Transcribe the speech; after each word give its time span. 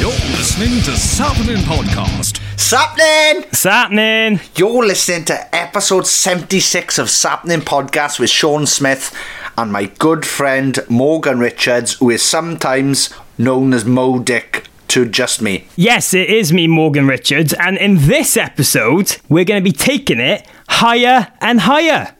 You're 0.00 0.08
listening 0.12 0.80
to 0.84 0.96
Sapnin 0.96 1.58
Podcast. 1.58 2.40
Sapnin! 2.56 3.44
Sapnin! 3.52 4.40
You're 4.56 4.86
listening 4.86 5.26
to 5.26 5.54
episode 5.54 6.06
76 6.06 6.98
of 6.98 7.08
Sapnin 7.10 7.60
Podcast 7.60 8.18
with 8.18 8.30
Sean 8.30 8.64
Smith 8.64 9.14
and 9.58 9.70
my 9.70 9.84
good 9.98 10.24
friend 10.24 10.78
Morgan 10.88 11.38
Richards, 11.38 11.96
who 11.96 12.08
is 12.08 12.22
sometimes 12.22 13.10
known 13.36 13.74
as 13.74 13.84
Mo 13.84 14.20
Dick 14.20 14.68
to 14.88 15.04
just 15.04 15.42
me. 15.42 15.68
Yes, 15.76 16.14
it 16.14 16.30
is 16.30 16.50
me, 16.50 16.66
Morgan 16.66 17.06
Richards, 17.06 17.52
and 17.52 17.76
in 17.76 17.98
this 17.98 18.38
episode, 18.38 19.18
we're 19.28 19.44
going 19.44 19.62
to 19.62 19.70
be 19.70 19.76
taking 19.76 20.18
it 20.18 20.46
higher 20.66 21.30
and 21.42 21.60
higher. 21.60 22.14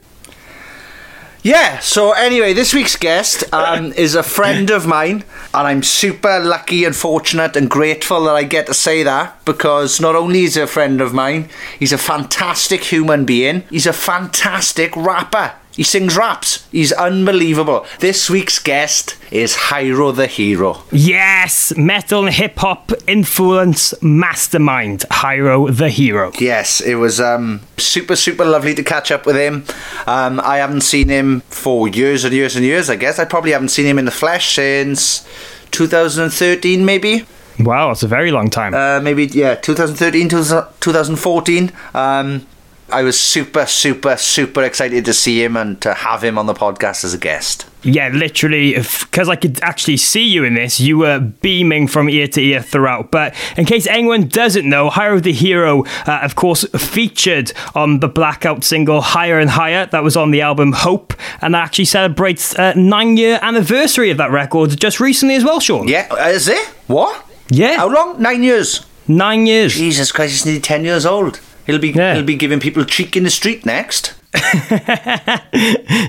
Yeah, 1.43 1.79
so 1.79 2.11
anyway, 2.11 2.53
this 2.53 2.71
week's 2.71 2.95
guest 2.95 3.51
um, 3.51 3.93
is 3.97 4.13
a 4.13 4.21
friend 4.21 4.69
of 4.69 4.85
mine, 4.85 5.23
and 5.55 5.67
I'm 5.67 5.81
super 5.81 6.39
lucky 6.39 6.85
and 6.85 6.95
fortunate 6.95 7.55
and 7.55 7.67
grateful 7.67 8.25
that 8.25 8.35
I 8.35 8.43
get 8.43 8.67
to 8.67 8.75
say 8.75 9.01
that 9.01 9.43
because 9.43 9.99
not 9.99 10.15
only 10.15 10.43
is 10.43 10.53
he 10.53 10.61
a 10.61 10.67
friend 10.67 11.01
of 11.01 11.15
mine, 11.15 11.49
he's 11.79 11.93
a 11.93 11.97
fantastic 11.97 12.83
human 12.83 13.25
being, 13.25 13.63
he's 13.71 13.87
a 13.87 13.93
fantastic 13.93 14.95
rapper. 14.95 15.53
He 15.75 15.83
sings 15.83 16.17
raps. 16.17 16.67
He's 16.71 16.91
unbelievable. 16.91 17.85
This 17.99 18.29
week's 18.29 18.59
guest 18.59 19.15
is 19.31 19.55
Hyro 19.55 20.13
the 20.13 20.27
Hero. 20.27 20.83
Yes, 20.91 21.75
metal 21.77 22.25
and 22.25 22.33
hip 22.33 22.57
hop 22.57 22.91
influence 23.07 23.93
mastermind, 24.01 25.05
Hyro 25.09 25.75
the 25.75 25.89
Hero. 25.89 26.31
Yes, 26.39 26.81
it 26.81 26.95
was 26.95 27.21
um, 27.21 27.61
super, 27.77 28.15
super 28.15 28.43
lovely 28.43 28.75
to 28.75 28.83
catch 28.83 29.11
up 29.11 29.25
with 29.25 29.37
him. 29.37 29.63
Um, 30.05 30.41
I 30.41 30.57
haven't 30.57 30.81
seen 30.81 31.07
him 31.07 31.41
for 31.49 31.87
years 31.87 32.25
and 32.25 32.33
years 32.33 32.55
and 32.55 32.65
years, 32.65 32.89
I 32.89 32.97
guess. 32.97 33.17
I 33.19 33.25
probably 33.25 33.51
haven't 33.51 33.69
seen 33.69 33.85
him 33.85 33.97
in 33.97 34.05
the 34.05 34.11
flesh 34.11 34.55
since 34.55 35.25
2013, 35.71 36.83
maybe. 36.83 37.25
Wow, 37.59 37.91
it's 37.91 38.03
a 38.03 38.07
very 38.07 38.31
long 38.31 38.49
time. 38.49 38.73
Uh, 38.73 38.99
maybe, 39.01 39.27
yeah, 39.27 39.55
2013, 39.55 40.27
2014. 40.29 41.71
Um, 41.93 42.47
I 42.91 43.03
was 43.03 43.19
super, 43.19 43.65
super, 43.65 44.17
super 44.17 44.63
excited 44.63 45.05
to 45.05 45.13
see 45.13 45.43
him 45.43 45.55
and 45.55 45.81
to 45.81 45.93
have 45.93 46.23
him 46.23 46.37
on 46.37 46.45
the 46.45 46.53
podcast 46.53 47.03
as 47.03 47.13
a 47.13 47.17
guest. 47.17 47.65
Yeah, 47.83 48.09
literally, 48.09 48.73
because 48.73 49.27
I 49.27 49.35
could 49.35 49.61
actually 49.63 49.97
see 49.97 50.27
you 50.27 50.43
in 50.43 50.53
this, 50.53 50.79
you 50.79 50.99
were 50.99 51.19
beaming 51.19 51.87
from 51.87 52.09
ear 52.09 52.27
to 52.27 52.41
ear 52.41 52.61
throughout. 52.61 53.09
But 53.09 53.33
in 53.57 53.65
case 53.65 53.87
anyone 53.87 54.27
doesn't 54.27 54.67
know, 54.69 54.89
Hyro 54.89 55.21
the 55.21 55.31
Hero, 55.31 55.85
uh, 56.05 56.19
of 56.21 56.35
course, 56.35 56.63
featured 56.77 57.53
on 57.73 57.99
the 57.99 58.07
Blackout 58.07 58.63
single 58.63 59.01
Higher 59.01 59.39
and 59.39 59.49
Higher, 59.49 59.87
that 59.87 60.03
was 60.03 60.15
on 60.15 60.31
the 60.31 60.41
album 60.41 60.73
Hope, 60.73 61.13
and 61.41 61.55
that 61.55 61.63
actually 61.63 61.85
celebrates 61.85 62.53
a 62.53 62.75
nine 62.75 63.17
year 63.17 63.39
anniversary 63.41 64.11
of 64.11 64.17
that 64.17 64.31
record 64.31 64.79
just 64.79 64.99
recently 64.99 65.35
as 65.35 65.43
well, 65.43 65.59
Sean. 65.59 65.87
Yeah, 65.87 66.07
uh, 66.11 66.27
is 66.27 66.47
it? 66.47 66.67
What? 66.87 67.25
Yeah. 67.49 67.77
How 67.77 67.89
long? 67.89 68.21
Nine 68.21 68.43
years. 68.43 68.85
Nine 69.07 69.45
years. 69.47 69.73
Jesus 69.73 70.11
Christ, 70.11 70.33
he's 70.33 70.45
nearly 70.45 70.61
10 70.61 70.83
years 70.83 71.05
old. 71.05 71.39
He'll 71.65 71.79
be, 71.79 71.89
Yeah. 71.89 72.15
he'll 72.15 72.23
be 72.23 72.35
giving 72.35 72.59
people 72.59 72.83
cheek 72.85 73.15
in 73.15 73.23
the 73.23 73.29
street 73.29 73.65
next. 73.65 74.13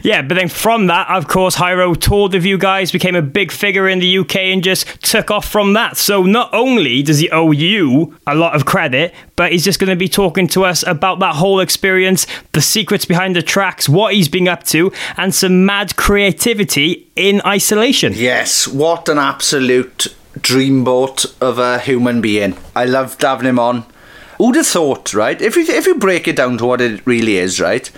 Yeah, 0.04 0.22
but 0.22 0.34
then 0.34 0.48
from 0.48 0.86
that, 0.88 1.08
of 1.10 1.28
course, 1.28 1.56
Hyro 1.56 1.96
toured 1.98 2.32
with 2.32 2.44
you 2.44 2.58
guys, 2.58 2.90
became 2.90 3.14
a 3.14 3.22
big 3.22 3.52
figure 3.52 3.88
in 3.88 3.98
the 4.00 4.18
UK, 4.18 4.36
and 4.36 4.62
just 4.62 4.86
took 5.02 5.30
off 5.30 5.46
from 5.48 5.72
that. 5.74 5.96
So 5.96 6.22
not 6.24 6.52
only 6.52 7.02
does 7.02 7.18
he 7.18 7.30
owe 7.30 7.50
you 7.52 8.16
a 8.26 8.34
lot 8.34 8.54
of 8.56 8.64
credit, 8.64 9.14
but 9.36 9.52
he's 9.52 9.64
just 9.64 9.78
going 9.78 9.90
to 9.90 9.96
be 9.96 10.08
talking 10.08 10.46
to 10.48 10.64
us 10.64 10.84
about 10.86 11.18
that 11.20 11.36
whole 11.36 11.60
experience, 11.60 12.26
the 12.52 12.60
secrets 12.62 13.04
behind 13.04 13.36
the 13.36 13.42
tracks, 13.42 13.88
what 13.88 14.14
he's 14.14 14.28
been 14.28 14.48
up 14.48 14.64
to, 14.64 14.92
and 15.16 15.34
some 15.34 15.64
mad 15.66 15.96
creativity 15.96 17.08
in 17.16 17.40
isolation. 17.46 18.12
Yes, 18.14 18.66
what 18.66 19.08
an 19.08 19.18
absolute 19.18 20.08
dreamboat 20.38 21.34
of 21.40 21.58
a 21.58 21.78
human 21.78 22.20
being. 22.20 22.56
I 22.74 22.86
loved 22.86 23.22
having 23.22 23.46
him 23.48 23.58
on. 23.58 23.84
Who'd 24.42 24.56
have 24.56 24.66
thought, 24.66 25.14
right? 25.14 25.40
If 25.40 25.54
you, 25.54 25.62
if 25.62 25.86
you 25.86 25.94
break 25.94 26.26
it 26.26 26.34
down 26.34 26.58
to 26.58 26.66
what 26.66 26.80
it 26.80 27.06
really 27.06 27.36
is, 27.36 27.60
right? 27.60 27.88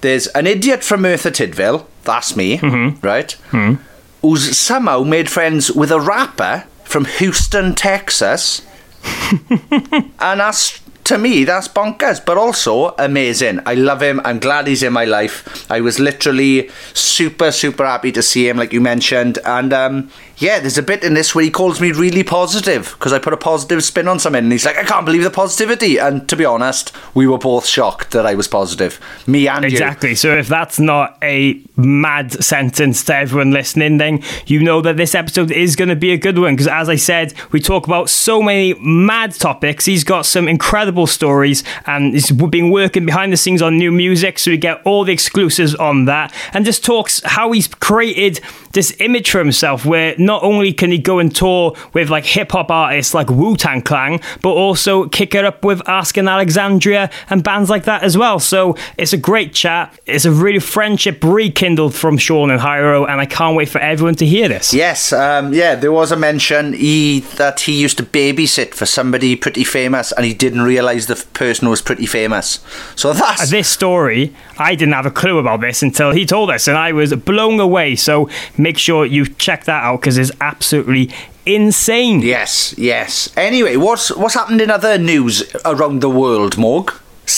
There's 0.00 0.26
an 0.28 0.46
idiot 0.46 0.82
from 0.82 1.02
Merthyr 1.02 1.30
Tydfil, 1.30 1.84
that's 2.02 2.34
me, 2.34 2.56
mm-hmm. 2.56 3.06
right? 3.06 3.36
Mm-hmm. 3.50 3.82
Who's 4.22 4.56
somehow 4.56 5.02
made 5.02 5.28
friends 5.28 5.70
with 5.70 5.92
a 5.92 6.00
rapper 6.00 6.64
from 6.84 7.04
Houston, 7.04 7.74
Texas. 7.74 8.62
and 9.50 10.40
that's 10.40 10.80
to 11.04 11.18
me 11.18 11.44
that's 11.44 11.68
bonkers 11.68 12.24
but 12.24 12.38
also 12.38 12.94
amazing 12.98 13.60
i 13.66 13.74
love 13.74 14.00
him 14.00 14.20
i'm 14.24 14.38
glad 14.38 14.66
he's 14.66 14.82
in 14.82 14.92
my 14.92 15.04
life 15.04 15.70
i 15.70 15.80
was 15.80 15.98
literally 15.98 16.70
super 16.94 17.50
super 17.50 17.84
happy 17.84 18.12
to 18.12 18.22
see 18.22 18.48
him 18.48 18.56
like 18.56 18.72
you 18.72 18.80
mentioned 18.80 19.38
and 19.44 19.72
um 19.72 20.10
yeah 20.38 20.58
there's 20.58 20.78
a 20.78 20.82
bit 20.82 21.04
in 21.04 21.14
this 21.14 21.34
where 21.34 21.44
he 21.44 21.50
calls 21.50 21.80
me 21.80 21.92
really 21.92 22.22
positive 22.22 22.92
because 22.92 23.12
i 23.12 23.18
put 23.18 23.32
a 23.32 23.36
positive 23.36 23.82
spin 23.82 24.08
on 24.08 24.18
something 24.18 24.44
and 24.44 24.52
he's 24.52 24.64
like 24.64 24.76
i 24.76 24.84
can't 24.84 25.04
believe 25.04 25.24
the 25.24 25.30
positivity 25.30 25.98
and 25.98 26.28
to 26.28 26.36
be 26.36 26.44
honest 26.44 26.92
we 27.14 27.26
were 27.26 27.38
both 27.38 27.66
shocked 27.66 28.12
that 28.12 28.24
i 28.24 28.34
was 28.34 28.48
positive 28.48 29.00
me 29.26 29.48
and 29.48 29.64
you 29.64 29.82
Exactly. 29.82 30.14
So 30.14 30.36
if 30.36 30.48
that's 30.48 30.78
not 30.78 31.18
a 31.22 31.60
mad 31.76 32.32
sentence 32.44 33.02
to 33.04 33.16
everyone 33.16 33.50
listening, 33.50 33.98
then 33.98 34.22
you 34.46 34.62
know 34.62 34.80
that 34.82 34.96
this 34.96 35.14
episode 35.14 35.50
is 35.50 35.76
going 35.76 35.88
to 35.88 35.96
be 35.96 36.12
a 36.12 36.16
good 36.16 36.38
one. 36.38 36.54
Because 36.54 36.68
as 36.68 36.88
I 36.88 36.96
said, 36.96 37.34
we 37.50 37.60
talk 37.60 37.86
about 37.86 38.08
so 38.08 38.42
many 38.42 38.74
mad 38.74 39.34
topics. 39.34 39.84
He's 39.84 40.04
got 40.04 40.26
some 40.26 40.48
incredible 40.48 40.91
stories 41.06 41.64
and 41.86 42.14
he's 42.14 42.30
been 42.30 42.70
working 42.70 43.06
behind 43.06 43.32
the 43.32 43.36
scenes 43.36 43.62
on 43.62 43.78
new 43.78 43.92
music. 43.92 44.38
So 44.38 44.50
we 44.50 44.56
get 44.56 44.80
all 44.84 45.04
the 45.04 45.12
exclusives 45.12 45.74
on 45.74 46.04
that 46.06 46.32
and 46.52 46.64
just 46.64 46.84
talks 46.84 47.22
how 47.24 47.52
he's 47.52 47.68
created 47.68 48.40
this 48.72 48.94
image 49.00 49.30
for 49.30 49.38
himself 49.38 49.84
where 49.84 50.14
not 50.18 50.42
only 50.42 50.72
can 50.72 50.90
he 50.90 50.98
go 50.98 51.18
and 51.18 51.34
tour 51.34 51.76
with 51.92 52.08
like 52.08 52.24
hip 52.24 52.52
hop 52.52 52.70
artists 52.70 53.14
like 53.14 53.28
Wu 53.28 53.56
Tang 53.56 53.82
Clan, 53.82 54.20
but 54.42 54.50
also 54.50 55.08
kick 55.08 55.34
it 55.34 55.44
up 55.44 55.64
with 55.64 55.86
Asking 55.88 56.28
Alexandria 56.28 57.10
and 57.28 57.44
bands 57.44 57.70
like 57.70 57.84
that 57.84 58.02
as 58.02 58.16
well. 58.16 58.38
So 58.38 58.76
it's 58.96 59.12
a 59.12 59.16
great 59.16 59.52
chat. 59.52 59.98
It's 60.06 60.24
a 60.24 60.32
really 60.32 60.58
friendship 60.58 61.22
rekindled 61.22 61.94
from 61.94 62.16
Sean 62.18 62.50
and 62.50 62.60
Hyro, 62.60 63.08
and 63.08 63.20
I 63.20 63.26
can't 63.26 63.56
wait 63.56 63.68
for 63.68 63.78
everyone 63.78 64.14
to 64.16 64.26
hear 64.26 64.48
this. 64.48 64.72
Yes, 64.72 65.12
um, 65.12 65.52
yeah, 65.52 65.74
there 65.74 65.92
was 65.92 66.12
a 66.12 66.16
mention 66.16 66.72
he 66.72 67.20
that 67.36 67.60
he 67.60 67.80
used 67.80 67.98
to 67.98 68.04
babysit 68.04 68.74
for 68.74 68.86
somebody 68.86 69.36
pretty 69.36 69.64
famous 69.64 70.12
and 70.12 70.24
he 70.24 70.34
didn't 70.34 70.62
realise 70.82 71.06
the 71.06 71.16
person 71.32 71.68
was 71.68 71.80
pretty 71.80 72.06
famous. 72.06 72.60
So 72.96 73.12
that's 73.20 73.50
This 73.50 73.68
story, 73.68 74.34
I 74.58 74.74
didn't 74.74 74.94
have 74.94 75.06
a 75.06 75.10
clue 75.10 75.38
about 75.38 75.60
this 75.60 75.82
until 75.82 76.10
he 76.12 76.26
told 76.26 76.50
us, 76.50 76.68
and 76.68 76.76
I 76.76 76.92
was 76.92 77.14
blown 77.14 77.60
away. 77.60 77.96
So 77.96 78.28
make 78.58 78.78
sure 78.78 79.06
you 79.06 79.26
check 79.26 79.64
that 79.64 79.82
out 79.84 80.00
because 80.00 80.18
it's 80.18 80.32
absolutely 80.40 81.10
insane. 81.46 82.20
Yes, 82.20 82.74
yes. 82.78 83.32
Anyway, 83.36 83.76
what's 83.76 84.10
what's 84.16 84.34
happened 84.34 84.60
in 84.60 84.70
other 84.70 84.98
news 84.98 85.54
around 85.64 86.00
the 86.00 86.10
world, 86.10 86.56
Morg? 86.58 86.92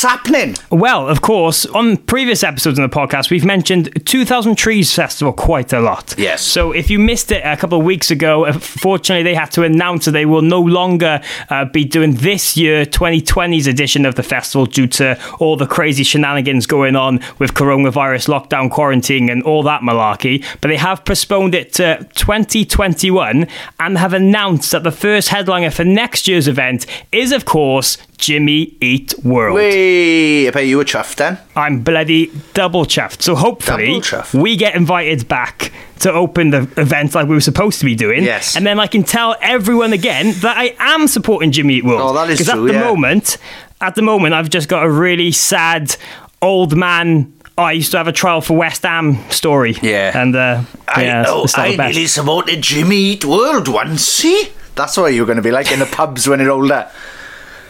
Happening? 0.04 0.54
Well, 0.70 1.08
of 1.08 1.20
course, 1.22 1.66
on 1.66 1.96
previous 1.96 2.42
episodes 2.44 2.78
of 2.78 2.88
the 2.88 2.96
podcast, 2.96 3.30
we've 3.30 3.44
mentioned 3.44 4.06
2000 4.06 4.56
Trees 4.56 4.94
Festival 4.94 5.32
quite 5.32 5.72
a 5.72 5.80
lot. 5.80 6.14
Yes. 6.16 6.42
So 6.42 6.72
if 6.72 6.90
you 6.90 6.98
missed 6.98 7.32
it 7.32 7.42
a 7.44 7.56
couple 7.56 7.78
of 7.78 7.84
weeks 7.84 8.10
ago, 8.10 8.52
fortunately, 8.52 9.24
they 9.24 9.34
had 9.34 9.50
to 9.52 9.62
announce 9.64 10.04
that 10.04 10.12
they 10.12 10.26
will 10.26 10.42
no 10.42 10.60
longer 10.60 11.20
uh, 11.50 11.64
be 11.64 11.84
doing 11.84 12.14
this 12.14 12.56
year, 12.56 12.86
2020's 12.86 13.66
edition 13.66 14.06
of 14.06 14.14
the 14.14 14.22
festival, 14.22 14.66
due 14.66 14.86
to 14.86 15.18
all 15.40 15.56
the 15.56 15.66
crazy 15.66 16.04
shenanigans 16.04 16.66
going 16.66 16.94
on 16.96 17.20
with 17.38 17.54
coronavirus 17.54 18.28
lockdown, 18.28 18.70
quarantine, 18.70 19.28
and 19.28 19.42
all 19.42 19.62
that 19.62 19.80
malarkey. 19.80 20.44
But 20.60 20.68
they 20.68 20.76
have 20.76 21.04
postponed 21.04 21.54
it 21.54 21.72
to 21.74 22.06
2021 22.14 23.46
and 23.80 23.98
have 23.98 24.12
announced 24.12 24.72
that 24.72 24.82
the 24.82 24.92
first 24.92 25.28
headliner 25.30 25.70
for 25.70 25.84
next 25.84 26.28
year's 26.28 26.48
event 26.48 26.86
is, 27.10 27.32
of 27.32 27.44
course, 27.44 27.96
Jimmy 28.18 28.76
Eat 28.80 29.14
World. 29.24 29.56
Wait, 29.56 30.48
I 30.48 30.50
bet 30.50 30.66
you 30.66 30.76
were 30.78 30.84
chuffed 30.84 31.16
then. 31.16 31.38
I'm 31.56 31.82
bloody 31.82 32.30
double 32.54 32.84
chuffed. 32.84 33.22
So 33.22 33.34
hopefully 33.34 34.00
chuffed. 34.00 34.40
we 34.40 34.56
get 34.56 34.74
invited 34.74 35.28
back 35.28 35.72
to 36.00 36.12
open 36.12 36.50
the 36.50 36.62
event 36.76 37.14
like 37.14 37.28
we 37.28 37.34
were 37.34 37.40
supposed 37.40 37.78
to 37.80 37.84
be 37.84 37.94
doing. 37.94 38.24
Yes. 38.24 38.56
And 38.56 38.66
then 38.66 38.78
I 38.80 38.86
can 38.86 39.02
tell 39.04 39.36
everyone 39.40 39.92
again 39.92 40.32
that 40.40 40.56
I 40.56 40.74
am 40.78 41.06
supporting 41.08 41.52
Jimmy 41.52 41.74
Eat 41.74 41.84
World. 41.84 42.00
Oh, 42.02 42.12
that 42.14 42.30
is 42.30 42.38
Because 42.38 42.54
true, 42.54 42.66
at 42.66 42.72
the 42.72 42.78
yeah. 42.78 42.84
moment, 42.84 43.38
at 43.80 43.94
the 43.94 44.02
moment, 44.02 44.34
I've 44.34 44.50
just 44.50 44.68
got 44.68 44.84
a 44.84 44.90
really 44.90 45.32
sad 45.32 45.96
old 46.42 46.76
man. 46.76 47.32
Oh, 47.56 47.62
I 47.62 47.72
used 47.72 47.92
to 47.92 47.98
have 47.98 48.08
a 48.08 48.12
trial 48.12 48.40
for 48.40 48.56
West 48.56 48.82
Ham 48.82 49.18
story. 49.30 49.76
Yeah. 49.80 50.18
And 50.20 50.34
uh, 50.34 50.62
yeah, 50.98 51.20
I 51.20 51.22
know, 51.22 51.44
it's 51.44 51.56
not 51.56 51.68
the 51.68 51.82
I 51.82 51.86
nearly 51.86 52.06
supported 52.06 52.62
Jimmy 52.62 52.96
Eat 52.96 53.24
World 53.24 53.68
once, 53.68 54.02
see? 54.04 54.48
That's 54.74 54.96
what 54.96 55.14
you're 55.14 55.26
going 55.26 55.36
to 55.36 55.42
be 55.42 55.52
like 55.52 55.70
in 55.70 55.78
the 55.78 55.86
pubs 55.86 56.26
when 56.26 56.40
you're 56.40 56.50
older. 56.50 56.90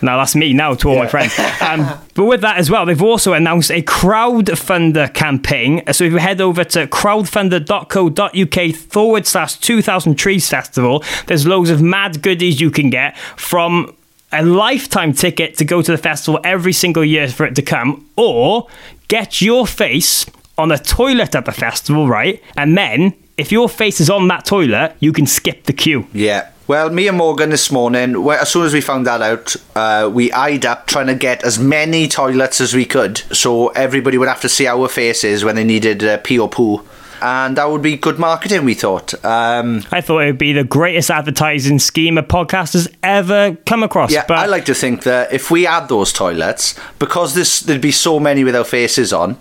Now 0.02 0.16
that's 0.18 0.34
me 0.34 0.52
now 0.52 0.74
to 0.74 0.88
all 0.88 0.96
my 0.96 1.06
friends. 1.06 1.34
Um, 1.64 1.86
but 2.14 2.24
with 2.26 2.42
that 2.42 2.58
as 2.58 2.70
well, 2.70 2.84
they've 2.84 3.00
also 3.00 3.32
announced 3.32 3.70
a 3.70 3.80
crowdfunder 3.80 5.12
campaign. 5.14 5.82
So 5.92 6.04
if 6.04 6.12
you 6.12 6.18
head 6.18 6.40
over 6.40 6.62
to 6.64 6.86
crowdfunder.co.uk 6.86 8.76
forward 8.76 9.26
slash 9.26 9.56
2000 9.56 10.14
Trees 10.16 10.48
Festival, 10.48 11.02
there's 11.26 11.46
loads 11.46 11.70
of 11.70 11.80
mad 11.80 12.22
goodies 12.22 12.60
you 12.60 12.70
can 12.70 12.90
get 12.90 13.16
from 13.36 13.94
a 14.32 14.44
lifetime 14.44 15.12
ticket 15.12 15.56
to 15.58 15.64
go 15.64 15.80
to 15.80 15.92
the 15.92 15.98
festival 15.98 16.40
every 16.44 16.72
single 16.72 17.04
year 17.04 17.28
for 17.28 17.46
it 17.46 17.54
to 17.54 17.62
come, 17.62 18.08
or 18.16 18.68
get 19.08 19.40
your 19.40 19.66
face 19.66 20.26
on 20.58 20.70
a 20.70 20.78
toilet 20.78 21.34
at 21.34 21.44
the 21.44 21.52
festival, 21.52 22.08
right? 22.08 22.42
And 22.56 22.76
then 22.76 23.14
if 23.36 23.50
your 23.52 23.68
face 23.68 24.00
is 24.00 24.10
on 24.10 24.28
that 24.28 24.44
toilet, 24.44 24.96
you 25.00 25.12
can 25.12 25.26
skip 25.26 25.64
the 25.64 25.72
queue. 25.72 26.06
Yeah. 26.12 26.50
Well, 26.66 26.88
me 26.88 27.08
and 27.08 27.18
Morgan 27.18 27.50
this 27.50 27.70
morning, 27.70 28.22
well, 28.22 28.40
as 28.40 28.48
soon 28.48 28.64
as 28.64 28.72
we 28.72 28.80
found 28.80 29.06
that 29.06 29.20
out, 29.20 29.54
uh, 29.76 30.10
we 30.10 30.32
eyed 30.32 30.64
up 30.64 30.86
trying 30.86 31.08
to 31.08 31.14
get 31.14 31.44
as 31.44 31.58
many 31.58 32.08
toilets 32.08 32.58
as 32.58 32.72
we 32.72 32.86
could, 32.86 33.18
so 33.36 33.68
everybody 33.68 34.16
would 34.16 34.28
have 34.28 34.40
to 34.40 34.48
see 34.48 34.66
our 34.66 34.88
faces 34.88 35.44
when 35.44 35.56
they 35.56 35.64
needed 35.64 36.02
uh, 36.02 36.16
pee 36.24 36.38
or 36.38 36.48
poo, 36.48 36.82
and 37.20 37.58
that 37.58 37.68
would 37.68 37.82
be 37.82 37.98
good 37.98 38.18
marketing. 38.18 38.64
We 38.64 38.72
thought. 38.72 39.12
Um, 39.22 39.82
I 39.92 40.00
thought 40.00 40.20
it 40.20 40.26
would 40.26 40.38
be 40.38 40.54
the 40.54 40.64
greatest 40.64 41.10
advertising 41.10 41.78
scheme 41.80 42.16
a 42.16 42.22
podcast 42.22 42.72
has 42.72 42.88
ever 43.02 43.58
come 43.66 43.82
across. 43.82 44.10
yeah, 44.10 44.24
but 44.26 44.38
I 44.38 44.46
like 44.46 44.64
to 44.64 44.74
think 44.74 45.02
that 45.02 45.34
if 45.34 45.50
we 45.50 45.64
had 45.64 45.88
those 45.88 46.14
toilets, 46.14 46.74
because 46.98 47.34
this 47.34 47.60
there'd 47.60 47.82
be 47.82 47.92
so 47.92 48.18
many 48.18 48.42
with 48.42 48.56
our 48.56 48.64
faces 48.64 49.12
on, 49.12 49.36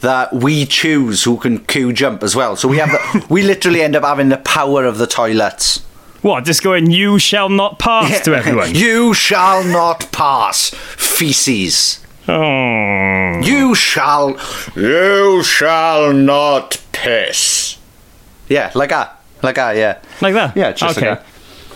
that 0.00 0.30
we 0.30 0.66
choose 0.66 1.24
who 1.24 1.38
can 1.38 1.60
queue 1.60 1.94
jump 1.94 2.22
as 2.22 2.36
well. 2.36 2.54
So 2.54 2.68
we 2.68 2.76
have 2.76 2.90
the, 2.90 3.26
we 3.30 3.40
literally 3.40 3.80
end 3.80 3.96
up 3.96 4.04
having 4.04 4.28
the 4.28 4.36
power 4.36 4.84
of 4.84 4.98
the 4.98 5.06
toilets. 5.06 5.82
What? 6.22 6.44
Just 6.44 6.62
going, 6.62 6.90
you 6.90 7.18
shall 7.18 7.48
not 7.48 7.78
pass 7.78 8.20
to 8.24 8.34
everyone. 8.34 8.74
You 8.74 9.14
shall 9.14 9.64
not 9.64 10.10
pass 10.12 10.70
feces. 10.70 12.04
oh. 12.28 13.40
You 13.42 13.74
shall. 13.74 14.36
You 14.74 15.42
shall 15.42 16.12
not 16.12 16.82
piss. 16.92 17.78
Yeah, 18.48 18.70
like 18.74 18.90
that. 18.90 19.20
Like 19.42 19.56
that, 19.56 19.76
yeah. 19.76 19.98
Like 20.20 20.34
that? 20.34 20.56
Yeah, 20.56 20.72
just 20.72 20.82
like 20.82 20.96
okay. 20.96 21.06
that. 21.14 21.26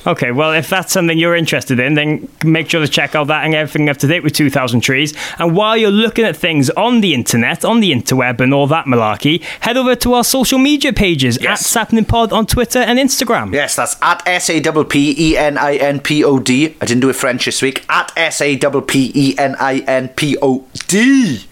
Okay, 0.06 0.31
well, 0.32 0.52
if 0.52 0.70
that's 0.70 0.93
something 0.93 1.19
you're 1.19 1.37
interested 1.37 1.79
in, 1.79 1.94
then 1.94 2.29
make 2.44 2.70
sure 2.70 2.81
to 2.81 2.88
check 2.88 3.14
out 3.14 3.26
that 3.26 3.44
and 3.44 3.55
everything 3.55 3.88
up 3.91 3.99
to 3.99 4.06
date 4.06 4.23
with 4.23 4.32
2000 4.32 4.81
Trees. 4.81 5.14
And 5.38 5.55
while 5.55 5.76
you're 5.76 5.91
looking 5.91 6.25
at 6.25 6.37
things 6.37 6.70
on 6.70 7.00
the 7.02 7.12
internet, 7.12 7.64
on 7.64 7.81
the 7.81 7.93
interweb, 7.93 8.41
and 8.41 8.55
all 8.55 8.67
that 8.69 8.87
malarkey, 8.87 9.43
head 9.61 9.76
over 9.76 9.94
to 9.97 10.14
our 10.14 10.25
social 10.25 10.58
media 10.58 10.93
pages 10.93 11.38
Yes. 11.41 11.76
at 11.76 11.88
Sapnin 11.88 12.06
Pod 12.08 12.32
on 12.32 12.47
Twitter 12.47 12.79
and 12.79 12.99
Instagram. 12.99 13.52
Yes, 13.52 13.76
that's 13.76 13.97
at 14.00 14.23
S 14.26 14.49
A 14.49 14.61
P 14.62 14.85
P 14.85 15.14
E 15.32 15.37
N 15.37 15.58
I 15.58 15.76
N 15.76 16.00
P 16.00 16.25
O 16.25 16.38
D. 16.38 16.75
I 16.81 16.87
didn't 16.87 17.00
do 17.00 17.11
it 17.11 17.17
French 17.17 17.44
this 17.44 17.61
week. 17.61 17.85
At 17.88 18.12
S 18.17 18.41
A 18.41 18.56
P 18.56 18.81
P 18.81 19.12
E 19.14 19.38
N 19.38 19.55
I 19.61 19.79
N 19.81 20.08
P 20.08 20.37
O 20.41 20.64
D. 20.88 21.44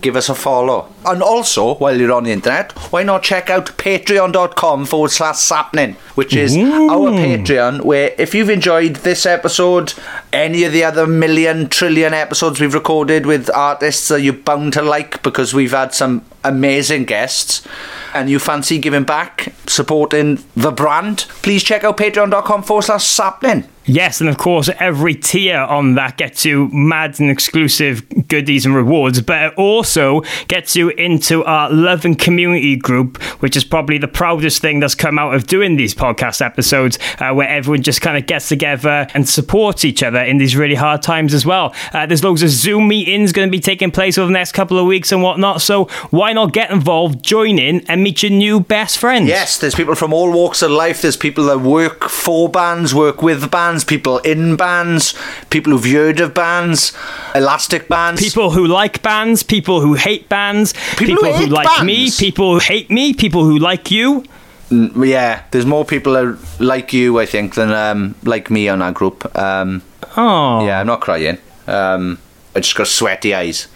Give 0.00 0.14
us 0.14 0.28
a 0.28 0.34
follow. 0.34 0.92
And 1.04 1.22
also, 1.22 1.74
while 1.74 1.98
you're 1.98 2.12
on 2.12 2.24
the 2.24 2.30
internet, 2.30 2.72
why 2.92 3.02
not 3.02 3.22
check 3.22 3.50
out 3.50 3.66
patreon.com 3.78 4.86
forward 4.86 5.10
slash 5.10 5.38
sapnin, 5.38 5.94
which 6.14 6.36
is 6.36 6.56
our 6.56 7.10
Patreon, 7.10 7.82
where 7.82 8.14
if 8.16 8.34
you've 8.34 8.50
enjoyed 8.50 8.96
this 8.96 9.26
episode, 9.26 9.94
any 10.32 10.64
of 10.64 10.72
the 10.72 10.84
other 10.84 11.06
million, 11.06 11.68
trillion 11.68 12.14
episodes 12.14 12.60
we've 12.60 12.74
recorded 12.74 13.26
with 13.26 13.50
artists 13.50 14.08
that 14.08 14.22
you're 14.22 14.34
bound 14.34 14.74
to 14.74 14.82
like 14.82 15.22
because 15.22 15.52
we've 15.52 15.72
had 15.72 15.92
some 15.94 16.24
amazing 16.44 17.04
guests, 17.04 17.66
and 18.14 18.30
you 18.30 18.38
fancy 18.38 18.78
giving 18.78 19.04
back, 19.04 19.52
supporting 19.66 20.42
the 20.56 20.70
brand, 20.70 21.26
please 21.42 21.62
check 21.64 21.82
out 21.84 21.96
patreon.com 21.96 22.62
forward 22.62 22.82
slash 22.82 23.04
sapnin. 23.04 23.66
Yes, 23.88 24.20
and 24.20 24.28
of 24.28 24.36
course, 24.36 24.68
every 24.78 25.14
tier 25.14 25.56
on 25.58 25.94
that 25.94 26.18
gets 26.18 26.44
you 26.44 26.68
mad 26.68 27.18
and 27.20 27.30
exclusive 27.30 28.28
goodies 28.28 28.66
and 28.66 28.74
rewards, 28.74 29.22
but 29.22 29.42
it 29.42 29.54
also 29.56 30.22
gets 30.46 30.76
you 30.76 30.90
into 30.90 31.42
our 31.44 31.70
love 31.70 32.04
and 32.04 32.18
community 32.18 32.76
group, 32.76 33.16
which 33.40 33.56
is 33.56 33.64
probably 33.64 33.96
the 33.96 34.06
proudest 34.06 34.60
thing 34.60 34.78
that's 34.78 34.94
come 34.94 35.18
out 35.18 35.34
of 35.34 35.46
doing 35.46 35.76
these 35.76 35.94
podcast 35.94 36.44
episodes, 36.44 36.98
uh, 37.18 37.32
where 37.32 37.48
everyone 37.48 37.82
just 37.82 38.02
kind 38.02 38.18
of 38.18 38.26
gets 38.26 38.48
together 38.48 39.06
and 39.14 39.26
supports 39.26 39.86
each 39.86 40.02
other 40.02 40.20
in 40.20 40.36
these 40.36 40.54
really 40.54 40.74
hard 40.74 41.00
times 41.00 41.32
as 41.32 41.46
well. 41.46 41.74
Uh, 41.94 42.04
there's 42.04 42.22
loads 42.22 42.42
of 42.42 42.50
Zoom 42.50 42.88
meetings 42.88 43.32
going 43.32 43.48
to 43.48 43.50
be 43.50 43.58
taking 43.58 43.90
place 43.90 44.18
over 44.18 44.26
the 44.26 44.32
next 44.32 44.52
couple 44.52 44.78
of 44.78 44.84
weeks 44.84 45.12
and 45.12 45.22
whatnot, 45.22 45.62
so 45.62 45.86
why 46.10 46.34
not 46.34 46.52
get 46.52 46.70
involved, 46.70 47.22
join 47.24 47.58
in, 47.58 47.80
and 47.88 48.02
meet 48.02 48.22
your 48.22 48.32
new 48.32 48.60
best 48.60 48.98
friends? 48.98 49.28
Yes, 49.28 49.56
there's 49.56 49.74
people 49.74 49.94
from 49.94 50.12
all 50.12 50.30
walks 50.30 50.60
of 50.60 50.70
life. 50.70 51.00
There's 51.00 51.16
people 51.16 51.46
that 51.46 51.60
work 51.60 52.04
for 52.10 52.50
bands, 52.50 52.94
work 52.94 53.22
with 53.22 53.50
bands, 53.50 53.77
people 53.84 54.18
in 54.18 54.56
bands, 54.56 55.14
people 55.50 55.72
who've 55.72 55.92
heard 55.92 56.20
of 56.20 56.34
bands, 56.34 56.92
elastic 57.34 57.88
bands. 57.88 58.22
People 58.22 58.50
who 58.50 58.66
like 58.66 59.02
bands, 59.02 59.42
people 59.42 59.80
who 59.80 59.94
hate 59.94 60.28
bands, 60.28 60.74
People 60.96 61.16
who 61.16 61.32
hate 61.32 61.50
like 61.50 61.84
me, 61.84 62.10
people 62.10 62.54
who 62.54 62.58
hate 62.58 62.90
me, 62.90 63.12
people 63.14 63.44
who 63.44 63.58
like 63.58 63.90
you. 63.90 64.24
Yeah, 64.70 65.42
there's 65.50 65.64
more 65.66 65.84
people 65.84 66.36
like 66.60 66.92
you, 66.92 67.18
I 67.18 67.26
think, 67.26 67.54
than 67.54 67.70
um, 67.72 68.14
like 68.24 68.50
me 68.50 68.68
on 68.68 68.82
our 68.82 68.92
group. 68.92 69.24
Um, 69.36 69.82
Oh, 70.16 70.66
yeah, 70.66 70.80
I'm 70.80 70.86
not 70.86 71.00
crying. 71.00 71.38
Um, 71.66 72.18
I 72.56 72.60
just 72.60 72.74
got 72.74 72.86
sweaty 72.88 73.34
eyes. 73.34 73.68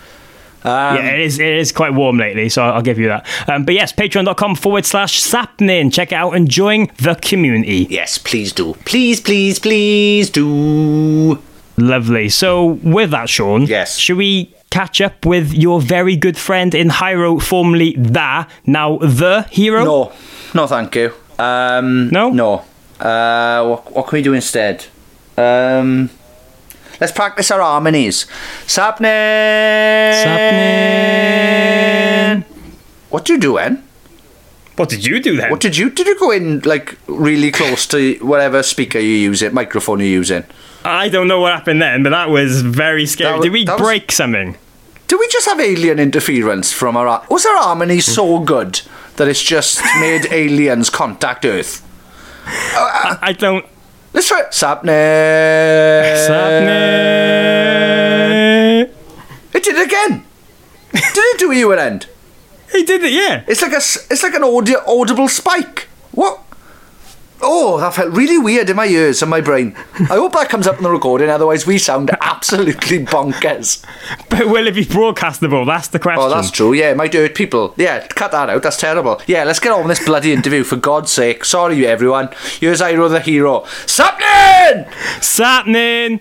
Um, 0.64 0.96
yeah, 0.96 1.06
it 1.14 1.20
is. 1.20 1.38
It 1.38 1.48
is 1.54 1.72
quite 1.72 1.92
warm 1.94 2.18
lately, 2.18 2.48
so 2.48 2.62
I'll 2.62 2.82
give 2.82 2.98
you 2.98 3.08
that. 3.08 3.26
Um, 3.48 3.64
but 3.64 3.74
yes, 3.74 3.92
patreon.com 3.92 4.54
forward 4.56 4.86
slash 4.86 5.20
sapnin. 5.20 5.90
Check 5.92 6.12
it 6.12 6.14
out 6.14 6.32
and 6.36 6.48
join 6.48 6.88
the 6.98 7.14
community. 7.16 7.86
Yes, 7.90 8.18
please 8.18 8.52
do. 8.52 8.74
Please, 8.84 9.20
please, 9.20 9.58
please 9.58 10.30
do. 10.30 11.40
Lovely. 11.76 12.28
So 12.28 12.64
with 12.82 13.10
that, 13.10 13.28
Sean, 13.28 13.62
Yes. 13.66 13.96
should 13.98 14.18
we 14.18 14.54
catch 14.70 15.00
up 15.00 15.26
with 15.26 15.52
your 15.52 15.80
very 15.80 16.16
good 16.16 16.36
friend 16.38 16.74
in 16.74 16.88
Hyro, 16.90 17.42
formerly 17.42 17.94
the, 17.98 18.46
now 18.66 18.98
the 18.98 19.46
hero? 19.50 19.84
No, 19.84 20.12
no, 20.54 20.66
thank 20.66 20.94
you. 20.94 21.12
Um, 21.38 22.08
No? 22.10 22.30
no. 22.30 22.64
Uh, 23.00 23.66
what, 23.66 23.92
what 23.92 24.06
can 24.06 24.18
we 24.18 24.22
do 24.22 24.32
instead? 24.32 24.84
Um, 25.36 26.08
let's 27.02 27.12
practice 27.12 27.50
our 27.50 27.60
harmonies. 27.60 28.26
Sapnin. 28.66 30.14
Sapnin. 31.52 32.44
What 33.10 33.24
do 33.24 33.32
you 33.34 33.38
do? 33.40 33.58
What 34.76 34.88
did 34.88 35.04
you 35.04 35.20
do 35.20 35.36
then? 35.36 35.50
What 35.50 35.60
did 35.60 35.76
you 35.76 35.90
did 35.90 36.06
you 36.06 36.18
go 36.18 36.30
in 36.30 36.60
like 36.60 36.96
really 37.08 37.50
close 37.50 37.86
to 37.88 38.14
whatever 38.22 38.62
speaker 38.62 38.98
you 39.00 39.16
use 39.30 39.42
it, 39.42 39.52
microphone 39.52 39.98
you're 39.98 40.08
using? 40.08 40.44
I 40.84 41.08
don't 41.08 41.28
know 41.28 41.40
what 41.40 41.52
happened 41.52 41.82
then, 41.82 42.02
but 42.04 42.10
that 42.10 42.30
was 42.30 42.62
very 42.62 43.06
scary. 43.06 43.36
That 43.38 43.42
Did 43.42 43.52
we 43.52 43.64
that 43.64 43.78
was- 43.78 43.82
break 43.88 44.12
something? 44.12 44.56
Did 45.08 45.18
we 45.20 45.28
just 45.28 45.46
have 45.46 45.60
alien 45.60 45.98
interference 45.98 46.72
from 46.72 46.96
our? 46.96 47.22
Was 47.28 47.44
our 47.44 47.58
harmony 47.58 48.00
so 48.00 48.38
good 48.38 48.80
that 49.16 49.28
it's 49.28 49.42
just 49.42 49.82
made 50.00 50.26
aliens 50.30 50.88
contact 50.88 51.44
Earth? 51.44 51.82
I 52.46 53.34
don't. 53.38 53.66
Let's 54.12 54.28
try 54.28 54.40
it. 54.40 54.52
Sapnin. 54.52 54.92
Sapnin. 57.52 58.90
It 59.54 59.62
did 59.62 59.76
it 59.76 59.86
again. 59.86 60.24
did 60.92 61.02
it 61.16 61.38
do 61.38 61.52
you 61.52 61.72
an 61.72 61.78
end? 61.78 62.06
He 62.72 62.84
did 62.84 63.02
it, 63.04 63.12
yeah. 63.12 63.44
It's 63.46 63.62
like 63.62 63.72
a 63.72 63.76
s- 63.76 64.06
it's 64.10 64.22
like 64.22 64.34
an 64.34 64.44
audio 64.44 64.78
audible 64.86 65.28
spike. 65.28 65.88
What? 66.12 66.40
Oh, 67.44 67.80
that 67.80 67.94
felt 67.94 68.14
really 68.14 68.38
weird 68.38 68.70
in 68.70 68.76
my 68.76 68.86
ears 68.86 69.20
and 69.20 69.30
my 69.30 69.40
brain. 69.40 69.74
I 69.98 70.14
hope 70.14 70.32
that 70.32 70.48
comes 70.48 70.66
up 70.66 70.76
in 70.76 70.84
the 70.84 70.90
recording, 70.90 71.28
otherwise 71.28 71.66
we 71.66 71.76
sound 71.76 72.10
absolutely 72.20 73.04
bonkers. 73.04 73.84
But 74.28 74.46
will 74.46 74.66
it 74.68 74.74
be 74.74 74.84
broadcastable? 74.84 75.66
That's 75.66 75.88
the 75.88 75.98
question. 75.98 76.22
Oh, 76.22 76.30
that's 76.30 76.50
true. 76.50 76.72
Yeah, 76.72 76.94
might 76.94 77.12
hurt 77.12 77.34
people. 77.34 77.74
Yeah, 77.76 78.06
cut 78.06 78.30
that 78.30 78.48
out. 78.48 78.62
That's 78.62 78.76
terrible. 78.76 79.20
Yeah, 79.26 79.44
let's 79.44 79.60
get 79.60 79.72
on 79.72 79.86
with 79.86 79.98
this 79.98 80.06
bloody 80.06 80.32
interview 80.32 80.62
for 80.62 80.76
God's 80.76 81.10
sake. 81.10 81.44
Sorry, 81.44 81.86
everyone. 81.86 82.30
Here's 82.60 82.80
Hyro 82.80 83.10
the 83.10 83.20
hero. 83.20 83.64
Something. 83.86 84.86
Sapnin! 85.20 86.20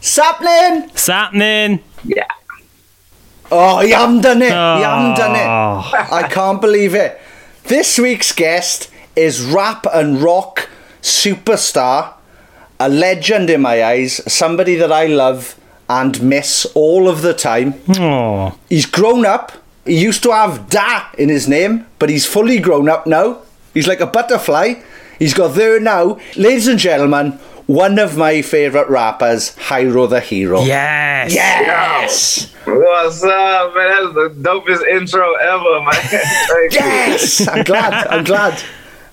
Sapnin! 0.00 0.90
Sapnin! 0.94 1.80
Yeah. 2.04 2.26
Oh, 3.52 3.80
you 3.80 3.94
haven't 3.94 4.22
done 4.22 4.42
it. 4.42 4.46
You 4.46 4.52
haven't 4.52 5.16
done 5.16 5.36
it. 5.36 5.46
Oh. 5.46 5.90
I 6.12 6.28
can't 6.28 6.60
believe 6.60 6.94
it. 6.94 7.20
This 7.64 7.98
week's 7.98 8.32
guest 8.32 8.90
is 9.16 9.42
rap 9.42 9.86
and 9.92 10.22
rock 10.22 10.68
superstar, 11.02 12.14
a 12.78 12.88
legend 12.88 13.50
in 13.50 13.60
my 13.60 13.82
eyes, 13.84 14.20
somebody 14.32 14.76
that 14.76 14.92
I 14.92 15.06
love 15.06 15.56
and 15.88 16.22
miss 16.22 16.64
all 16.74 17.08
of 17.08 17.22
the 17.22 17.34
time. 17.34 17.74
Oh. 17.98 18.56
He's 18.68 18.86
grown 18.86 19.26
up. 19.26 19.52
He 19.84 20.00
used 20.00 20.22
to 20.22 20.30
have 20.30 20.68
Da 20.70 21.08
in 21.18 21.28
his 21.28 21.48
name, 21.48 21.86
but 21.98 22.08
he's 22.08 22.26
fully 22.26 22.60
grown 22.60 22.88
up 22.88 23.06
now. 23.06 23.42
He's 23.74 23.88
like 23.88 24.00
a 24.00 24.06
butterfly. 24.06 24.74
He's 25.18 25.34
got 25.34 25.54
there 25.54 25.80
now. 25.80 26.18
Ladies 26.36 26.68
and 26.68 26.78
gentlemen, 26.78 27.38
one 27.70 28.00
of 28.00 28.16
my 28.16 28.42
favourite 28.42 28.90
rappers, 28.90 29.54
Hyro 29.56 30.08
the 30.10 30.18
Hero. 30.20 30.62
Yes! 30.62 31.32
Yes! 31.32 32.52
What's 32.64 33.22
up, 33.22 33.74
man? 33.76 33.88
That's 33.88 34.14
the 34.14 34.34
dopest 34.42 34.86
intro 34.88 35.34
ever, 35.34 35.80
man. 35.80 35.92
Thank 35.92 36.72
you. 36.72 36.80
Yes! 36.80 37.46
I'm 37.46 37.62
glad. 37.62 38.06
I'm 38.08 38.24
glad. 38.24 38.60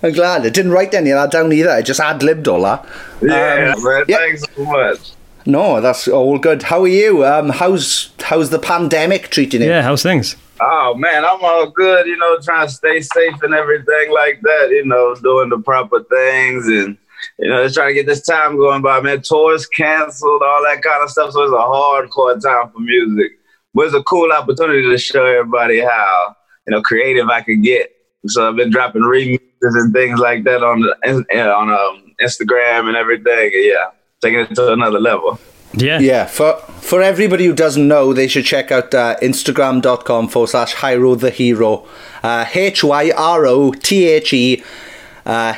I'm 0.02 0.12
glad. 0.12 0.42
I 0.46 0.50
didn't 0.50 0.72
write 0.72 0.96
any 0.96 1.12
of 1.12 1.18
that 1.22 1.32
down 1.32 1.52
either. 1.54 1.70
I 1.70 1.84
just 1.84 2.00
ad 2.00 2.24
libbed 2.24 2.48
all 2.48 2.64
that. 2.64 2.84
Yeah, 3.22 3.74
Um, 3.78 3.84
man. 3.84 4.06
yeah. 4.08 4.18
Thanks 4.18 4.44
so 4.56 4.64
much. 4.66 5.12
No, 5.46 5.80
that's 5.80 6.08
all 6.08 6.40
good. 6.40 6.64
How 6.64 6.82
are 6.82 6.88
you? 6.88 7.26
Um, 7.26 7.50
how's 7.50 8.12
how's 8.22 8.50
the 8.50 8.60
pandemic 8.60 9.30
treating 9.30 9.62
you? 9.62 9.68
Yeah, 9.70 9.82
how's 9.84 10.02
things? 10.04 10.36
Oh 10.60 10.94
man, 10.96 11.24
I'm 11.24 11.40
all 11.44 11.70
good. 11.70 12.06
You 12.08 12.18
know, 12.18 12.38
trying 12.42 12.68
to 12.68 12.74
stay 12.74 13.02
safe 13.02 13.42
and 13.44 13.54
everything 13.54 14.12
like 14.12 14.42
that. 14.42 14.68
You 14.72 14.84
know, 14.86 15.16
doing 15.16 15.50
the 15.50 15.60
proper 15.60 16.04
things 16.04 16.68
and 16.68 16.98
you 17.39 17.50
know, 17.50 17.63
just 17.63 17.75
trying 17.75 17.89
to 17.89 17.93
get 17.93 18.05
this 18.05 18.25
time 18.25 18.57
going 18.57 18.81
by. 18.81 19.00
Man, 19.01 19.22
tours 19.22 19.65
canceled, 19.67 20.41
all 20.41 20.63
that 20.63 20.81
kind 20.81 21.03
of 21.03 21.10
stuff. 21.10 21.31
So 21.31 21.43
it's 21.43 21.53
a 21.53 21.55
hardcore 21.55 22.41
time 22.41 22.72
for 22.72 22.79
music. 22.79 23.31
But 23.74 23.88
it's 23.88 23.96
a 23.96 24.03
cool 24.03 24.31
opportunity 24.31 24.84
to 24.84 24.98
show 24.98 25.25
everybody 25.25 25.81
how 25.81 26.36
you 26.65 26.72
know 26.72 26.81
creative 26.81 27.29
I 27.29 27.41
could 27.41 27.63
get. 27.63 27.91
So 28.27 28.48
I've 28.50 28.55
been 28.55 28.72
dropping 28.72 29.03
remixes 29.03 29.39
and 29.62 29.93
things 29.93 30.19
like 30.19 30.43
that 30.46 30.63
on 30.63 30.81
the, 30.81 31.46
on 31.53 31.69
um, 31.69 32.13
Instagram 32.22 32.88
and 32.88 32.98
everything. 32.98 33.51
And 33.53 33.65
yeah, 33.65 33.89
taking 34.22 34.39
it 34.39 34.55
to 34.55 34.74
another 34.74 35.00
level. 35.00 35.39
Yeah. 35.74 36.00
Yeah, 36.00 36.25
for 36.25 36.55
for 36.81 37.01
everybody 37.01 37.46
who 37.46 37.53
doesn't 37.53 37.88
know, 37.88 38.13
they 38.13 38.27
should 38.27 38.46
check 38.46 38.72
out 38.72 38.93
uh, 38.93 39.17
Instagram.com 39.22 40.29
forward 40.29 40.48
slash 40.48 40.75
Hyro 40.75 41.19
the 41.19 41.29
Hero. 41.29 41.88
Uh, 42.24 42.46
H 42.53 42.84
Y 42.84 43.12
R 43.15 43.46
O 43.46 43.72
T 43.74 44.07
H 44.07 44.34
E 44.34 44.63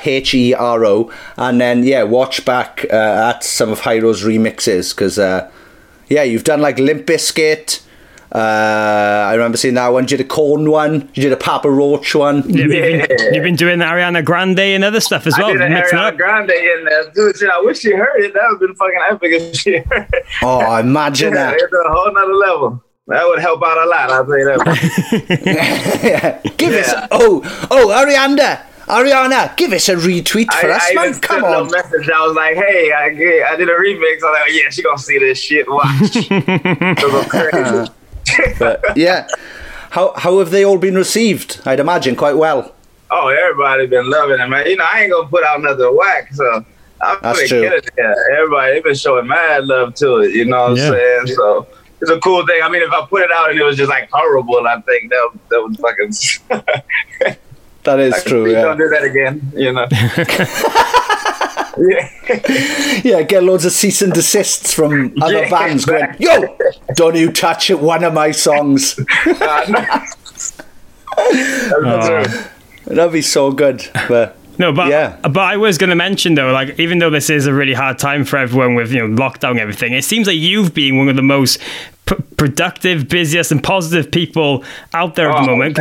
H 0.03 0.33
E 0.33 0.53
R 0.53 0.85
O. 0.85 1.11
And 1.37 1.61
then, 1.61 1.83
yeah, 1.83 2.03
watch 2.03 2.43
back 2.45 2.85
uh, 2.91 3.33
at 3.35 3.43
some 3.43 3.69
of 3.69 3.81
Hyro's 3.81 4.23
remixes 4.23 4.95
because, 4.95 5.19
uh, 5.19 5.49
yeah, 6.07 6.23
you've 6.23 6.43
done 6.43 6.61
like 6.61 6.79
Limp 6.79 7.05
Bizkit. 7.05 7.81
Uh, 8.31 8.37
I 9.27 9.33
remember 9.33 9.57
seeing 9.57 9.73
that 9.73 9.87
one. 9.87 10.03
You 10.03 10.09
did 10.09 10.21
a 10.21 10.23
Korn 10.23 10.69
one. 10.69 11.09
You 11.15 11.23
did 11.23 11.31
a 11.31 11.37
Papa 11.37 11.69
Roach 11.69 12.13
one. 12.13 12.43
You've, 12.47 12.69
been, 12.69 13.07
you've 13.33 13.43
been 13.43 13.55
doing 13.55 13.79
Ariana 13.79 14.23
Grande 14.23 14.59
and 14.59 14.83
other 14.83 14.99
stuff 14.99 15.25
as 15.25 15.35
well. 15.37 15.47
I 15.47 15.53
did 15.53 15.61
a 15.63 15.69
mixing 15.69 15.97
it 15.97 16.01
Ariana 16.01 16.07
up. 16.09 16.17
Grande 16.17 16.51
in 16.51 16.85
there, 16.85 17.11
dude. 17.11 17.37
Shit, 17.37 17.49
I 17.49 17.59
wish 17.61 17.83
you 17.83 17.97
heard 17.97 18.19
it. 18.21 18.33
That 18.35 18.41
would 18.51 18.53
have 18.53 18.59
been 18.59 18.75
fucking 18.75 18.99
epic 19.09 19.31
if 19.31 19.55
she 19.55 19.77
heard 19.77 20.07
it. 20.13 20.25
Oh, 20.43 20.75
imagine 20.77 21.33
Yeah, 21.33 21.51
that. 21.51 21.55
it's 21.59 21.73
a 21.73 21.91
whole 21.91 22.13
nother 22.13 22.35
level. 22.35 22.83
That 23.07 23.27
would 23.27 23.39
help 23.39 23.63
out 23.63 23.77
a 23.79 23.89
lot. 23.89 24.11
I'll 24.11 24.25
tell 24.25 24.37
you 24.37 24.45
that. 24.45 26.53
Give 26.57 26.73
us. 26.73 26.93
Oh, 27.09 27.41
oh, 27.71 27.87
Ariana. 27.87 28.61
Ariana, 28.89 29.55
give 29.55 29.71
us 29.71 29.87
a 29.89 29.95
retweet 29.95 30.51
for 30.51 30.67
I, 30.71 30.75
us, 30.75 30.87
I 30.89 30.93
man. 30.95 31.07
even 31.09 31.19
Come 31.21 31.41
sent 31.41 31.53
a 31.53 31.57
on. 31.59 31.71
message. 31.71 32.09
I 32.09 32.25
was 32.25 32.35
like, 32.35 32.55
"Hey, 32.55 32.91
I, 32.91 33.05
I 33.53 33.55
did 33.55 33.69
a 33.69 33.73
remix." 33.73 34.13
I 34.13 34.15
was 34.15 34.23
like, 34.23 34.43
oh, 34.47 34.51
"Yeah, 34.51 34.69
she 34.71 34.81
gonna 34.81 34.97
see 34.97 35.19
this 35.19 35.37
shit. 35.39 35.65
Watch. 35.69 36.31
I'm 38.33 38.75
yeah. 38.95 39.27
How 39.91 40.13
how 40.15 40.39
have 40.39 40.51
they 40.51 40.63
all 40.65 40.77
been 40.77 40.95
received? 40.95 41.61
I'd 41.65 41.79
imagine 41.79 42.15
quite 42.15 42.35
well. 42.37 42.73
oh, 43.11 43.27
everybody 43.29 43.87
been 43.87 44.09
loving 44.09 44.39
it, 44.39 44.47
man. 44.47 44.65
You 44.67 44.75
know, 44.77 44.85
I 44.91 45.01
ain't 45.01 45.11
gonna 45.11 45.27
put 45.27 45.43
out 45.43 45.59
another 45.59 45.91
whack, 45.91 46.33
so 46.33 46.65
I'm 47.01 47.17
That's 47.21 47.37
gonna 47.37 47.47
true. 47.47 47.61
get 47.61 47.73
it. 47.73 47.89
Yeah, 47.97 48.13
everybody 48.37 48.73
they 48.73 48.81
been 48.81 48.95
showing 48.95 49.27
mad 49.27 49.65
love 49.65 49.95
to 49.95 50.17
it. 50.17 50.33
You 50.35 50.45
know 50.45 50.69
what 50.69 50.77
Yeah. 50.77 50.87
I'm 50.89 50.93
saying? 51.27 51.35
So. 51.35 51.67
It's 52.01 52.09
a 52.09 52.17
cool 52.21 52.47
thing. 52.47 52.61
I 52.63 52.69
mean, 52.69 52.81
if 52.81 52.89
I 52.93 53.05
put 53.07 53.23
it 53.23 53.29
out 53.29 53.49
and 53.49 53.59
it 53.59 53.63
was 53.65 53.75
just 53.75 53.89
like 53.89 54.09
horrible, 54.09 54.65
I 54.65 54.79
think 54.83 55.09
that 55.09 55.29
that 55.49 55.61
would 55.61 55.77
fucking. 55.79 57.35
That 57.89 57.99
is 57.99 58.13
Like, 58.13 58.23
true. 58.25 58.51
Yeah. 58.51 58.61
Don't 58.63 58.77
do 58.77 58.89
that 58.89 59.03
again. 59.03 59.51
You 59.55 59.73
know. 59.73 59.87
yeah. 61.77 63.01
yeah, 63.03 63.21
get 63.23 63.43
loads 63.43 63.65
of 63.65 63.71
cease 63.71 64.01
and 64.01 64.13
desists 64.13 64.73
from 64.73 65.13
other 65.21 65.43
Yeah, 65.43 65.49
bands 65.49 65.85
going, 65.85 66.13
"Yo, 66.19 66.55
don't 66.95 67.15
you 67.15 67.31
touch 67.31 67.69
it, 67.69 67.79
one 67.79 68.03
of 68.03 68.13
my 68.13 68.31
songs." 68.31 68.99
Uh, 69.25 69.65
no. 69.69 69.81
That's 69.81 70.53
Oh. 71.81 72.23
true. 72.23 72.95
That'd 72.95 73.11
be 73.13 73.21
so 73.21 73.51
good. 73.51 73.85
But 74.07 74.37
No, 74.57 74.71
but 74.71 74.87
Yeah. 74.89 75.15
but 75.23 75.37
I 75.39 75.57
was 75.57 75.77
going 75.77 75.89
to 75.89 75.95
mention 75.95 76.35
though, 76.35 76.51
like 76.51 76.79
even 76.79 76.99
though 76.99 77.09
this 77.09 77.29
is 77.29 77.45
a 77.47 77.53
really 77.53 77.73
hard 77.73 77.97
time 77.97 78.23
for 78.25 78.37
everyone 78.37 78.75
with 78.75 78.91
you 78.91 79.07
know 79.07 79.15
lockdown 79.15 79.51
and 79.51 79.59
everything, 79.59 79.93
it 79.93 80.03
seems 80.03 80.27
like 80.27 80.37
you've 80.37 80.73
been 80.73 80.97
one 80.97 81.09
of 81.09 81.15
the 81.15 81.21
most 81.21 81.59
p- 82.09 82.23
productive, 82.37 83.07
busiest, 83.07 83.51
and 83.51 83.63
positive 83.63 84.11
people 84.11 84.63
out 84.93 85.15
there 85.15 85.29
at 85.29 85.43
the 85.43 85.51
Oh, 85.51 85.55
moment. 85.55 85.77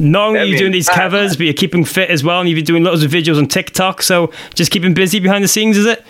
not 0.00 0.28
only 0.28 0.40
are 0.40 0.44
you 0.44 0.58
doing 0.58 0.72
these 0.72 0.88
covers, 0.88 1.36
but 1.36 1.44
you're 1.44 1.54
keeping 1.54 1.84
fit 1.84 2.10
as 2.10 2.22
well, 2.22 2.40
and 2.40 2.48
you've 2.48 2.56
been 2.56 2.64
doing 2.64 2.84
lots 2.84 3.02
of 3.02 3.10
videos 3.10 3.38
on 3.38 3.46
TikTok. 3.48 4.02
So 4.02 4.30
just 4.54 4.70
keeping 4.70 4.94
busy 4.94 5.18
behind 5.20 5.42
the 5.44 5.48
scenes, 5.48 5.76
is 5.76 5.86
it? 5.86 6.04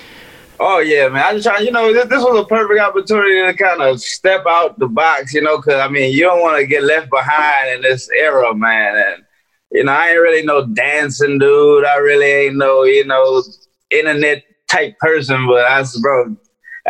Oh 0.63 0.81
yeah, 0.81 1.09
man. 1.09 1.25
I 1.25 1.33
just 1.33 1.47
trying, 1.47 1.65
you 1.65 1.73
know, 1.73 1.91
this, 1.93 2.07
this 2.09 2.23
was 2.23 2.39
a 2.39 2.45
perfect 2.47 2.81
opportunity 2.81 3.41
to 3.47 3.55
kind 3.57 3.81
of 3.81 3.99
step 4.01 4.45
out 4.47 4.79
the 4.79 4.89
box, 4.89 5.33
you 5.33 5.41
know, 5.41 5.57
because 5.57 5.81
I 5.81 5.89
mean, 5.89 6.13
you 6.13 6.21
don't 6.25 6.41
want 6.43 6.59
to 6.59 6.67
get 6.67 6.83
left 6.83 7.09
behind 7.11 7.77
in 7.77 7.81
this 7.83 8.11
era, 8.11 8.55
man. 8.55 8.95
And 8.97 9.25
you 9.73 9.85
know, 9.85 9.93
I 9.93 10.09
ain't 10.09 10.21
really 10.21 10.45
no 10.45 10.67
dancing 10.67 11.39
dude. 11.39 11.87
I 11.87 11.97
really 11.97 12.27
ain't 12.27 12.57
no, 12.57 12.83
you 12.83 13.07
know, 13.07 13.43
internet 13.91 14.43
type 14.69 14.99
person. 14.99 15.47
But 15.47 15.65
I, 15.65 15.83
bro, 16.03 16.37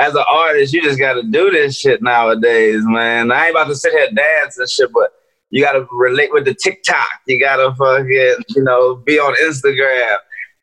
as 0.00 0.14
an 0.14 0.24
artist, 0.30 0.72
you 0.72 0.82
just 0.82 0.98
got 0.98 1.14
to 1.14 1.22
do 1.22 1.50
this 1.50 1.78
shit 1.78 2.02
nowadays, 2.02 2.82
man. 2.84 3.30
I 3.30 3.46
ain't 3.46 3.50
about 3.50 3.68
to 3.68 3.76
sit 3.76 3.92
here 3.92 4.06
and 4.06 4.16
dance 4.16 4.56
and 4.58 4.68
shit, 4.68 4.90
but 4.92 5.12
you 5.50 5.62
got 5.62 5.72
to 5.72 5.86
relate 5.92 6.32
with 6.32 6.46
the 6.46 6.54
TikTok. 6.54 7.06
You 7.26 7.38
got 7.38 7.56
to 7.56 7.74
fucking, 7.74 8.44
you 8.56 8.64
know, 8.64 8.94
be 8.96 9.18
on 9.18 9.34
Instagram. 9.42 10.16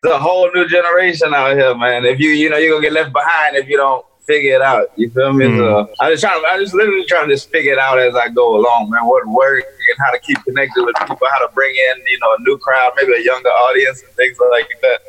It's 0.03 0.11
a 0.11 0.17
whole 0.17 0.49
new 0.55 0.67
generation 0.67 1.35
out 1.35 1.55
here, 1.55 1.75
man. 1.75 2.03
If 2.05 2.19
you, 2.19 2.29
you 2.29 2.49
know, 2.49 2.57
you're 2.57 2.71
gonna 2.71 2.81
get 2.81 2.93
left 2.93 3.13
behind 3.13 3.57
if 3.57 3.67
you 3.67 3.77
don't 3.77 4.03
figure 4.25 4.55
it 4.55 4.61
out. 4.61 4.87
You 4.95 5.09
feel 5.09 5.33
me? 5.33 5.47
Hmm. 5.47 5.57
So 5.57 5.93
I 5.99 6.11
just 6.11 6.23
trying, 6.23 6.41
I'm 6.47 6.59
just 6.59 6.73
literally 6.73 7.05
trying 7.05 7.27
to 7.27 7.33
just 7.33 7.49
figure 7.51 7.73
it 7.73 7.79
out 7.79 7.99
as 7.99 8.15
I 8.15 8.29
go 8.29 8.57
along, 8.57 8.89
man. 8.89 9.05
What 9.05 9.27
work 9.27 9.63
and 9.63 9.97
how 9.99 10.11
to 10.11 10.19
keep 10.19 10.43
connected 10.43 10.83
with 10.83 10.95
people, 10.99 11.27
how 11.31 11.47
to 11.47 11.53
bring 11.53 11.71
in, 11.71 12.03
you 12.07 12.19
know, 12.19 12.35
a 12.37 12.41
new 12.41 12.57
crowd, 12.57 12.93
maybe 12.95 13.13
a 13.13 13.23
younger 13.23 13.49
audience 13.49 14.01
and 14.03 14.11
things 14.13 14.37
like 14.51 14.69
that. 14.81 14.99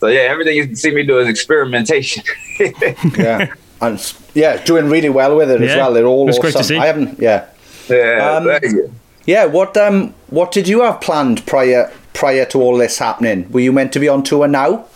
So 0.00 0.08
yeah, 0.08 0.20
everything 0.20 0.56
you 0.56 0.74
see 0.74 0.90
me 0.90 1.02
do 1.02 1.18
is 1.18 1.28
experimentation. 1.28 2.24
Yeah. 3.16 3.54
And 3.86 4.14
yeah, 4.34 4.62
doing 4.64 4.88
really 4.90 5.08
well 5.08 5.36
with 5.36 5.50
it 5.50 5.60
as 5.62 5.76
well. 5.76 5.92
They're 5.92 6.06
all 6.06 6.28
It's 6.28 6.38
great 6.38 6.52
to 6.52 6.58
awesome. 6.60 6.76
see. 6.76 6.78
I 6.78 6.86
haven't. 6.86 7.18
Yeah. 7.20 7.46
yeah, 7.88 8.38
Um. 8.38 8.50
Yeah. 9.26 9.44
What 9.46 9.76
um 9.76 10.14
what 10.28 10.52
did 10.52 10.66
you 10.68 10.82
have 10.82 11.00
planned 11.00 11.44
prior 11.46 11.90
prior 12.12 12.44
to 12.46 12.60
all 12.60 12.76
this 12.76 12.98
happening? 12.98 13.50
Were 13.52 13.60
you 13.60 13.72
meant 13.72 13.92
to 13.94 14.00
be 14.00 14.08
on 14.08 14.22
tour 14.22 14.48
now? 14.48 14.86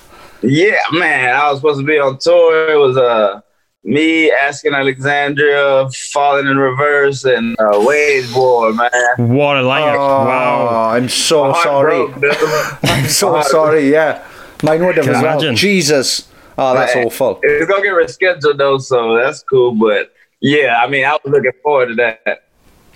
Yeah, 0.43 0.77
man. 0.93 1.35
I 1.35 1.51
was 1.51 1.59
supposed 1.61 1.81
to 1.81 1.87
be 1.87 1.99
on 1.99 2.19
tour. 2.19 2.71
It 2.73 2.77
was 2.77 2.97
uh 2.97 3.41
me 3.85 4.31
Asking 4.31 4.75
Alexandria, 4.75 5.89
Falling 6.13 6.47
in 6.47 6.59
Reverse, 6.59 7.25
and 7.25 7.57
uh, 7.59 7.81
Wage 7.81 8.31
War, 8.35 8.73
man. 8.73 8.91
What 9.17 9.57
a 9.57 9.61
lineup! 9.63 9.95
Oh, 9.95 10.25
wow. 10.27 10.91
I'm 10.91 11.09
so 11.09 11.55
sorry. 11.63 12.07
broke. 12.09 12.23
I'm 12.85 13.07
so 13.07 13.41
sorry. 13.43 13.91
Yeah. 13.91 14.25
Mine 14.63 14.85
would 14.85 14.97
have 14.97 15.07
Can 15.07 15.15
as 15.15 15.23
well. 15.23 15.55
Jesus. 15.55 16.29
Oh, 16.61 16.75
that's 16.75 16.95
Right. 16.95 17.07
awful. 17.07 17.39
It's 17.43 17.71
gonna 17.71 17.83
get 17.83 17.93
rescheduled 17.95 18.59
though, 18.59 18.79
so 18.79 19.17
that's 19.17 19.43
cool. 19.45 19.73
But 19.73 20.13
yeah, 20.41 20.81
I 20.83 20.89
mean, 20.89 21.05
I 21.05 21.13
was 21.13 21.21
looking 21.25 21.53
forward 21.63 21.89
to 21.91 21.95
that. 21.97 22.45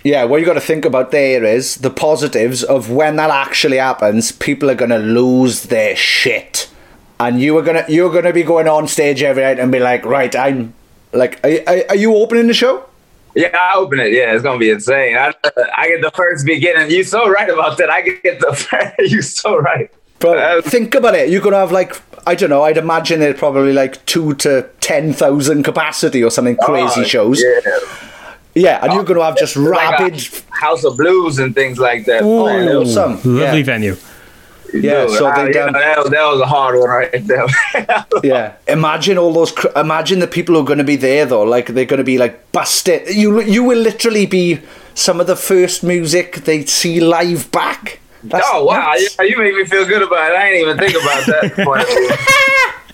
Yeah, 0.03 0.25
what 0.25 0.41
you 0.41 0.45
got 0.45 0.55
to 0.55 0.59
think 0.59 0.83
about 0.83 1.11
there 1.11 1.45
is 1.45 1.75
the 1.77 1.89
positives 1.89 2.61
of 2.61 2.89
when 2.91 3.15
that 3.15 3.29
actually 3.29 3.77
happens. 3.77 4.33
People 4.33 4.69
are 4.69 4.75
gonna 4.75 4.99
lose 4.99 5.63
their 5.63 5.95
shit, 5.95 6.67
and 7.21 7.39
you 7.39 7.57
are 7.57 7.61
gonna 7.61 7.85
you're 7.87 8.11
gonna 8.11 8.33
be 8.33 8.43
going 8.43 8.67
on 8.67 8.87
stage 8.89 9.23
every 9.23 9.43
night 9.43 9.59
and 9.59 9.71
be 9.71 9.79
like, 9.79 10.03
right, 10.05 10.35
I'm 10.35 10.73
like, 11.13 11.39
are, 11.45 11.51
are, 11.67 11.83
are 11.89 11.95
you 11.95 12.13
opening 12.15 12.47
the 12.47 12.53
show? 12.53 12.83
Yeah, 13.33 13.55
I 13.57 13.75
open 13.77 13.99
it. 14.01 14.11
Yeah, 14.11 14.33
it's 14.33 14.43
gonna 14.43 14.59
be 14.59 14.69
insane. 14.71 15.15
I, 15.17 15.33
I 15.77 15.87
get 15.87 16.01
the 16.01 16.11
first 16.13 16.45
beginning. 16.45 16.91
You're 16.91 17.05
so 17.05 17.27
right 17.29 17.49
about 17.49 17.77
that. 17.77 17.89
I 17.89 18.01
get 18.01 18.41
the 18.41 18.53
first. 18.55 19.09
You're 19.11 19.21
so 19.21 19.57
right. 19.57 19.89
Bro, 20.19 20.33
Uh, 20.37 20.61
think 20.61 20.93
about 20.95 21.15
it. 21.15 21.29
You're 21.29 21.41
gonna 21.41 21.57
have 21.57 21.71
like 21.71 21.95
I 22.25 22.35
don't 22.35 22.49
know. 22.49 22.63
I'd 22.63 22.77
imagine 22.77 23.21
it 23.21 23.37
probably 23.37 23.73
like 23.73 24.05
two 24.05 24.33
to 24.35 24.69
ten 24.79 25.13
thousand 25.13 25.63
capacity 25.63 26.23
or 26.23 26.29
something 26.31 26.55
crazy 26.57 27.01
oh, 27.01 27.03
shows. 27.03 27.41
Yeah, 27.43 27.59
Yeah, 28.55 28.83
and 28.83 28.93
you're 28.93 29.01
oh, 29.01 29.05
gonna 29.05 29.23
have 29.23 29.37
just 29.37 29.55
Like 29.57 29.99
rabid. 29.99 30.21
House 30.49 30.83
of 30.83 30.95
Blues 30.97 31.39
and 31.39 31.53
things 31.53 31.79
like 31.79 32.05
that. 32.05 32.21
Oh, 32.23 32.45
Man, 32.45 32.67
awesome! 32.75 33.13
Lovely 33.23 33.59
Yeah, 33.59 33.63
venue. 33.63 33.95
yeah. 34.73 35.05
dude, 35.05 35.17
So 35.17 35.27
I- 35.27 35.41
they 35.41 35.47
you 35.47 35.53
done. 35.53 35.73
know, 35.73 35.79
that, 35.79 35.97
was, 35.99 36.09
that 36.11 36.25
was 36.31 36.41
a 36.41 36.45
hard 36.45 36.79
one 36.79 36.89
right 36.89 37.27
there. 37.27 37.45
Yeah, 38.23 38.53
imagine 38.67 39.17
all 39.17 39.33
those. 39.33 39.51
Cr- 39.51 39.67
imagine 39.75 40.19
the 40.19 40.27
people 40.27 40.55
who 40.55 40.61
are 40.61 40.65
going 40.65 40.77
to 40.77 40.83
be 40.85 40.95
there 40.95 41.25
though. 41.25 41.43
Like 41.43 41.67
they're 41.67 41.85
going 41.85 41.97
to 41.97 42.03
be 42.05 42.17
like 42.17 42.51
busted. 42.53 43.09
You 43.13 43.41
you 43.41 43.63
will 43.63 43.79
literally 43.79 44.25
be 44.25 44.61
some 44.95 45.19
of 45.19 45.27
the 45.27 45.35
first 45.35 45.83
music 45.83 46.35
they 46.45 46.63
see 46.65 46.99
live 47.01 47.51
back. 47.51 47.99
That's 48.23 48.47
oh 48.51 48.63
wow, 48.65 48.91
nuts. 48.91 49.15
yeah, 49.19 49.25
you 49.25 49.37
make 49.37 49.55
me 49.55 49.65
feel 49.65 49.85
good 49.85 50.01
about 50.01 50.31
it. 50.31 50.35
I 50.35 50.49
ain't 50.51 50.61
even 50.61 50.77
think 50.77 50.93
about 50.95 51.25
that 51.25 51.53
point 51.65 51.81
of 51.81 51.87
view. 51.87 52.09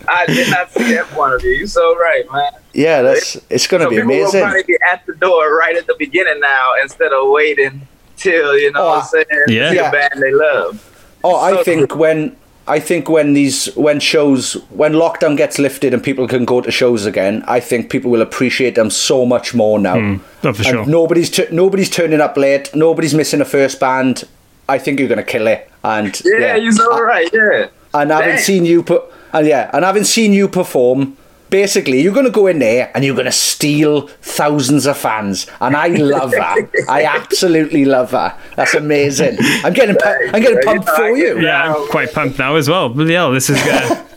I 0.08 0.26
did 0.26 0.50
not 0.50 0.72
see 0.72 0.94
that 0.94 1.06
point 1.12 1.34
of 1.36 1.42
view. 1.42 1.52
You're 1.52 1.68
so 1.68 1.96
right, 1.98 2.24
man. 2.32 2.52
Yeah, 2.74 3.02
that's 3.04 3.36
it's 3.50 3.68
going 3.68 3.82
to 3.82 3.86
So 3.86 3.90
be 3.92 3.96
people 3.98 4.08
will 4.10 4.22
amazing. 4.22 4.42
probably 4.42 4.64
be 4.64 4.78
at 4.92 5.06
the 5.06 5.14
door 5.16 5.56
right 5.56 5.76
at 5.76 5.86
the 5.88 5.96
beginning 6.00 6.40
now 6.40 6.72
instead 6.82 7.12
of 7.14 7.30
waiting 7.30 7.88
till 8.18 8.58
you 8.58 8.72
know 8.72 8.82
Oh, 8.82 8.88
what 8.90 8.98
I'm 8.98 9.04
oh, 9.04 9.08
saying. 9.12 9.26
yeah. 9.50 9.70
see 9.70 9.76
Yeah. 9.76 9.90
a 9.90 9.92
band 9.92 10.14
they 10.22 10.32
love. 10.32 11.18
Oh, 11.24 11.36
I 11.36 11.52
So- 11.58 11.64
think 11.64 11.96
when 11.96 12.36
I 12.68 12.80
think 12.80 13.10
when 13.10 13.34
these 13.34 13.66
when 13.76 14.00
shows 14.00 14.54
when 14.70 14.94
lockdown 14.94 15.36
gets 15.38 15.58
lifted 15.60 15.94
and 15.94 16.04
people 16.04 16.28
can 16.28 16.46
go 16.46 16.62
to 16.62 16.72
shows 16.72 17.06
again, 17.06 17.44
I 17.48 17.60
think 17.60 17.90
people 17.92 18.10
will 18.12 18.22
appreciate 18.22 18.76
them 18.76 18.90
so 18.90 19.26
much 19.26 19.54
more 19.54 19.78
now. 19.80 20.00
Hmm. 20.00 20.16
Oh, 20.44 20.54
for 20.54 20.64
And 20.64 20.66
sure. 20.66 20.86
nobody's 20.86 21.30
tu- 21.30 21.48
nobody's 21.52 21.90
turning 21.90 22.22
up 22.22 22.36
late. 22.38 22.74
Nobody's 22.76 23.14
missing 23.14 23.42
a 23.42 23.46
first 23.46 23.80
band. 23.80 24.24
I 24.70 24.78
think 24.80 25.00
you're 25.00 25.10
going 25.10 25.18
to 25.26 25.32
kill 25.32 25.48
it. 25.48 25.70
And 25.84 26.20
Yeah, 26.24 26.56
you're 26.56 26.72
so 26.72 27.02
right. 27.02 27.30
Yeah. 27.34 27.68
and 27.94 28.12
having 28.12 28.36
Dang. 28.36 28.38
seen 28.38 28.66
you 28.66 28.84
put 28.84 29.04
and 29.34 29.48
yeah, 29.48 29.70
and 29.74 29.84
having 29.86 30.04
seen 30.04 30.34
you 30.34 30.48
perform, 30.48 31.16
basically 31.50 32.02
you're 32.02 32.14
gonna 32.14 32.30
go 32.30 32.48
in 32.48 32.60
there 32.60 32.92
and 32.94 33.04
you're 33.06 33.16
gonna 33.16 33.32
steal 33.32 34.08
thousands 34.22 34.86
of 34.88 34.98
fans, 34.98 35.48
and 35.62 35.76
I 35.76 35.88
love 35.88 36.32
that. 36.32 36.58
I 36.90 37.04
absolutely 37.06 37.86
love 37.86 38.12
that. 38.12 38.38
That's 38.56 38.74
amazing. 38.74 39.38
I'm 39.64 39.74
getting 39.74 39.96
pu- 39.96 40.30
I'm 40.34 40.42
getting 40.42 40.62
pumped 40.62 40.90
for 40.90 41.10
you. 41.10 41.40
Yeah, 41.40 41.74
I'm 41.76 41.88
quite 41.90 42.12
pumped 42.14 42.38
now 42.40 42.56
as 42.56 42.68
well. 42.70 42.90
Bloody 42.90 43.14
hell, 43.14 43.32
this 43.32 43.50
is 43.50 43.62
good. 43.64 44.06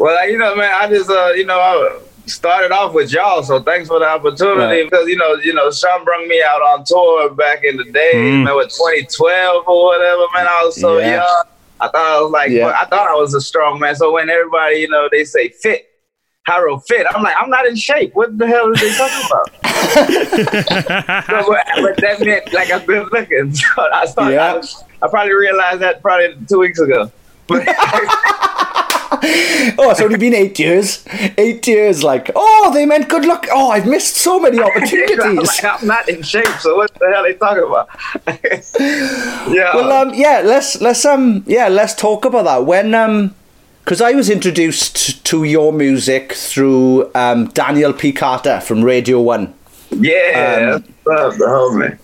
Well, 0.00 0.28
you 0.30 0.38
know, 0.38 0.54
man, 0.54 0.72
I 0.72 0.88
just, 0.88 1.10
uh, 1.10 1.32
you 1.34 1.44
know, 1.44 1.58
I 1.58 1.98
started 2.28 2.70
off 2.72 2.92
with 2.94 3.12
y'all, 3.12 3.42
so 3.42 3.60
thanks 3.62 3.88
for 3.88 3.98
the 3.98 4.06
opportunity. 4.06 4.60
Right. 4.82 4.90
Because 4.90 5.08
you 5.08 5.16
know, 5.16 5.34
you 5.34 5.52
know, 5.54 5.70
Sean 5.70 6.04
brought 6.04 6.26
me 6.26 6.42
out 6.42 6.60
on 6.62 6.84
tour 6.84 7.30
back 7.34 7.64
in 7.64 7.76
the 7.76 7.84
day, 7.84 8.12
Mm. 8.14 8.44
man, 8.44 8.56
with 8.56 8.68
2012 8.68 9.64
or 9.66 9.84
whatever. 9.86 10.26
Man, 10.34 10.46
I 10.48 10.62
was 10.64 10.80
so 10.80 10.98
Yeah. 10.98 11.16
young. 11.16 11.42
I 11.80 11.88
thought 11.88 11.96
I 11.96 12.20
was 12.20 12.30
like, 12.32 12.50
Yeah. 12.50 12.68
I 12.78 12.84
thought 12.86 13.08
I 13.08 13.14
was 13.14 13.34
a 13.34 13.40
strong 13.40 13.78
man. 13.80 13.94
So 13.96 14.12
when 14.12 14.28
everybody, 14.30 14.76
you 14.76 14.88
know, 14.88 15.08
they 15.10 15.24
say 15.24 15.48
fit, 15.50 15.86
Harold 16.46 16.82
fit, 16.88 17.06
I'm 17.14 17.22
like, 17.22 17.36
I'm 17.38 17.50
not 17.50 17.66
in 17.66 17.76
shape. 17.76 18.14
What 18.14 18.36
the 18.38 18.46
hell 18.46 18.68
are 18.68 18.74
they 18.74 18.90
talking 18.96 19.26
about? 19.26 19.48
so, 21.26 21.44
but, 21.48 21.66
but 21.82 21.96
that 21.98 22.16
meant 22.20 22.52
like 22.52 22.70
I've 22.70 22.86
been 22.86 23.06
looking. 23.12 23.52
So 23.76 23.82
I 23.92 24.06
started. 24.06 24.34
Yeah. 24.34 24.60
I, 25.02 25.06
I 25.06 25.08
probably 25.08 25.34
realized 25.34 25.80
that 25.80 26.00
probably 26.02 26.34
two 26.48 26.58
weeks 26.60 26.78
ago. 26.80 27.10
Oh, 29.80 29.90
it's 29.90 30.00
only 30.00 30.18
been 30.18 30.34
eight 30.34 30.58
years. 30.58 31.04
Eight 31.36 31.66
years, 31.66 32.02
like, 32.02 32.30
oh, 32.34 32.70
they 32.74 32.84
meant 32.86 33.08
good 33.08 33.24
luck. 33.24 33.46
Oh, 33.50 33.70
I've 33.70 33.86
missed 33.86 34.16
so 34.16 34.38
many 34.40 34.58
opportunities. 34.68 35.18
like, 35.46 35.64
I'm 35.64 35.86
not 35.86 36.08
in 36.08 36.22
shape, 36.22 36.46
so 36.60 36.76
what 36.76 36.92
the 36.94 37.06
hell 37.06 37.24
are 37.24 37.32
they 37.32 37.38
talking 37.38 37.64
about? 37.64 37.88
yeah. 39.54 39.74
well, 39.74 39.92
um, 39.92 40.14
yeah, 40.14 40.42
let's 40.44 40.80
let's 40.80 41.04
um, 41.04 41.44
yeah, 41.46 41.68
let's 41.68 41.94
talk 41.94 42.24
about 42.24 42.44
that. 42.44 42.64
When 42.66 42.94
um, 42.94 43.34
because 43.84 44.00
I 44.00 44.12
was 44.12 44.28
introduced 44.30 45.24
to 45.26 45.44
your 45.44 45.72
music 45.72 46.32
through 46.32 47.10
um, 47.14 47.46
Daniel 47.48 47.92
P. 47.92 48.12
Carter 48.12 48.60
from 48.60 48.82
Radio 48.84 49.20
One. 49.20 49.54
yeah, 49.90 50.74
um, 50.76 50.84
that's 51.06 51.38
the 51.38 51.46
homie. 51.46 51.98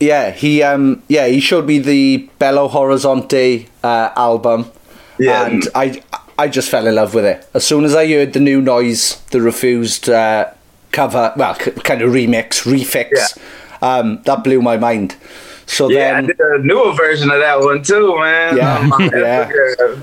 Yeah, 0.00 0.30
he 0.30 0.62
um, 0.62 1.02
yeah, 1.08 1.26
he 1.26 1.40
showed 1.40 1.66
me 1.66 1.78
the 1.78 2.28
Bello 2.38 2.68
Horizonte 2.68 3.66
uh, 3.82 4.10
album, 4.16 4.70
Yeah. 5.18 5.46
and 5.46 5.66
I 5.74 6.02
I 6.38 6.48
just 6.48 6.68
fell 6.70 6.86
in 6.86 6.94
love 6.96 7.14
with 7.14 7.24
it 7.24 7.46
as 7.54 7.66
soon 7.66 7.84
as 7.84 7.94
I 7.94 8.06
heard 8.08 8.32
the 8.32 8.40
new 8.40 8.60
noise, 8.60 9.20
the 9.30 9.40
Refused 9.40 10.08
uh, 10.10 10.50
cover, 10.92 11.32
well, 11.36 11.54
c- 11.54 11.70
kind 11.72 12.02
of 12.02 12.10
remix, 12.10 12.62
refix. 12.64 13.38
Um, 13.82 14.22
that 14.22 14.42
blew 14.44 14.60
my 14.62 14.76
mind. 14.76 15.16
So 15.66 15.88
Yeah, 15.88 16.10
I 16.10 16.14
then, 16.14 16.26
did 16.26 16.40
a 16.40 16.58
newer 16.58 16.92
version 16.94 17.30
of 17.30 17.38
that 17.40 17.60
one 17.60 17.82
too, 17.82 18.18
man. 18.18 18.56
Yeah, 18.56 18.78
Um, 18.78 19.10
yeah. 19.14 19.48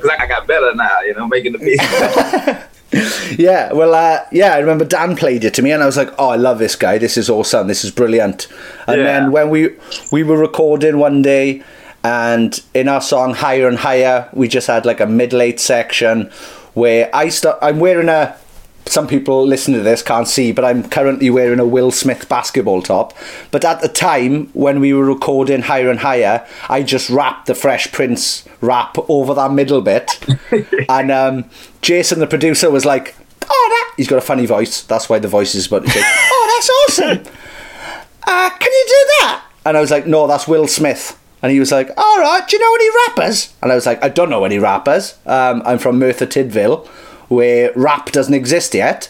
Like 0.04 0.20
I 0.22 0.28
got 0.28 0.48
better 0.48 0.74
now, 0.76 1.02
you 1.02 1.14
know, 1.16 1.28
making 1.28 1.54
the 1.54 1.60
beats. 1.60 1.84
yeah, 3.40 3.72
well, 3.72 3.94
uh, 3.94 4.26
yeah, 4.32 4.54
I 4.54 4.60
remember 4.60 4.84
Dan 4.86 5.16
played 5.16 5.44
it 5.46 5.54
to 5.56 5.62
me, 5.62 5.72
and 5.72 5.82
I 5.82 5.86
was 5.86 5.96
like, 5.96 6.10
"Oh, 6.20 6.28
I 6.30 6.36
love 6.36 6.60
this 6.60 6.76
guy. 6.76 6.98
This 6.98 7.16
is 7.16 7.30
awesome. 7.30 7.68
This 7.68 7.86
is 7.86 7.92
brilliant." 7.92 8.48
And 8.88 8.98
Yeah. 9.00 9.04
then 9.08 9.32
when 9.32 9.50
we 9.50 9.70
we 10.12 10.24
were 10.24 10.38
recording 10.38 10.98
one 10.98 11.22
day, 11.22 11.64
and 12.04 12.62
in 12.74 12.88
our 12.88 13.02
song 13.02 13.34
"Higher 13.34 13.68
and 13.68 13.78
Higher," 13.78 14.30
we 14.34 14.48
just 14.48 14.68
had 14.68 14.86
like 14.86 15.00
a 15.00 15.06
mid 15.06 15.34
late 15.34 15.60
section 15.60 16.32
where 16.74 17.10
I 17.14 17.30
start. 17.30 17.60
I'm 17.62 17.80
wearing 17.80 18.10
a 18.10 18.36
some 18.86 19.08
people 19.08 19.46
listening 19.46 19.78
to 19.78 19.84
this 19.84 20.02
can't 20.02 20.28
see, 20.28 20.52
but 20.52 20.66
I'm 20.66 20.88
currently 20.90 21.30
wearing 21.30 21.60
a 21.60 21.66
Will 21.66 21.92
Smith 21.92 22.28
basketball 22.28 22.82
top. 22.82 23.14
But 23.52 23.64
at 23.64 23.82
the 23.82 23.88
time 23.88 24.48
when 24.54 24.80
we 24.80 24.94
were 24.94 25.06
recording 25.06 25.62
Higher 25.62 25.90
and 25.90 26.00
Higher, 26.00 26.46
I 26.70 26.84
just 26.84 27.10
wrapped 27.10 27.48
the 27.48 27.56
Fresh 27.56 27.92
Prince 27.92 28.48
rap 28.60 28.98
over 29.08 29.34
that 29.34 29.52
middle 29.52 29.82
bit. 29.82 30.20
and 30.90 31.12
um, 31.12 31.50
Jason, 31.82 32.20
the 32.20 32.28
producer, 32.28 32.70
was 32.70 32.86
like, 32.86 33.16
Oh, 33.44 33.68
that. 33.70 33.94
He's 33.98 34.08
got 34.08 34.18
a 34.18 34.22
funny 34.22 34.46
voice. 34.46 34.84
That's 34.84 35.10
why 35.10 35.20
the 35.20 35.28
voice 35.28 35.56
is 35.56 35.68
about 35.68 35.86
to 35.86 35.92
Oh, 35.96 36.88
that's 36.88 37.00
awesome. 37.00 37.34
Uh, 38.24 38.50
can 38.50 38.72
you 38.72 38.86
do 38.88 39.10
that? 39.20 39.46
And 39.66 39.78
I 39.78 39.82
was 39.82 39.92
like, 39.92 40.08
No, 40.08 40.28
that's 40.28 40.48
Will 40.48 40.68
Smith. 40.68 41.18
And 41.42 41.52
he 41.52 41.60
was 41.60 41.72
like, 41.72 41.90
All 41.98 42.20
right, 42.20 42.48
do 42.48 42.56
you 42.56 42.62
know 42.62 42.76
any 42.76 43.08
rappers? 43.08 43.54
And 43.62 43.72
I 43.72 43.76
was 43.76 43.86
like, 43.86 44.04
I 44.04 44.10
don't 44.10 44.30
know 44.30 44.46
any 44.46 44.60
rappers. 44.60 45.16
Um, 45.26 45.62
I'm 45.66 45.80
from 45.80 46.00
Merthyr 46.00 46.28
Tydfil 46.28 46.88
where 47.30 47.72
rap 47.76 48.12
doesn't 48.12 48.34
exist 48.34 48.74
yet. 48.74 49.08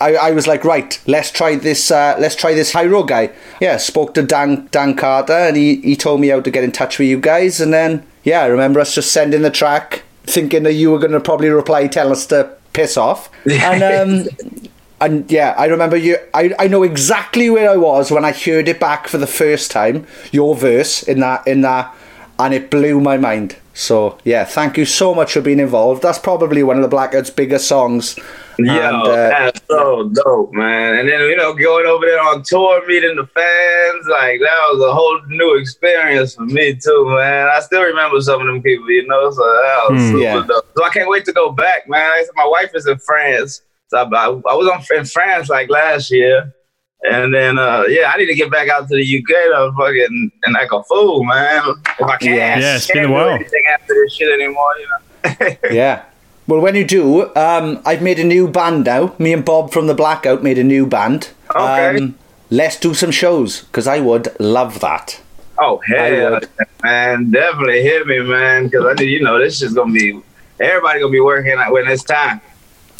I, 0.00 0.14
I 0.16 0.30
was 0.32 0.46
like, 0.46 0.64
right, 0.64 0.98
let's 1.06 1.30
try 1.30 1.56
this. 1.56 1.90
Uh, 1.90 2.16
let's 2.18 2.34
try 2.34 2.54
this 2.54 2.72
Hyro 2.72 3.06
guy. 3.06 3.30
Yeah, 3.60 3.76
spoke 3.76 4.14
to 4.14 4.22
Dan 4.22 4.66
Dan 4.70 4.96
Carter, 4.96 5.34
and 5.34 5.56
he, 5.56 5.76
he 5.76 5.94
told 5.94 6.20
me 6.20 6.28
how 6.28 6.40
to 6.40 6.50
get 6.50 6.64
in 6.64 6.72
touch 6.72 6.98
with 6.98 7.08
you 7.08 7.20
guys. 7.20 7.60
And 7.60 7.72
then 7.72 8.06
yeah, 8.24 8.40
I 8.42 8.46
remember 8.46 8.80
us 8.80 8.94
just 8.94 9.12
sending 9.12 9.42
the 9.42 9.50
track, 9.50 10.02
thinking 10.24 10.62
that 10.64 10.74
you 10.74 10.90
were 10.90 10.98
going 10.98 11.12
to 11.12 11.20
probably 11.20 11.48
reply, 11.48 11.86
tell 11.86 12.10
us 12.10 12.26
to 12.26 12.56
piss 12.72 12.96
off. 12.96 13.30
And 13.46 13.82
um, 13.82 14.70
and 15.00 15.30
yeah, 15.30 15.54
I 15.56 15.66
remember 15.66 15.96
you. 15.96 16.16
I, 16.34 16.54
I 16.58 16.68
know 16.68 16.82
exactly 16.82 17.50
where 17.50 17.70
I 17.70 17.76
was 17.76 18.10
when 18.10 18.24
I 18.24 18.32
heard 18.32 18.68
it 18.68 18.80
back 18.80 19.08
for 19.08 19.18
the 19.18 19.26
first 19.26 19.70
time. 19.70 20.06
Your 20.32 20.54
verse 20.54 21.02
in 21.02 21.20
that 21.20 21.46
in 21.46 21.62
that, 21.62 21.94
and 22.38 22.54
it 22.54 22.70
blew 22.70 23.00
my 23.00 23.16
mind. 23.16 23.56
So 23.74 24.18
yeah, 24.24 24.44
thank 24.44 24.76
you 24.76 24.84
so 24.84 25.14
much 25.14 25.32
for 25.32 25.40
being 25.40 25.60
involved. 25.60 26.02
That's 26.02 26.18
probably 26.18 26.62
one 26.62 26.76
of 26.82 26.88
the 26.88 26.94
Blackouts' 26.94 27.34
biggest 27.34 27.66
songs. 27.68 28.18
Yeah, 28.58 28.90
uh, 28.92 29.30
that's 29.30 29.60
so 29.70 30.10
dope, 30.12 30.52
man. 30.52 30.98
And 30.98 31.08
then 31.08 31.20
you 31.22 31.36
know, 31.36 31.54
going 31.54 31.86
over 31.86 32.04
there 32.04 32.20
on 32.20 32.42
tour, 32.44 32.86
meeting 32.86 33.16
the 33.16 33.26
fans, 33.26 34.06
like 34.08 34.40
that 34.40 34.58
was 34.72 34.84
a 34.86 34.92
whole 34.92 35.20
new 35.28 35.56
experience 35.58 36.34
for 36.34 36.44
me 36.44 36.74
too, 36.74 37.06
man. 37.16 37.48
I 37.48 37.60
still 37.60 37.82
remember 37.82 38.20
some 38.20 38.40
of 38.40 38.46
them 38.46 38.60
people, 38.62 38.90
you 38.90 39.06
know. 39.06 39.30
So 39.30 39.40
that 39.42 39.80
was 39.94 40.10
Hmm, 40.10 40.10
super 40.10 40.22
yeah. 40.22 40.42
dope. 40.46 40.64
So 40.76 40.84
I 40.84 40.90
can't 40.90 41.08
wait 41.08 41.24
to 41.26 41.32
go 41.32 41.50
back, 41.52 41.88
man. 41.88 42.10
My 42.34 42.46
wife 42.46 42.70
is 42.74 42.86
in 42.86 42.98
France, 42.98 43.62
so 43.90 43.98
I, 43.98 44.02
I, 44.02 44.26
I 44.28 44.54
was 44.54 44.68
on, 44.68 44.96
in 44.96 45.04
France 45.04 45.48
like 45.48 45.68
last 45.68 46.10
year. 46.10 46.54
And 47.02 47.34
then, 47.34 47.58
uh, 47.58 47.84
yeah, 47.88 48.12
I 48.14 48.18
need 48.18 48.26
to 48.26 48.34
get 48.34 48.50
back 48.50 48.68
out 48.68 48.86
to 48.88 48.94
the 48.94 49.18
UK 49.18 49.28
though, 49.28 49.72
fucking, 49.76 50.30
and 50.44 50.52
like 50.54 50.70
a 50.70 50.82
fool, 50.84 51.24
man. 51.24 51.62
If 51.98 52.06
I 52.06 52.16
can. 52.18 52.34
Yes. 52.34 52.62
Yeah, 52.62 52.76
it's 52.76 52.86
been 52.86 52.96
Can't 52.96 53.10
a 53.10 53.12
while. 53.12 53.28
anything 53.30 53.62
after 53.72 53.94
this 53.94 54.14
shit 54.14 54.32
anymore, 54.32 54.70
you 54.78 54.88
know. 54.88 55.56
yeah. 55.70 56.04
Well, 56.46 56.60
when 56.60 56.74
you 56.74 56.84
do, 56.84 57.34
um, 57.36 57.80
I've 57.86 58.02
made 58.02 58.18
a 58.18 58.24
new 58.24 58.48
band 58.48 58.84
now. 58.84 59.14
Me 59.18 59.32
and 59.32 59.44
Bob 59.44 59.72
from 59.72 59.86
the 59.86 59.94
Blackout 59.94 60.42
made 60.42 60.58
a 60.58 60.64
new 60.64 60.84
band. 60.86 61.30
Okay. 61.54 61.96
Um, 61.96 62.18
let's 62.50 62.78
do 62.78 62.92
some 62.92 63.10
shows 63.10 63.62
because 63.62 63.86
I 63.86 64.00
would 64.00 64.28
love 64.38 64.80
that. 64.80 65.20
Oh 65.58 65.80
I 65.88 65.92
hell, 65.92 66.30
would. 66.32 66.48
man! 66.82 67.30
Definitely 67.30 67.82
hit 67.82 68.06
me, 68.06 68.20
man. 68.20 68.64
Because 68.64 68.86
I 68.86 68.94
need, 68.94 69.10
you 69.10 69.22
know, 69.22 69.38
this 69.38 69.62
is 69.62 69.74
gonna 69.74 69.92
be 69.92 70.20
everybody 70.58 71.00
gonna 71.00 71.12
be 71.12 71.20
working 71.20 71.52
out 71.52 71.72
when 71.72 71.86
it's 71.86 72.02
time. 72.02 72.40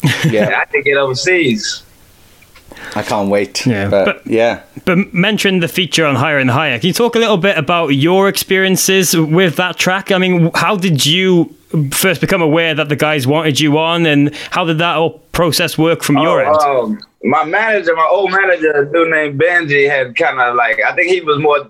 Yeah, 0.29 0.59
I 0.61 0.65
can 0.65 0.81
get 0.83 0.97
overseas. 0.97 1.83
I 2.95 3.03
can't 3.03 3.29
wait. 3.29 3.65
Yeah, 3.65 3.89
but, 3.89 4.05
but- 4.05 4.27
yeah. 4.27 4.63
But 4.85 5.13
mention 5.13 5.59
the 5.59 5.67
feature 5.67 6.05
on 6.05 6.15
Higher 6.15 6.39
and 6.39 6.49
Higher. 6.49 6.79
Can 6.79 6.87
you 6.87 6.93
talk 6.93 7.15
a 7.15 7.19
little 7.19 7.37
bit 7.37 7.57
about 7.57 7.89
your 7.89 8.27
experiences 8.27 9.15
with 9.15 9.55
that 9.57 9.77
track? 9.77 10.11
I 10.11 10.17
mean, 10.17 10.49
how 10.55 10.75
did 10.75 11.05
you 11.05 11.53
first 11.91 12.19
become 12.21 12.41
aware 12.41 12.73
that 12.73 12.89
the 12.89 12.95
guys 12.95 13.27
wanted 13.27 13.59
you 13.59 13.77
on, 13.77 14.05
and 14.05 14.33
how 14.49 14.65
did 14.65 14.79
that 14.79 14.95
whole 14.95 15.19
process 15.31 15.77
work 15.77 16.01
from 16.03 16.17
your 16.17 16.43
end? 16.43 16.55
Oh, 16.59 16.85
um, 16.85 16.99
my 17.23 17.43
manager, 17.45 17.95
my 17.95 18.07
old 18.09 18.31
manager, 18.31 18.71
a 18.71 18.91
dude 18.91 19.09
named 19.11 19.39
Benji, 19.39 19.87
had 19.89 20.15
kind 20.15 20.39
of 20.41 20.55
like 20.55 20.79
I 20.85 20.95
think 20.95 21.11
he 21.11 21.21
was 21.21 21.37
more 21.39 21.69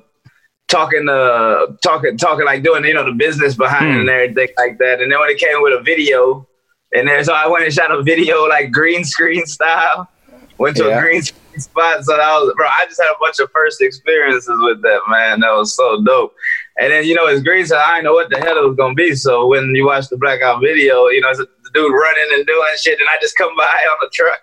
talking, 0.69 1.09
uh, 1.09 1.65
talking, 1.83 2.17
talking 2.17 2.45
like 2.45 2.63
doing 2.63 2.85
you 2.85 2.93
know 2.93 3.03
the 3.05 3.11
business 3.11 3.55
behind 3.55 3.91
it 3.91 3.99
and 3.99 4.09
everything 4.09 4.47
like 4.57 4.77
that. 4.77 5.01
And 5.01 5.11
then 5.11 5.19
when 5.19 5.29
it 5.29 5.37
came 5.39 5.61
with 5.61 5.77
a 5.79 5.83
video, 5.83 6.47
and 6.93 7.07
then 7.07 7.23
so 7.23 7.33
I 7.33 7.47
went 7.47 7.63
and 7.63 7.73
shot 7.73 7.91
a 7.91 8.01
video 8.03 8.47
like 8.47 8.71
green 8.71 9.03
screen 9.03 9.45
style. 9.45 10.09
Went 10.57 10.77
to 10.77 10.85
Yeah. 10.85 10.99
a 10.99 11.01
green 11.01 11.21
screen 11.23 11.59
spot, 11.59 12.03
so 12.03 12.15
that 12.17 12.31
was 12.39 12.53
bro. 12.55 12.67
I 12.67 12.85
just 12.85 13.01
had 13.01 13.09
a 13.09 13.15
bunch 13.19 13.39
of 13.39 13.49
first 13.51 13.81
experiences 13.81 14.57
with 14.61 14.81
that 14.83 15.01
man. 15.09 15.39
That 15.39 15.53
was 15.53 15.75
so 15.75 16.03
dope. 16.03 16.33
And 16.79 16.91
then 16.91 17.05
you 17.05 17.15
know 17.15 17.27
it's 17.27 17.41
green, 17.43 17.65
so 17.65 17.77
I 17.77 17.95
didn't 17.95 18.05
know 18.05 18.13
what 18.13 18.29
the 18.29 18.37
hell 18.39 18.57
it 18.57 18.67
was 18.67 18.75
gonna 18.75 18.93
be. 18.93 19.15
So 19.15 19.47
when 19.47 19.73
you 19.75 19.85
watch 19.87 20.09
the 20.09 20.17
blackout 20.17 20.61
video, 20.61 21.07
you 21.07 21.21
know 21.21 21.29
it's 21.29 21.39
a 21.39 21.43
the 21.45 21.69
dude 21.73 21.91
running 21.91 22.29
and 22.33 22.45
doing 22.45 22.67
shit, 22.77 22.99
and 22.99 23.09
I 23.09 23.17
just 23.21 23.37
come 23.37 23.55
by 23.57 23.63
on 23.91 23.97
the 24.01 24.09
truck 24.13 24.39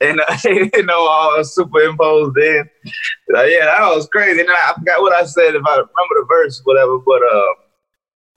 and 0.00 0.20
uh, 0.20 0.36
you 0.76 0.84
know 0.84 1.06
all 1.06 1.44
superimposed 1.44 2.36
in. 2.38 2.68
Yeah, 3.28 3.64
that 3.66 3.94
was 3.94 4.08
crazy. 4.08 4.40
And 4.40 4.50
I 4.50 4.74
forgot 4.76 5.00
what 5.00 5.12
I 5.14 5.24
said 5.24 5.54
if 5.54 5.64
I 5.64 5.70
remember 5.76 5.86
the 6.16 6.26
verse, 6.28 6.60
whatever. 6.64 6.98
But 6.98 7.22
uh, 7.22 7.42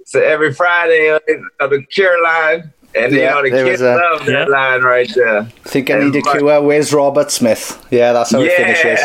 so 0.05 0.21
every 0.21 0.53
Friday, 0.53 1.09
uh, 1.11 1.67
the 1.67 1.83
cure 1.91 2.21
line, 2.23 2.71
and 2.97 3.13
Yeah, 3.13 3.19
you 3.19 3.25
know 3.35 3.43
the 3.43 3.49
there 3.51 3.65
kids 3.65 3.81
a- 3.81 3.95
love 3.95 4.25
that 4.25 4.49
line 4.49 4.81
right 4.81 5.11
there. 5.15 5.43
think 5.63 5.89
I 5.89 5.95
And 5.95 6.11
need 6.11 6.21
a 6.23 6.25
like- 6.29 6.39
cure. 6.39 6.61
Where's 6.61 6.93
Robert 6.93 7.31
Smith? 7.31 7.83
Yeah, 7.91 8.13
that's 8.13 8.31
how 8.31 8.39
it 8.41 8.51
finishes. 8.55 8.99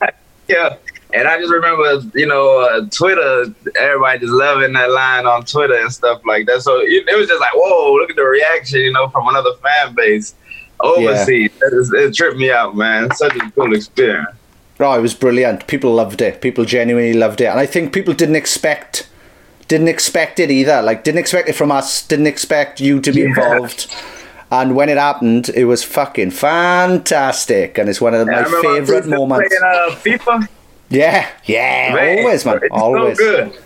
yeah. 0.48 0.76
And 1.14 1.26
I 1.28 1.38
just 1.38 1.50
remember, 1.52 2.02
you 2.18 2.26
know, 2.26 2.60
uh, 2.60 2.86
Twitter, 2.90 3.46
everybody 3.80 4.18
just 4.18 4.32
loving 4.32 4.72
that 4.74 4.90
line 4.90 5.24
on 5.26 5.44
Twitter 5.44 5.74
and 5.76 5.90
stuff 5.90 6.20
like 6.26 6.46
that. 6.46 6.60
So 6.62 6.80
it, 6.80 7.08
it 7.08 7.16
was 7.16 7.28
just 7.28 7.40
like, 7.40 7.52
whoa, 7.54 7.94
look 7.94 8.10
at 8.10 8.16
the 8.16 8.24
reaction, 8.24 8.80
you 8.80 8.92
know, 8.92 9.08
from 9.08 9.26
another 9.28 9.52
fan 9.62 9.94
base 9.94 10.34
overseas. 10.80 11.50
It, 11.62 11.72
is- 11.72 11.92
it 11.92 12.14
tripped 12.14 12.36
me 12.36 12.50
out, 12.50 12.76
man. 12.76 13.14
Such 13.14 13.34
a 13.36 13.50
cool 13.52 13.74
experience. 13.74 14.28
Oh, 14.78 14.92
it 14.98 15.00
was 15.00 15.14
brilliant. 15.14 15.66
People 15.68 15.94
loved 15.94 16.20
it. 16.20 16.42
People 16.42 16.66
genuinely 16.66 17.14
loved 17.14 17.40
it, 17.40 17.46
and 17.46 17.58
I 17.58 17.64
think 17.64 17.94
people 17.94 18.12
didn't 18.12 18.36
expect 18.36 19.08
didn't 19.68 19.88
expect 19.88 20.38
it 20.40 20.50
either. 20.50 20.82
Like 20.82 21.04
didn't 21.04 21.18
expect 21.18 21.48
it 21.48 21.54
from 21.54 21.70
us. 21.72 22.06
Didn't 22.06 22.26
expect 22.26 22.80
you 22.80 23.00
to 23.00 23.12
be 23.12 23.20
Yeah. 23.20 23.26
involved. 23.26 23.92
And 24.50 24.76
when 24.76 24.88
it 24.88 24.96
happened, 24.96 25.48
it 25.56 25.64
was 25.64 25.82
fucking 25.82 26.30
fantastic, 26.30 27.78
and 27.78 27.88
it's 27.88 28.00
one 28.00 28.14
of 28.14 28.28
I 28.28 28.42
my 28.42 28.60
favorite 28.62 29.06
moments. 29.06 29.48
Playing, 29.58 29.74
uh, 29.74 29.90
FIFA. 29.96 30.48
Yeah, 30.88 31.26
yeah, 31.46 31.92
Man, 31.94 32.18
always, 32.20 32.44
man, 32.46 32.56
it's 32.62 32.68
always. 32.70 33.18
so 33.18 33.24
good. 33.24 33.58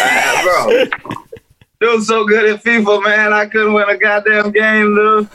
Uh, 0.00 0.42
bro, 0.44 0.70
it 0.70 2.02
so 2.04 2.24
good 2.24 2.48
at 2.48 2.62
FIFA, 2.62 3.02
man. 3.02 3.32
I 3.32 3.46
couldn't 3.46 3.72
win 3.72 3.88
a 3.88 3.96
goddamn 3.96 4.52
game, 4.52 4.94
dude. 4.94 5.28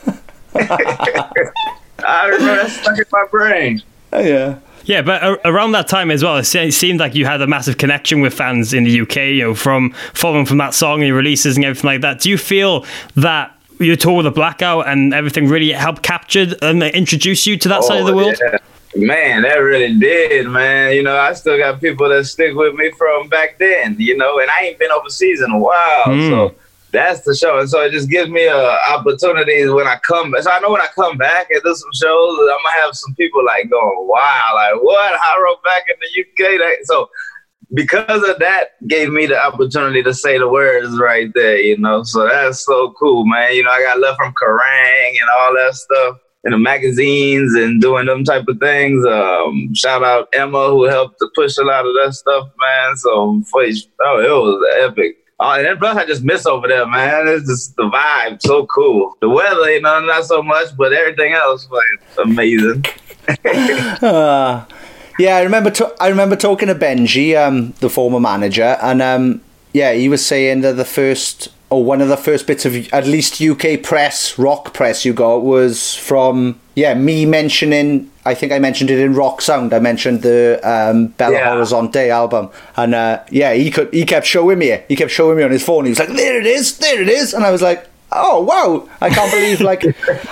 I 0.54 2.28
remember 2.28 2.56
that 2.62 2.70
stuck 2.70 2.96
in 2.98 3.04
my 3.12 3.26
brain. 3.30 3.82
Oh, 4.14 4.20
yeah. 4.22 4.58
Yeah, 4.88 5.02
but 5.02 5.22
a- 5.22 5.48
around 5.48 5.72
that 5.72 5.86
time 5.86 6.10
as 6.10 6.24
well, 6.24 6.38
it 6.38 6.44
se- 6.44 6.68
it 6.68 6.72
seemed 6.72 6.98
like 6.98 7.14
you 7.14 7.26
had 7.26 7.42
a 7.42 7.46
massive 7.46 7.76
connection 7.76 8.22
with 8.22 8.32
fans 8.32 8.72
in 8.72 8.84
the 8.84 9.00
UK, 9.02 9.16
you 9.34 9.42
know, 9.44 9.54
from 9.54 9.90
following 10.14 10.46
from 10.46 10.56
that 10.58 10.72
song 10.72 11.00
and 11.00 11.08
your 11.08 11.16
releases 11.16 11.56
and 11.56 11.64
everything 11.66 11.86
like 11.88 12.00
that. 12.00 12.20
Do 12.20 12.30
you 12.30 12.38
feel 12.38 12.86
that 13.14 13.54
your 13.78 13.96
tour 13.96 14.16
with 14.16 14.24
the 14.24 14.30
Blackout 14.30 14.88
and 14.88 15.12
everything 15.12 15.46
really 15.46 15.72
helped 15.72 16.02
capture 16.02 16.46
and 16.62 16.82
introduce 16.82 17.46
you 17.46 17.56
to 17.58 17.68
that 17.68 17.84
side 17.84 18.00
of 18.00 18.06
the 18.06 18.12
Oh, 18.12 18.16
world? 18.16 18.36
yeah. 18.40 18.58
Man, 18.96 19.42
that 19.42 19.56
really 19.56 19.94
did, 19.98 20.46
man. 20.48 20.94
You 20.94 21.02
know, 21.02 21.16
I 21.16 21.34
still 21.34 21.58
got 21.58 21.80
people 21.80 22.08
that 22.08 22.24
stick 22.24 22.54
with 22.54 22.74
me 22.74 22.90
from 22.96 23.28
back 23.28 23.58
then, 23.58 23.94
you 23.98 24.16
know, 24.16 24.40
and 24.40 24.48
I 24.50 24.64
ain't 24.64 24.78
been 24.78 24.90
overseas 24.90 25.42
in 25.42 25.50
a 25.50 25.58
while. 25.58 26.04
Mm. 26.06 26.30
So 26.30 26.54
that's 26.92 27.22
the 27.22 27.34
show. 27.34 27.58
And 27.58 27.68
so 27.68 27.80
it 27.82 27.92
just 27.92 28.08
gives 28.08 28.30
me 28.30 28.46
a 28.46 28.78
opportunities 28.90 29.70
when 29.70 29.86
I 29.86 29.98
come 30.06 30.30
back. 30.30 30.42
So 30.42 30.50
I 30.50 30.60
know 30.60 30.70
when 30.70 30.80
I 30.80 30.88
come 30.94 31.16
back 31.18 31.50
and 31.50 31.60
do 31.62 31.74
some 31.74 31.90
shows, 31.94 32.38
I'm 32.38 32.46
gonna 32.46 32.82
have 32.82 32.94
some 32.94 33.14
people 33.14 33.44
like 33.44 33.68
going, 33.70 34.06
wow, 34.08 34.50
like 34.54 34.82
what? 34.82 35.14
I 35.14 35.40
wrote 35.42 35.62
back 35.64 35.84
in 35.88 35.96
the 36.00 36.20
UK. 36.22 36.58
That- 36.58 36.84
So 36.86 37.08
because 37.74 38.26
of 38.28 38.38
that 38.38 38.70
gave 38.88 39.10
me 39.10 39.26
the 39.26 39.38
opportunity 39.38 40.02
to 40.02 40.14
say 40.14 40.38
the 40.38 40.48
words 40.48 40.98
right 40.98 41.30
there, 41.34 41.58
you 41.58 41.76
know. 41.78 42.02
So 42.02 42.26
that's 42.26 42.64
so 42.64 42.94
cool, 42.98 43.26
man. 43.26 43.54
You 43.54 43.64
know, 43.64 43.70
I 43.70 43.82
got 43.82 44.00
love 44.00 44.16
from 44.16 44.32
Kerrang 44.40 45.10
and 45.10 45.28
all 45.38 45.54
that 45.54 45.74
stuff 45.74 46.16
in 46.44 46.52
the 46.52 46.58
magazines 46.58 47.54
and 47.54 47.80
doing 47.80 48.06
them 48.06 48.24
type 48.24 48.46
of 48.48 48.58
things. 48.58 49.04
Um, 49.04 49.74
shout 49.74 50.02
out 50.02 50.28
Emma 50.32 50.68
who 50.68 50.84
helped 50.84 51.18
to 51.18 51.28
push 51.34 51.58
a 51.58 51.62
lot 51.64 51.84
of 51.84 51.92
that 52.02 52.14
stuff, 52.14 52.48
man. 52.58 52.96
So 52.96 53.42
oh, 53.52 54.20
it 54.20 54.30
was 54.30 54.64
epic. 54.80 55.16
Oh, 55.40 55.52
and 55.52 55.64
then 55.64 55.76
plus 55.78 55.96
I 55.96 56.04
just 56.04 56.24
miss 56.24 56.46
over 56.46 56.66
there, 56.66 56.84
man. 56.86 57.28
It's 57.28 57.46
just 57.46 57.76
the 57.76 57.84
vibe, 57.84 58.42
so 58.42 58.66
cool. 58.66 59.16
The 59.20 59.28
weather, 59.28 59.70
you 59.70 59.80
know, 59.80 60.00
not 60.00 60.24
so 60.24 60.42
much, 60.42 60.76
but 60.76 60.92
everything 60.92 61.32
else 61.34 61.68
was 61.70 61.84
amazing. 62.18 62.84
Uh, 64.02 64.64
yeah, 65.18 65.36
I 65.36 65.42
remember. 65.42 65.70
To- 65.70 65.94
I 66.00 66.08
remember 66.08 66.34
talking 66.34 66.68
to 66.68 66.74
Benji, 66.74 67.36
um, 67.36 67.72
the 67.80 67.90
former 67.90 68.20
manager, 68.20 68.78
and 68.80 69.02
um, 69.02 69.42
yeah, 69.74 69.92
he 69.92 70.08
was 70.08 70.24
saying 70.24 70.62
that 70.62 70.76
the 70.76 70.84
first 70.84 71.48
or 71.70 71.84
one 71.84 72.00
of 72.00 72.08
the 72.08 72.16
first 72.16 72.46
bits 72.46 72.64
of 72.64 72.74
at 72.92 73.06
least 73.06 73.40
UK 73.42 73.82
press, 73.82 74.38
rock 74.38 74.72
press, 74.72 75.04
you 75.04 75.12
got 75.12 75.42
was 75.42 75.94
from 75.94 76.58
yeah 76.74 76.94
me 76.94 77.26
mentioning. 77.26 78.10
I 78.24 78.34
think 78.34 78.52
I 78.52 78.58
mentioned 78.58 78.90
it 78.90 78.98
in 78.98 79.14
Rock 79.14 79.40
Sound. 79.40 79.72
I 79.72 79.78
mentioned 79.78 80.22
the 80.22 80.60
um, 80.62 81.08
Bello 81.08 81.32
Yeah. 81.38 81.54
Horizonte 81.54 82.08
album, 82.10 82.50
and 82.76 82.94
uh, 82.94 83.22
yeah, 83.30 83.52
he 83.54 83.70
could. 83.70 83.92
He 83.92 84.04
kept 84.04 84.26
showing 84.26 84.58
me. 84.58 84.68
it. 84.68 84.84
He 84.88 84.96
kept 84.96 85.10
showing 85.10 85.36
me 85.38 85.42
on 85.44 85.50
his 85.50 85.62
phone. 85.64 85.84
He 85.84 85.90
was 85.90 85.98
like, 85.98 86.08
"There 86.10 86.38
it 86.40 86.46
is, 86.46 86.78
there 86.78 87.00
it 87.00 87.08
is," 87.08 87.32
and 87.34 87.44
I 87.44 87.50
was 87.50 87.62
like, 87.62 87.86
"Oh 88.12 88.42
wow!" 88.42 88.88
I 89.00 89.08
can't 89.10 89.30
believe 89.32 89.60
like 89.60 89.84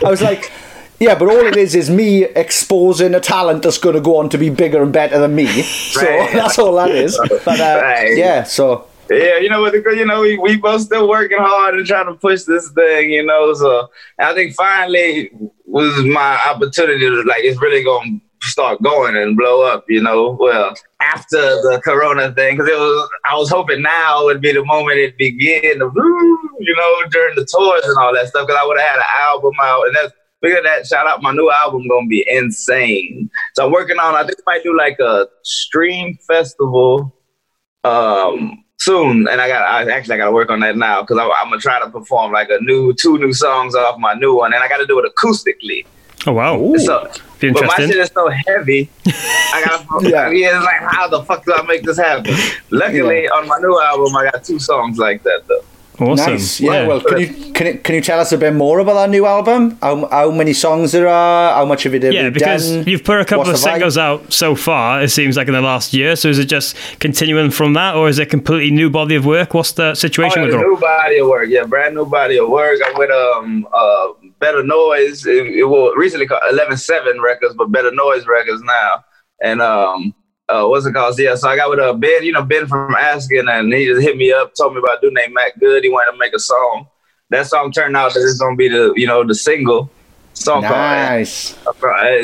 I 0.04 0.10
was 0.10 0.22
like. 0.22 0.50
Yeah, 0.98 1.14
but 1.14 1.28
all 1.28 1.44
it 1.44 1.56
is 1.58 1.74
is 1.74 1.90
me 1.90 2.24
exposing 2.24 3.14
a 3.14 3.20
talent 3.20 3.62
that's 3.62 3.76
going 3.76 3.96
to 3.96 4.00
go 4.00 4.16
on 4.16 4.30
to 4.30 4.38
be 4.38 4.48
bigger 4.48 4.82
and 4.82 4.90
better 4.94 5.18
than 5.18 5.34
me. 5.34 5.46
So 5.60 6.00
Right. 6.00 6.32
that's 6.32 6.58
all 6.58 6.74
that 6.76 6.90
is. 6.90 7.18
But 7.44 7.60
uh, 7.60 7.80
Right. 7.82 8.16
yeah, 8.16 8.44
so 8.44 8.86
Yeah, 9.08 9.38
you 9.38 9.48
know 9.48 9.60
what? 9.60 9.74
You 9.74 10.04
know, 10.04 10.22
we, 10.22 10.36
we 10.38 10.56
both 10.56 10.82
still 10.82 11.08
working 11.08 11.38
hard 11.38 11.76
and 11.76 11.86
trying 11.86 12.06
to 12.06 12.14
push 12.14 12.42
this 12.42 12.70
thing. 12.72 13.10
You 13.10 13.24
know, 13.24 13.54
so 13.54 13.88
I 14.18 14.34
think 14.34 14.54
finally 14.54 15.30
was 15.64 16.04
my 16.04 16.38
opportunity 16.46 17.00
to 17.00 17.22
like 17.22 17.44
it's 17.44 17.60
really 17.60 17.84
gonna 17.84 18.18
start 18.42 18.82
going 18.82 19.16
and 19.16 19.36
blow 19.36 19.62
up. 19.62 19.84
You 19.88 20.02
know, 20.02 20.36
well 20.40 20.74
after 21.00 21.36
the 21.36 21.80
Corona 21.84 22.32
thing 22.34 22.56
because 22.56 22.68
it 22.68 22.76
was 22.76 23.10
I 23.30 23.36
was 23.36 23.48
hoping 23.48 23.82
now 23.82 24.24
would 24.24 24.40
be 24.40 24.52
the 24.52 24.64
moment 24.64 24.98
it 24.98 25.16
began 25.16 25.78
to 25.78 25.90
you 26.58 26.74
know 26.76 27.08
during 27.10 27.36
the 27.36 27.46
tours 27.46 27.84
and 27.84 27.96
all 27.98 28.12
that 28.14 28.28
stuff 28.28 28.46
because 28.46 28.60
I 28.60 28.66
would 28.66 28.78
have 28.78 28.88
had 28.88 28.98
an 28.98 29.04
album 29.20 29.52
out 29.62 29.86
and 29.86 29.96
that's. 29.96 30.12
Of 30.42 30.62
that, 30.62 30.86
shout 30.86 31.08
out 31.08 31.22
my 31.22 31.32
new 31.32 31.50
album 31.50 31.88
gonna 31.88 32.06
be 32.06 32.24
insane. 32.28 33.28
So 33.54 33.66
I'm 33.66 33.72
working 33.72 33.98
on. 33.98 34.14
I 34.14 34.22
think 34.22 34.38
I 34.46 34.52
might 34.52 34.62
do 34.62 34.76
like 34.78 34.96
a 35.00 35.26
stream 35.42 36.16
festival 36.24 37.12
um 37.82 38.62
soon 38.78 39.26
and 39.28 39.40
i 39.40 39.48
got 39.48 39.62
i 39.62 39.90
actually 39.90 40.14
i 40.14 40.18
gotta 40.18 40.30
work 40.32 40.50
on 40.50 40.60
that 40.60 40.76
now 40.76 41.00
because 41.00 41.18
I'm, 41.18 41.48
gonna 41.48 41.60
try 41.60 41.80
to 41.80 41.88
perform 41.90 42.32
like 42.32 42.50
a 42.50 42.58
new 42.60 42.92
two 42.92 43.18
new 43.18 43.32
songs 43.32 43.74
off 43.74 43.98
my 43.98 44.14
new 44.14 44.34
one 44.36 44.52
and 44.52 44.62
i 44.62 44.68
gotta 44.68 44.86
do 44.86 44.98
it 44.98 45.10
acoustically 45.14 45.86
Oh 46.28 46.32
wow. 46.32 46.74
so 46.76 47.08
Be 47.38 47.52
but 47.52 47.66
my 47.66 47.76
shit 47.76 47.90
is 47.96 48.10
so 48.12 48.28
heavy 48.46 48.90
i 49.06 49.62
gotta 49.64 49.86
Yeah. 50.08 50.30
yeah. 50.30 50.56
it's 50.56 50.64
like 50.64 50.92
how 50.92 51.08
the 51.08 51.22
fuck 51.22 51.44
do 51.44 51.54
i 51.54 51.62
make 51.62 51.82
this 51.84 51.96
happen 51.98 52.34
luckily 52.70 53.28
on 53.28 53.46
my 53.48 53.58
new 53.58 53.80
album 53.80 54.14
i 54.16 54.24
got 54.30 54.44
two 54.44 54.58
songs 54.58 54.98
like 54.98 55.22
that 55.22 55.46
though 55.46 55.64
Awesome. 55.98 56.32
nice. 56.34 56.60
Yeah, 56.60 56.86
well, 56.86 57.00
can 57.00 57.18
you 57.20 57.52
can 57.54 57.66
you, 57.68 57.78
can 57.78 57.94
you 57.94 58.00
tell 58.02 58.20
us 58.20 58.30
a 58.32 58.36
bit 58.38 58.52
more 58.52 58.80
about 58.80 58.94
that 58.94 59.10
new 59.10 59.24
album? 59.24 59.78
How 59.80 60.06
how 60.08 60.30
many 60.30 60.52
songs 60.52 60.92
there 60.92 61.08
are? 61.08 61.54
How 61.54 61.64
much 61.64 61.86
of 61.86 61.94
it 61.94 62.02
have 62.02 62.12
Yeah, 62.12 62.24
you 62.24 62.30
because 62.30 62.70
done? 62.70 62.84
you've 62.86 63.02
put 63.02 63.18
a 63.20 63.24
couple 63.24 63.44
What's 63.44 63.60
of 63.60 63.64
the 63.64 63.68
vibe? 63.70 63.72
singles 63.72 63.96
out 63.98 64.32
so 64.32 64.54
far. 64.54 65.02
It 65.02 65.08
seems 65.10 65.36
like 65.36 65.48
in 65.48 65.54
the 65.54 65.62
last 65.62 65.94
year. 65.94 66.14
So 66.16 66.28
is 66.28 66.38
it 66.38 66.46
just 66.46 66.76
continuing 66.98 67.50
from 67.50 67.72
that, 67.74 67.94
or 67.96 68.08
is 68.08 68.18
it 68.18 68.24
a 68.24 68.26
completely 68.26 68.70
new 68.70 68.90
body 68.90 69.14
of 69.14 69.24
work? 69.24 69.54
What's 69.54 69.72
the 69.72 69.94
situation 69.94 70.42
Oh, 70.42 70.46
with 70.46 70.54
a 70.54 70.58
it? 70.58 70.60
new 70.60 70.76
body 70.78 71.18
of 71.18 71.28
work, 71.28 71.48
yeah, 71.48 71.64
brand 71.64 71.94
new 71.94 72.04
body 72.04 72.38
of 72.38 72.48
work. 72.48 72.78
I'm 72.86 72.98
with 72.98 73.10
um 73.10 73.66
uh 73.72 74.08
Better 74.38 74.62
Noise. 74.62 75.24
It, 75.26 75.46
it 75.46 75.64
was 75.64 75.94
recently 75.96 76.26
called 76.26 76.42
Eleven 76.50 76.76
Seven 76.76 77.22
Records, 77.22 77.54
but 77.56 77.72
Better 77.72 77.90
Noise 77.92 78.26
Records 78.26 78.62
now. 78.62 79.04
And 79.40 79.62
um 79.62 80.14
uh 80.48 80.64
what's 80.66 80.86
it 80.86 80.92
called? 80.92 81.18
Yeah, 81.18 81.34
so 81.34 81.48
I 81.48 81.56
got 81.56 81.70
with 81.70 81.78
uh 81.80 81.92
Ben, 81.94 82.22
you 82.22 82.32
know, 82.32 82.42
Ben 82.42 82.66
from 82.66 82.94
Asking, 82.94 83.48
and 83.48 83.72
he 83.72 83.86
just 83.86 84.02
hit 84.02 84.16
me 84.16 84.32
up, 84.32 84.54
told 84.54 84.74
me 84.74 84.78
about 84.80 84.98
a 84.98 85.00
dude 85.00 85.14
named 85.14 85.34
Matt 85.34 85.58
Good. 85.58 85.84
He 85.84 85.90
wanted 85.90 86.12
to 86.12 86.18
make 86.18 86.34
a 86.34 86.38
song. 86.38 86.86
That 87.30 87.46
song 87.46 87.72
turned 87.72 87.96
out 87.96 88.14
that 88.14 88.20
it's 88.20 88.38
gonna 88.38 88.56
be 88.56 88.68
the 88.68 88.92
you 88.96 89.06
know 89.06 89.24
the 89.24 89.34
single 89.34 89.90
song 90.34 90.62
Nice. 90.62 91.54
called 91.54 91.64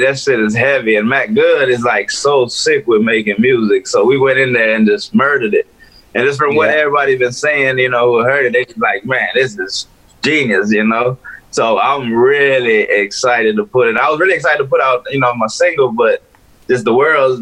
that 0.01 0.19
shit 0.23 0.39
is 0.41 0.55
heavy, 0.55 0.97
and 0.97 1.09
Matt 1.09 1.35
Good 1.35 1.69
is 1.69 1.83
like 1.83 2.11
so 2.11 2.47
sick 2.47 2.87
with 2.87 3.03
making 3.03 3.37
music. 3.39 3.87
So 3.87 4.05
we 4.05 4.19
went 4.19 4.39
in 4.39 4.53
there 4.53 4.75
and 4.77 4.87
just 4.87 5.15
murdered 5.15 5.55
it. 5.55 5.67
And 6.15 6.25
just 6.27 6.39
from 6.39 6.55
what 6.55 6.69
Yeah. 6.69 6.77
everybody 6.77 7.17
been 7.17 7.33
saying, 7.33 7.79
you 7.79 7.89
know, 7.89 8.13
who 8.13 8.19
heard 8.25 8.45
it, 8.47 8.53
they 8.53 8.65
just 8.67 8.79
like, 8.79 9.05
man, 9.05 9.29
this 9.35 9.59
is 9.59 9.87
genius, 10.23 10.71
you 10.71 10.85
know. 10.85 11.19
So 11.51 11.79
I'm 11.81 12.13
really 12.13 12.83
excited 12.83 13.57
to 13.57 13.65
put 13.65 13.89
it. 13.89 13.97
I 13.97 14.09
was 14.11 14.21
really 14.21 14.35
excited 14.35 14.59
to 14.59 14.65
put 14.69 14.81
out, 14.81 15.05
you 15.11 15.19
know, 15.19 15.35
my 15.35 15.47
single, 15.47 15.91
but 15.91 16.23
just 16.69 16.85
the 16.85 16.95
world, 16.95 17.41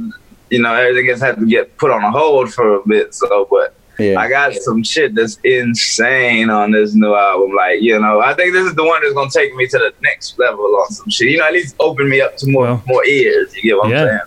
you 0.51 0.61
know, 0.63 0.75
everything 0.75 1.07
has 1.09 1.21
had 1.21 1.39
to 1.39 1.47
get 1.47 1.77
put 1.79 1.91
on 1.91 2.03
a 2.03 2.11
hold 2.11 2.53
for 2.53 2.77
a 2.77 2.89
bit. 2.89 3.15
So, 3.15 3.47
but 3.51 3.75
Yeah. 3.99 4.19
I 4.19 4.29
got 4.29 4.55
some 4.55 4.83
shit 4.83 5.15
that's 5.15 5.39
insane 5.45 6.51
on 6.51 6.71
this 6.73 6.95
new 6.95 7.15
album. 7.15 7.53
Like, 7.55 7.81
you 7.83 7.99
know, 8.01 8.21
I 8.21 8.35
think 8.35 8.53
this 8.55 8.67
is 8.67 8.75
the 8.75 8.85
one 8.85 9.03
that's 9.03 9.15
gonna 9.15 9.31
take 9.31 9.55
me 9.55 9.67
to 9.69 9.79
the 9.79 9.93
next 10.03 10.39
level 10.39 10.65
on 10.65 10.91
some 10.91 11.09
shit. 11.11 11.29
You 11.31 11.39
know, 11.39 11.47
at 11.47 11.53
least 11.53 11.77
open 11.81 12.09
me 12.09 12.21
up 12.21 12.37
to 12.39 12.49
more 12.49 12.65
Well, 12.65 12.83
more 12.87 13.05
ears. 13.07 13.55
You 13.57 13.63
get 13.63 13.77
what 13.77 13.87
I'm 13.87 13.93
yeah. 13.93 14.21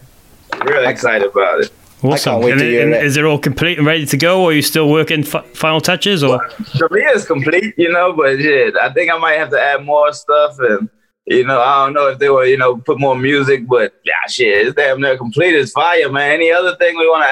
saying? 0.51 0.67
Really 0.67 0.87
excited 0.87 1.27
about 1.31 1.61
it. 1.61 1.71
Awesome. 2.03 2.41
wait 2.41 2.51
And 2.53 2.61
it- 2.61 2.81
and 2.83 2.93
it. 2.93 3.03
Is 3.05 3.15
it 3.17 3.23
all 3.23 3.39
complete 3.39 3.77
and 3.77 3.87
ready 3.87 4.05
to 4.05 4.17
go, 4.17 4.43
or 4.43 4.49
are 4.51 4.53
you 4.53 4.61
still 4.61 4.89
working 4.89 5.23
fi- 5.23 5.41
final 5.53 5.79
touches? 5.81 6.21
Or 6.23 6.37
To 6.77 6.87
me, 6.91 6.99
it's 7.01 7.25
complete, 7.25 7.73
you 7.77 7.91
know, 7.91 8.11
but 8.13 8.37
shit, 8.39 8.75
I 8.75 8.91
think 8.91 9.09
I 9.11 9.17
might 9.17 9.35
have 9.39 9.49
to 9.51 9.59
add 9.59 9.83
more 9.85 10.11
stuff 10.13 10.57
and. 10.59 10.89
You 11.25 11.45
know, 11.45 11.61
I 11.61 11.85
don't 11.85 11.93
know 11.93 12.09
if 12.09 12.19
they 12.19 12.29
were, 12.29 12.45
you 12.45 12.57
know, 12.57 12.77
put 12.77 12.99
more 12.99 13.15
music, 13.17 13.65
but 13.67 13.93
yeah, 14.03 14.13
shit, 14.29 14.67
it's 14.67 14.75
damn 14.75 14.99
near 14.99 15.17
complete. 15.17 15.55
It's 15.55 15.71
fire, 15.71 16.11
man. 16.11 16.31
Any 16.33 16.51
other 16.51 16.75
thing 16.75 16.97
we 16.97 17.07
want 17.07 17.23
to 17.23 17.29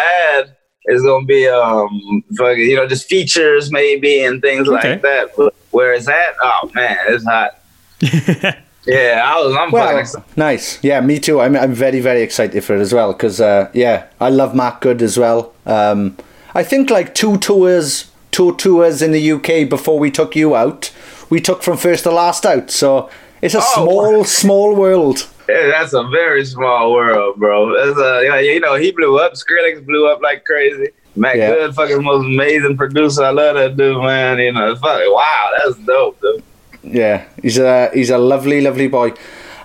add 0.50 0.56
is 0.86 1.04
gonna 1.04 1.26
be, 1.26 1.48
um, 1.48 2.24
fucking, 2.38 2.60
you 2.70 2.78
know, 2.78 2.88
just 2.88 3.10
features 3.10 3.70
maybe 3.72 4.24
and 4.24 4.42
things 4.42 4.70
Okay. 4.70 4.92
like 4.94 5.02
that. 5.02 5.32
But 5.36 5.54
where 5.72 5.94
it's 5.94 6.08
at, 6.08 6.36
oh 6.42 6.72
man, 6.74 6.98
it's 7.10 7.26
hot. 7.26 7.58
yeah, 8.88 9.22
I 9.26 9.40
was. 9.42 9.56
I'm 9.60 9.72
Well, 9.72 9.98
excited. 9.98 10.26
nice. 10.38 10.84
Yeah, 10.84 11.02
me 11.02 11.20
too. 11.20 11.40
I'm, 11.42 11.56
I'm 11.56 11.74
very, 11.74 12.00
very 12.00 12.22
excited 12.22 12.64
for 12.64 12.76
it 12.76 12.80
as 12.80 12.94
well 12.94 13.14
because, 13.14 13.40
uh, 13.42 13.70
yeah, 13.74 14.06
I 14.20 14.30
love 14.30 14.56
Matt 14.56 14.80
Good 14.82 15.02
as 15.02 15.18
well. 15.20 15.54
Um, 15.66 16.18
I 16.56 16.64
think 16.64 16.90
like 16.90 17.14
two 17.14 17.38
tours, 17.38 18.10
two 18.32 18.56
tours 18.56 19.02
in 19.02 19.12
the 19.12 19.32
UK 19.34 19.70
before 19.70 20.00
we 20.00 20.10
took 20.12 20.36
you 20.36 20.56
out. 20.56 20.92
We 21.30 21.40
took 21.42 21.62
From 21.62 21.78
First 21.78 22.04
to 22.04 22.12
Last 22.12 22.46
out, 22.46 22.72
so 22.72 23.10
it's 23.42 23.56
a 23.56 23.60
Oh, 23.62 23.74
small, 23.74 24.24
small 24.26 24.76
world. 24.76 25.28
Yeah, 25.50 25.68
that's 25.68 25.94
a 25.94 26.04
very 26.04 26.46
small 26.46 26.94
world, 26.94 27.38
bro. 27.38 27.76
That's 27.76 28.00
a, 28.00 28.24
yeah, 28.24 28.40
you 28.40 28.60
know, 28.60 28.76
he 28.76 28.92
blew 28.92 29.18
up. 29.20 29.34
Skrillex 29.34 29.86
blew 29.86 30.08
up 30.08 30.22
like 30.22 30.46
crazy. 30.46 30.90
Matt 31.16 31.36
Yeah. 31.38 31.50
Good, 31.52 31.76
fucking 31.76 32.04
most 32.04 32.26
amazing 32.26 32.78
producer. 32.78 33.24
I 33.24 33.32
love 33.32 33.56
that 33.56 33.76
dude, 33.76 34.02
man. 34.02 34.40
You 34.40 34.54
know, 34.54 34.76
fucking 34.76 35.12
wow, 35.12 35.52
that's 35.58 35.78
dope, 35.80 36.22
dude. 36.22 36.44
Yeah, 36.84 37.26
he's 37.42 37.58
a 37.58 37.90
he's 37.94 38.10
a 38.10 38.18
lovely, 38.18 38.62
lovely 38.62 38.88
boy. 38.88 39.14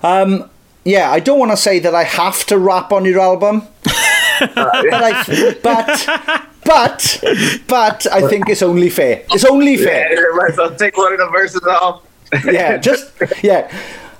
Um, 0.02 0.50
yeah, 0.84 1.10
I 1.10 1.20
don't 1.20 1.38
want 1.38 1.52
to 1.52 1.56
say 1.56 1.78
that 1.78 1.94
I 1.94 2.02
have 2.04 2.44
to 2.46 2.58
rap 2.58 2.92
on 2.92 3.04
your 3.04 3.20
album, 3.20 3.62
but 3.84 4.52
I, 4.56 5.54
but 5.62 6.46
but 6.64 7.24
but 7.68 8.06
I 8.12 8.28
think 8.28 8.48
it's 8.48 8.62
only 8.62 8.90
fair. 8.90 9.22
It's 9.30 9.44
only 9.44 9.76
fair. 9.76 10.32
right, 10.32 10.54
so 10.54 10.74
take 10.74 10.96
one 10.96 11.12
of 11.12 11.18
the 11.20 11.28
verses 11.28 11.62
off. 11.62 12.02
Yeah, 12.44 12.76
just 12.88 13.12
yeah. 13.42 13.70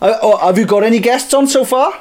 Uh, 0.01 0.17
oh, 0.23 0.37
have 0.47 0.59
you 0.59 0.67
got 0.67 0.85
any 0.85 0.99
guests 1.01 1.33
on 1.35 1.47
so 1.47 1.65
far? 1.65 1.93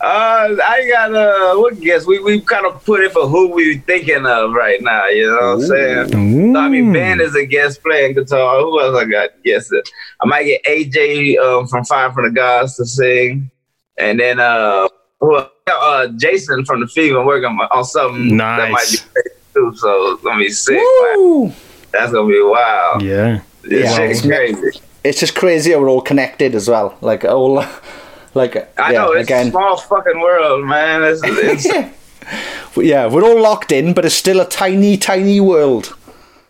Uh, 0.00 0.54
I 0.64 0.88
got 0.88 1.12
uh, 1.14 1.56
what 1.60 1.80
guess 1.80 2.06
we 2.06 2.20
we 2.20 2.40
kind 2.40 2.66
of 2.66 2.84
put 2.84 3.00
it 3.00 3.10
for 3.12 3.26
who 3.26 3.48
we 3.48 3.78
thinking 3.78 4.26
of 4.26 4.52
right 4.52 4.80
now. 4.80 5.06
You 5.08 5.26
know 5.26 5.36
what 5.36 5.42
I'm 5.42 5.60
saying? 5.62 6.52
So, 6.54 6.60
I 6.60 6.68
mean, 6.68 6.92
Ben 6.92 7.20
is 7.20 7.34
a 7.34 7.44
guest 7.44 7.82
playing 7.82 8.14
guitar. 8.14 8.60
Who 8.60 8.80
else 8.80 8.96
I 8.96 9.04
got 9.06 9.30
guessing? 9.44 9.82
I 10.22 10.26
might 10.26 10.44
get 10.44 10.62
AJ 10.64 11.38
um, 11.38 11.66
from 11.66 11.84
Fire 11.84 12.12
from 12.12 12.26
the 12.26 12.30
Gods 12.30 12.76
to 12.76 12.86
sing, 12.86 13.50
and 13.96 14.20
then 14.20 14.38
uh, 14.38 14.86
who 15.20 15.36
else? 15.38 15.50
uh, 15.70 16.08
Jason 16.16 16.64
from 16.64 16.80
the 16.80 16.86
Fever 16.86 17.24
working 17.26 17.50
on 17.50 17.84
something 17.84 18.36
that 18.38 18.70
might 18.70 18.88
be 18.90 18.98
crazy 18.98 19.36
too. 19.52 19.72
So 19.76 20.12
it's 20.12 20.22
gonna 20.22 20.38
be 20.38 20.50
sick. 20.50 20.78
Woo! 21.16 21.52
That's 21.92 22.12
gonna 22.12 22.28
be 22.28 22.40
wild. 22.42 23.02
yeah, 23.02 23.40
This 23.62 23.90
Yeah. 23.90 23.96
shit's 23.96 24.20
crazy. 24.22 24.80
It's 25.04 25.20
just 25.20 25.34
crazy 25.34 25.72
how 25.72 25.80
we're 25.80 25.90
all 25.90 26.00
connected 26.00 26.54
as 26.54 26.68
well. 26.68 26.96
Like 27.00 27.24
all, 27.24 27.64
like 28.34 28.56
I 28.78 28.92
yeah, 28.92 28.98
know 28.98 29.12
it's 29.12 29.28
again. 29.28 29.48
a 29.48 29.50
small 29.50 29.76
fucking 29.76 30.20
world, 30.20 30.66
man. 30.66 31.02
It's, 31.04 31.20
it's 31.24 31.66
yeah, 32.76 33.06
we're 33.06 33.24
all 33.24 33.40
locked 33.40 33.72
in, 33.72 33.94
but 33.94 34.04
it's 34.04 34.14
still 34.14 34.40
a 34.40 34.48
tiny, 34.48 34.96
tiny 34.96 35.40
world. 35.40 35.96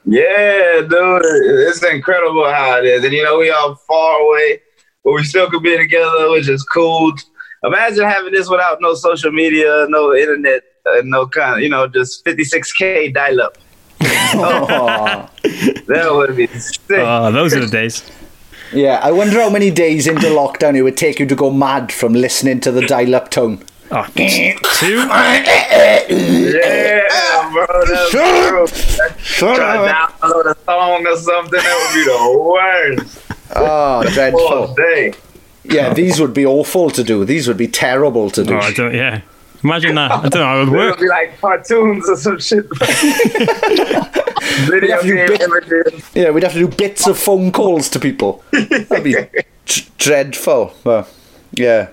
Yeah, 0.04 0.80
dude, 0.88 1.22
it's 1.22 1.82
incredible 1.84 2.50
how 2.50 2.78
it 2.78 2.86
is. 2.86 3.04
And 3.04 3.12
you 3.12 3.22
know, 3.22 3.38
we 3.38 3.50
all 3.50 3.74
far 3.74 4.20
away, 4.20 4.60
but 5.04 5.12
we 5.12 5.24
still 5.24 5.50
could 5.50 5.62
be 5.62 5.76
together, 5.76 6.30
which 6.30 6.48
is 6.48 6.62
cool. 6.62 7.12
Imagine 7.64 8.04
having 8.04 8.32
this 8.32 8.48
without 8.48 8.80
no 8.80 8.94
social 8.94 9.32
media, 9.32 9.86
no 9.88 10.14
internet, 10.14 10.62
uh, 10.86 11.02
no 11.04 11.26
kind 11.26 11.56
of, 11.56 11.60
you 11.60 11.68
know, 11.68 11.88
just 11.88 12.24
56k 12.24 13.12
dial 13.12 13.42
up. 13.42 13.58
Aw. 14.00 15.30
That 15.86 16.08
would 16.12 16.36
be 16.36 16.46
sick. 16.46 16.80
oh, 16.90 17.32
those 17.32 17.54
are 17.54 17.60
the 17.60 17.66
days. 17.66 18.08
Yeah, 18.72 19.00
I 19.02 19.12
wonder 19.12 19.40
how 19.40 19.50
many 19.50 19.70
days 19.70 20.06
into 20.06 20.26
lockdown 20.26 20.76
it 20.76 20.82
would 20.82 20.96
take 20.96 21.18
you 21.18 21.26
to 21.26 21.34
go 21.34 21.50
mad 21.50 21.92
from 21.92 22.12
listening 22.12 22.60
to 22.60 22.72
the 22.72 22.82
dial-up 22.86 23.30
tone. 23.30 23.62
Oh, 23.90 24.06
two. 24.14 24.22
yeah, 24.22 24.54
bro, 27.52 27.66
that's 27.86 28.10
true. 28.10 28.66
Try 29.16 29.56
to 29.56 29.92
download 29.92 30.46
a 30.46 30.56
song 30.64 31.06
or 31.06 31.16
something, 31.16 31.60
that 31.60 31.76
would 31.80 31.94
be 31.94 32.04
the 32.04 32.18
worst. 32.44 33.18
Oh, 33.56 34.02
dreadful. 34.12 34.74
day. 34.74 35.14
Yeah, 35.64 35.94
these 35.94 36.20
would 36.20 36.34
be 36.34 36.44
awful 36.44 36.90
to 36.90 37.02
do. 37.02 37.24
These 37.24 37.48
would 37.48 37.56
be 37.56 37.68
terrible 37.68 38.30
to 38.30 38.44
do. 38.44 38.54
Oh, 38.54 38.58
I 38.58 38.72
don't. 38.72 38.94
Yeah, 38.94 39.22
imagine 39.64 39.94
that. 39.94 40.10
I 40.10 40.28
don't 40.28 40.34
know 40.34 40.44
how 40.44 40.62
it 40.62 40.68
would 40.68 40.80
It 40.80 40.90
would 40.90 41.00
be 41.00 41.08
like 41.08 41.40
cartoons 41.40 42.08
or 42.08 42.16
some 42.16 42.38
shit. 42.38 42.66
Video 44.70 44.96
have 44.96 45.06
you 45.06 45.14
game 45.16 45.26
bit- 45.28 45.40
images. 45.42 46.10
Yeah, 46.14 46.30
we'd 46.30 46.42
have 46.42 46.52
to 46.52 46.58
do 46.58 46.68
bits 46.68 47.06
of 47.06 47.18
phone 47.18 47.52
calls 47.52 47.88
to 47.90 48.00
people. 48.00 48.42
That'd 48.52 49.04
be 49.04 49.14
d- 49.66 49.86
dreadful. 49.98 50.74
But 50.84 51.08
yeah, 51.52 51.88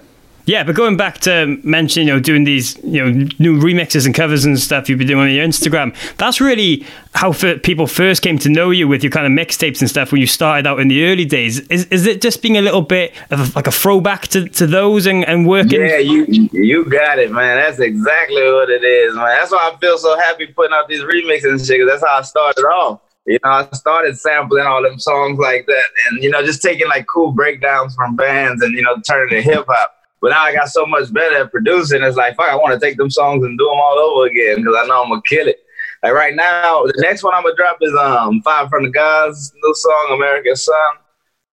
Yeah, 0.46 0.64
but 0.64 0.76
going 0.76 0.96
back 0.96 1.20
to 1.22 1.58
mention, 1.64 2.06
you 2.06 2.14
know, 2.14 2.20
doing 2.20 2.44
these, 2.44 2.78
you 2.84 3.04
know, 3.04 3.28
new 3.40 3.60
remixes 3.60 4.06
and 4.06 4.14
covers 4.14 4.46
and 4.46 4.60
stuff 4.60 4.88
you've 4.88 5.00
been 5.00 5.08
doing 5.08 5.22
on 5.22 5.32
your 5.32 5.46
Instagram, 5.46 5.96
that's 6.18 6.40
really 6.40 6.86
how 7.16 7.32
f- 7.32 7.64
people 7.64 7.88
first 7.88 8.22
came 8.22 8.38
to 8.40 8.50
know 8.50 8.70
you 8.70 8.88
with 8.88 9.04
your 9.04 9.12
kind 9.12 9.26
of 9.26 9.32
mixtapes 9.32 9.82
and 9.82 9.90
stuff 9.90 10.12
when 10.12 10.22
you 10.22 10.28
started 10.28 10.68
out 10.68 10.80
in 10.80 10.88
the 10.88 11.04
early 11.06 11.26
days. 11.26 11.62
Is, 11.68 11.86
is 11.86 12.06
it 12.06 12.22
just 12.22 12.44
being 12.44 12.58
a 12.58 12.62
little 12.62 12.84
bit 12.84 13.14
of 13.32 13.56
like 13.56 13.66
a 13.66 13.72
throwback 13.72 14.28
to, 14.30 14.48
to 14.50 14.68
those 14.68 15.08
and, 15.08 15.26
and 15.26 15.48
working? 15.48 15.82
Yeah, 15.82 15.98
you 15.98 16.26
you 16.52 16.86
got 16.86 17.18
it, 17.18 17.32
man. 17.32 17.58
That's 17.58 17.80
exactly 17.80 18.44
what 18.44 18.70
it 18.70 18.84
is, 18.84 19.16
man. 19.16 19.26
That's 19.26 19.52
why 19.52 19.72
I 19.74 19.78
feel 19.78 19.98
so 19.98 20.16
happy 20.20 20.46
putting 20.48 20.76
out 20.76 20.88
these 20.88 21.02
remixes 21.02 21.50
and 21.50 21.66
shit. 21.66 21.88
that's 21.88 22.04
how 22.06 22.20
I 22.20 22.22
started 22.22 22.62
off. 22.62 23.02
You 23.26 23.40
know, 23.44 23.50
I 23.50 23.68
started 23.74 24.20
sampling 24.20 24.68
all 24.68 24.84
them 24.84 25.00
songs 25.00 25.40
like 25.40 25.66
that, 25.66 25.84
and 26.12 26.24
you 26.24 26.30
know, 26.30 26.46
just 26.46 26.62
taking 26.62 26.88
like 26.88 27.08
cool 27.08 27.32
breakdowns 27.32 27.96
from 27.96 28.16
bands 28.16 28.62
and 28.62 28.74
you 28.74 28.84
know, 28.84 28.98
turning 29.08 29.40
it 29.40 29.44
hip 29.44 29.66
hop. 29.68 29.96
But 30.26 30.32
now 30.32 30.42
I 30.42 30.54
got 30.56 30.70
so 30.70 30.88
much 30.88 31.14
better 31.14 31.36
at 31.44 31.52
producing. 31.52 32.02
It's 32.02 32.18
like, 32.18 32.36
fuck, 32.36 32.50
I 32.50 32.56
want 32.56 32.74
to 32.74 32.84
take 32.84 32.98
them 32.98 33.12
songs 33.12 33.44
and 33.46 33.60
do 33.60 33.66
them 33.66 33.76
all 33.78 34.00
over 34.00 34.26
again 34.26 34.56
because 34.56 34.76
I 34.76 34.88
know 34.88 35.04
I'm 35.04 35.10
gonna 35.10 35.22
kill 35.24 35.48
it. 35.48 35.60
Like 36.02 36.14
right 36.14 36.36
now, 36.36 36.82
the 36.84 36.96
next 36.98 37.22
one 37.22 37.36
I'm 37.36 37.44
gonna 37.44 37.56
drop 37.56 37.78
is 37.80 37.94
um 37.94 38.42
Fire 38.42 38.68
from 38.68 38.86
the 38.86 38.90
Gods, 38.90 39.54
new 39.56 39.76
song, 39.76 40.08
American 40.14 40.56
Sun. 40.56 40.76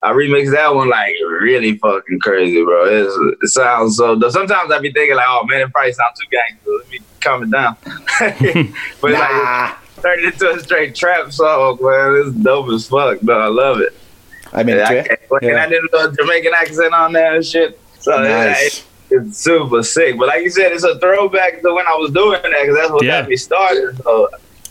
I 0.01 0.13
remixed 0.13 0.53
that 0.53 0.75
one 0.75 0.89
like 0.89 1.13
really 1.29 1.77
fucking 1.77 2.21
crazy, 2.21 2.65
bro. 2.65 2.85
It's, 2.87 3.43
it 3.43 3.49
sounds 3.49 3.99
so. 3.99 4.19
dope. 4.19 4.33
Sometimes 4.33 4.73
I 4.73 4.79
be 4.79 4.91
thinking 4.91 5.17
like, 5.17 5.27
oh 5.29 5.45
man, 5.47 5.61
it 5.61 5.71
probably 5.71 5.93
sounds 5.93 6.19
too 6.19 6.27
gangster. 6.31 6.71
Let 6.71 6.89
me 6.89 6.99
calm 7.21 7.43
it 7.43 7.51
down. 7.51 7.77
but 9.03 9.11
like, 9.11 9.77
it 9.99 10.01
turned 10.03 10.25
into 10.25 10.51
a 10.51 10.61
straight 10.61 10.95
trap 10.95 11.31
song, 11.31 11.77
man. 11.83 12.23
It's 12.27 12.37
dope 12.43 12.71
as 12.71 12.89
fuck, 12.89 13.19
though. 13.21 13.39
I 13.39 13.49
love 13.49 13.81
it. 13.81 13.93
I 14.55 14.63
mean, 14.63 14.77
Yeah, 14.79 14.89
I 14.89 15.03
can't- 15.03 15.21
and 15.43 15.59
I 15.59 15.69
did 15.69 15.83
a 15.83 15.95
little 15.97 16.13
Jamaican 16.13 16.53
accent 16.57 16.95
on 16.95 17.13
there 17.13 17.35
and 17.37 17.45
shit. 17.45 17.79
So 18.03 18.23
Nice. 18.23 18.79
it- 18.79 18.85
it's 19.13 19.39
super 19.39 19.83
sick. 19.83 20.19
But 20.19 20.29
like 20.29 20.43
you 20.43 20.51
said, 20.51 20.73
it's 20.73 20.85
a 20.85 20.99
throwback 20.99 21.61
to 21.63 21.75
when 21.75 21.87
I 21.87 21.95
was 21.97 22.11
doing 22.13 22.41
that 22.43 22.53
because 22.53 22.77
that's 22.77 22.91
what 22.91 23.05
Yeah. 23.05 23.21
got 23.21 23.29
me 23.29 23.37
started. 23.37 24.03
So 24.03 24.29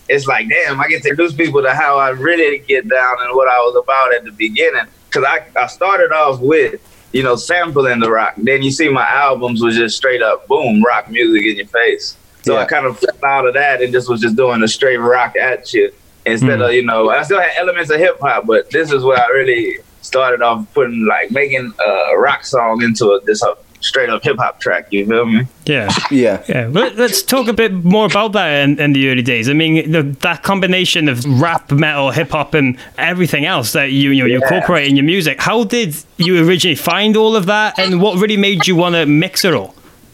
it's 0.10 0.26
like, 0.26 0.50
damn, 0.50 0.82
I 0.82 0.88
get 0.88 1.04
to 1.04 1.10
introduce 1.10 1.34
people 1.34 1.62
to 1.62 1.74
how 1.74 1.98
I 1.98 2.10
really 2.10 2.60
get 2.60 2.88
down 2.88 3.16
and 3.22 3.36
what 3.36 3.48
I 3.48 3.60
was 3.60 3.76
about 3.76 4.14
at 4.14 4.26
the 4.26 4.32
beginning. 4.32 4.86
Because 5.08 5.26
I, 5.26 5.44
I 5.60 5.68
started 5.68 6.12
off 6.12 6.40
with, 6.40 6.82
you 7.12 7.24
know, 7.24 7.36
sampling 7.36 8.00
the 8.00 8.10
rock. 8.10 8.34
Then 8.38 8.64
you 8.64 8.72
see 8.72 8.90
my 8.90 9.08
albums 9.08 9.62
was 9.62 9.76
just 9.76 9.98
straight 9.98 10.22
up, 10.22 10.48
boom, 10.48 10.82
rock 10.84 11.10
music 11.10 11.46
in 11.46 11.58
your 11.58 11.68
face. 11.68 12.16
So 12.44 12.54
Yeah. 12.54 12.62
I 12.62 12.66
kind 12.66 12.86
of 12.86 12.98
flipped 12.98 13.24
out 13.24 13.46
of 13.46 13.54
that 13.54 13.82
and 13.82 13.94
just 13.94 14.10
was 14.10 14.22
just 14.22 14.36
doing 14.36 14.64
a 14.64 14.68
straight 14.68 14.98
rock 14.98 15.36
at 15.36 15.72
you 15.74 15.92
instead 16.26 16.58
hmm. 16.58 16.62
of 16.62 16.74
you 16.74 16.84
know 16.84 17.10
I 17.10 17.24
still 17.24 17.40
had 17.40 17.52
elements 17.58 17.90
of 17.92 18.00
hip 18.00 18.20
hop, 18.20 18.46
but 18.46 18.70
this 18.72 18.92
is 18.92 19.04
where 19.04 19.20
I 19.20 19.28
really 19.28 19.78
started 20.02 20.42
off 20.42 20.66
putting 20.74 21.06
like 21.06 21.32
making 21.32 21.74
a 21.86 22.18
rock 22.18 22.46
song 22.46 22.82
into 22.84 23.08
a, 23.12 23.22
this 23.22 23.42
uh, 23.44 23.56
straight 23.80 24.10
up 24.10 24.24
hip 24.24 24.38
hop 24.38 24.60
track. 24.60 24.88
You 24.92 25.06
feel 25.08 25.26
me? 25.26 25.48
Yeah. 25.66 25.90
Yeah. 26.12 26.44
Yeah, 26.48 26.68
well, 26.68 26.92
let's 26.96 27.22
talk 27.24 27.48
a 27.48 27.54
bit 27.54 27.72
more 27.74 28.06
about 28.06 28.34
that 28.34 28.64
in, 28.64 28.80
in 28.80 28.94
the 28.94 29.10
early 29.10 29.22
days. 29.24 29.50
I 29.50 29.54
mean, 29.54 29.92
the, 29.92 30.04
that 30.22 30.44
combination 30.44 31.08
of 31.10 31.24
rap, 31.42 31.72
metal, 31.72 32.12
hip 32.12 32.30
hop, 32.32 32.54
and 32.54 32.78
everything 32.98 33.46
else 33.46 33.74
that 33.74 33.92
you 33.92 34.12
you, 34.12 34.22
know, 34.22 34.26
you 34.28 34.34
Yeah. 34.40 34.44
incorporate 34.44 34.88
in 34.88 34.96
your 34.96 35.06
music. 35.06 35.42
How 35.42 35.64
did 35.64 35.96
you 36.18 36.46
originally 36.48 36.76
find 36.76 37.16
all 37.18 37.36
of 37.36 37.46
that, 37.48 37.80
and 37.80 38.02
what 38.02 38.20
really 38.20 38.38
made 38.38 38.68
you 38.68 38.76
want 38.76 38.96
to 38.96 39.06
mix 39.06 39.44
it 39.46 39.54
all? 39.54 39.74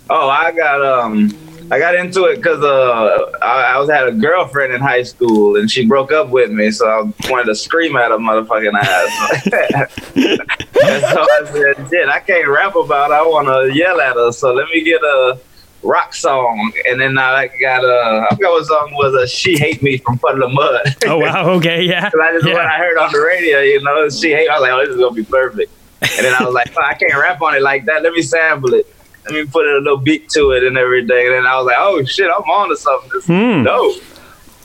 Oh, 0.10 0.30
I 0.30 0.52
got 0.54 0.82
um, 0.86 1.30
I 1.70 1.80
got 1.80 1.96
into 1.96 2.26
it 2.26 2.38
because 2.38 2.64
uh, 2.64 3.32
I, 3.42 3.74
I 3.74 3.80
was 3.80 3.90
had 3.90 4.08
a 4.08 4.12
girlfriend 4.12 4.74
in 4.74 4.80
high 4.80 5.04
school 5.04 5.58
and 5.58 5.70
she 5.70 5.86
broke 5.86 6.12
up 6.12 6.30
with 6.30 6.52
me, 6.52 6.72
so 6.72 6.88
I 6.88 7.30
wanted 7.30 7.46
to 7.46 7.56
scream 7.56 7.96
at 7.98 8.12
her 8.12 8.18
motherfucking 8.18 8.74
ass. 8.74 9.48
and 10.16 11.04
so 11.04 11.22
I 11.22 11.42
said, 11.46 11.90
"Shit, 11.90 12.10
I 12.10 12.20
can't 12.20 12.48
rap 12.48 12.76
about. 12.76 13.12
It. 13.12 13.16
I 13.16 13.22
want 13.24 13.48
to 13.48 13.78
yell 13.78 14.00
at 14.00 14.16
her. 14.16 14.32
So 14.32 14.54
let 14.54 14.70
me 14.70 14.84
get 14.84 15.02
a." 15.02 15.40
Rock 15.84 16.16
song, 16.16 16.74
and 16.90 17.00
then 17.00 17.20
I 17.20 17.48
got 17.62 17.86
uh, 17.86 18.26
I 18.30 18.36
forgot 18.36 18.52
what 18.52 18.66
song 18.66 18.90
was 18.94 19.14
uh, 19.14 19.28
"She 19.28 19.60
Hate 19.60 19.82
Me" 19.84 19.98
from 19.98 20.18
Puddle 20.18 20.44
of 20.44 20.52
Mudd. 20.52 20.96
Oh 21.06 21.20
wow, 21.20 21.52
okay, 21.52 21.84
yeah, 21.84 22.10
I 22.22 22.32
just 22.34 22.46
what 22.46 22.66
I 22.66 22.80
heard 22.80 22.98
on 22.98 23.12
the 23.12 23.20
radio, 23.20 23.60
you 23.60 23.80
know, 23.84 24.10
she 24.10 24.32
hate. 24.32 24.50
I 24.50 24.54
was 24.54 24.64
like, 24.64 24.72
oh, 24.72 24.80
this 24.80 24.90
is 24.90 25.00
gonna 25.00 25.14
be 25.14 25.24
perfect. 25.24 25.72
And 26.02 26.26
then 26.26 26.34
I 26.34 26.44
was 26.44 26.54
like, 26.56 26.74
oh, 26.76 26.82
I 26.82 26.96
can't 26.96 27.14
rap 27.14 27.42
on 27.44 27.56
it 27.56 27.62
like 27.62 27.86
that. 27.86 28.02
Let 28.02 28.12
me 28.12 28.24
sample 28.24 28.74
it. 28.74 28.88
Let 29.30 29.46
me 29.46 29.46
put 29.52 29.66
a 29.66 29.78
little 29.80 29.98
beat 29.98 30.30
to 30.30 30.52
it 30.52 30.64
and 30.64 30.78
everything. 30.78 31.26
And 31.28 31.36
then 31.36 31.46
I 31.48 31.58
was 31.58 31.66
like, 31.66 31.76
oh 31.80 32.04
shit, 32.06 32.26
I'm 32.28 32.44
on 32.44 32.70
to 32.70 32.78
something. 32.78 33.10
This 33.14 33.24
is 33.30 33.66
dope. 33.66 34.04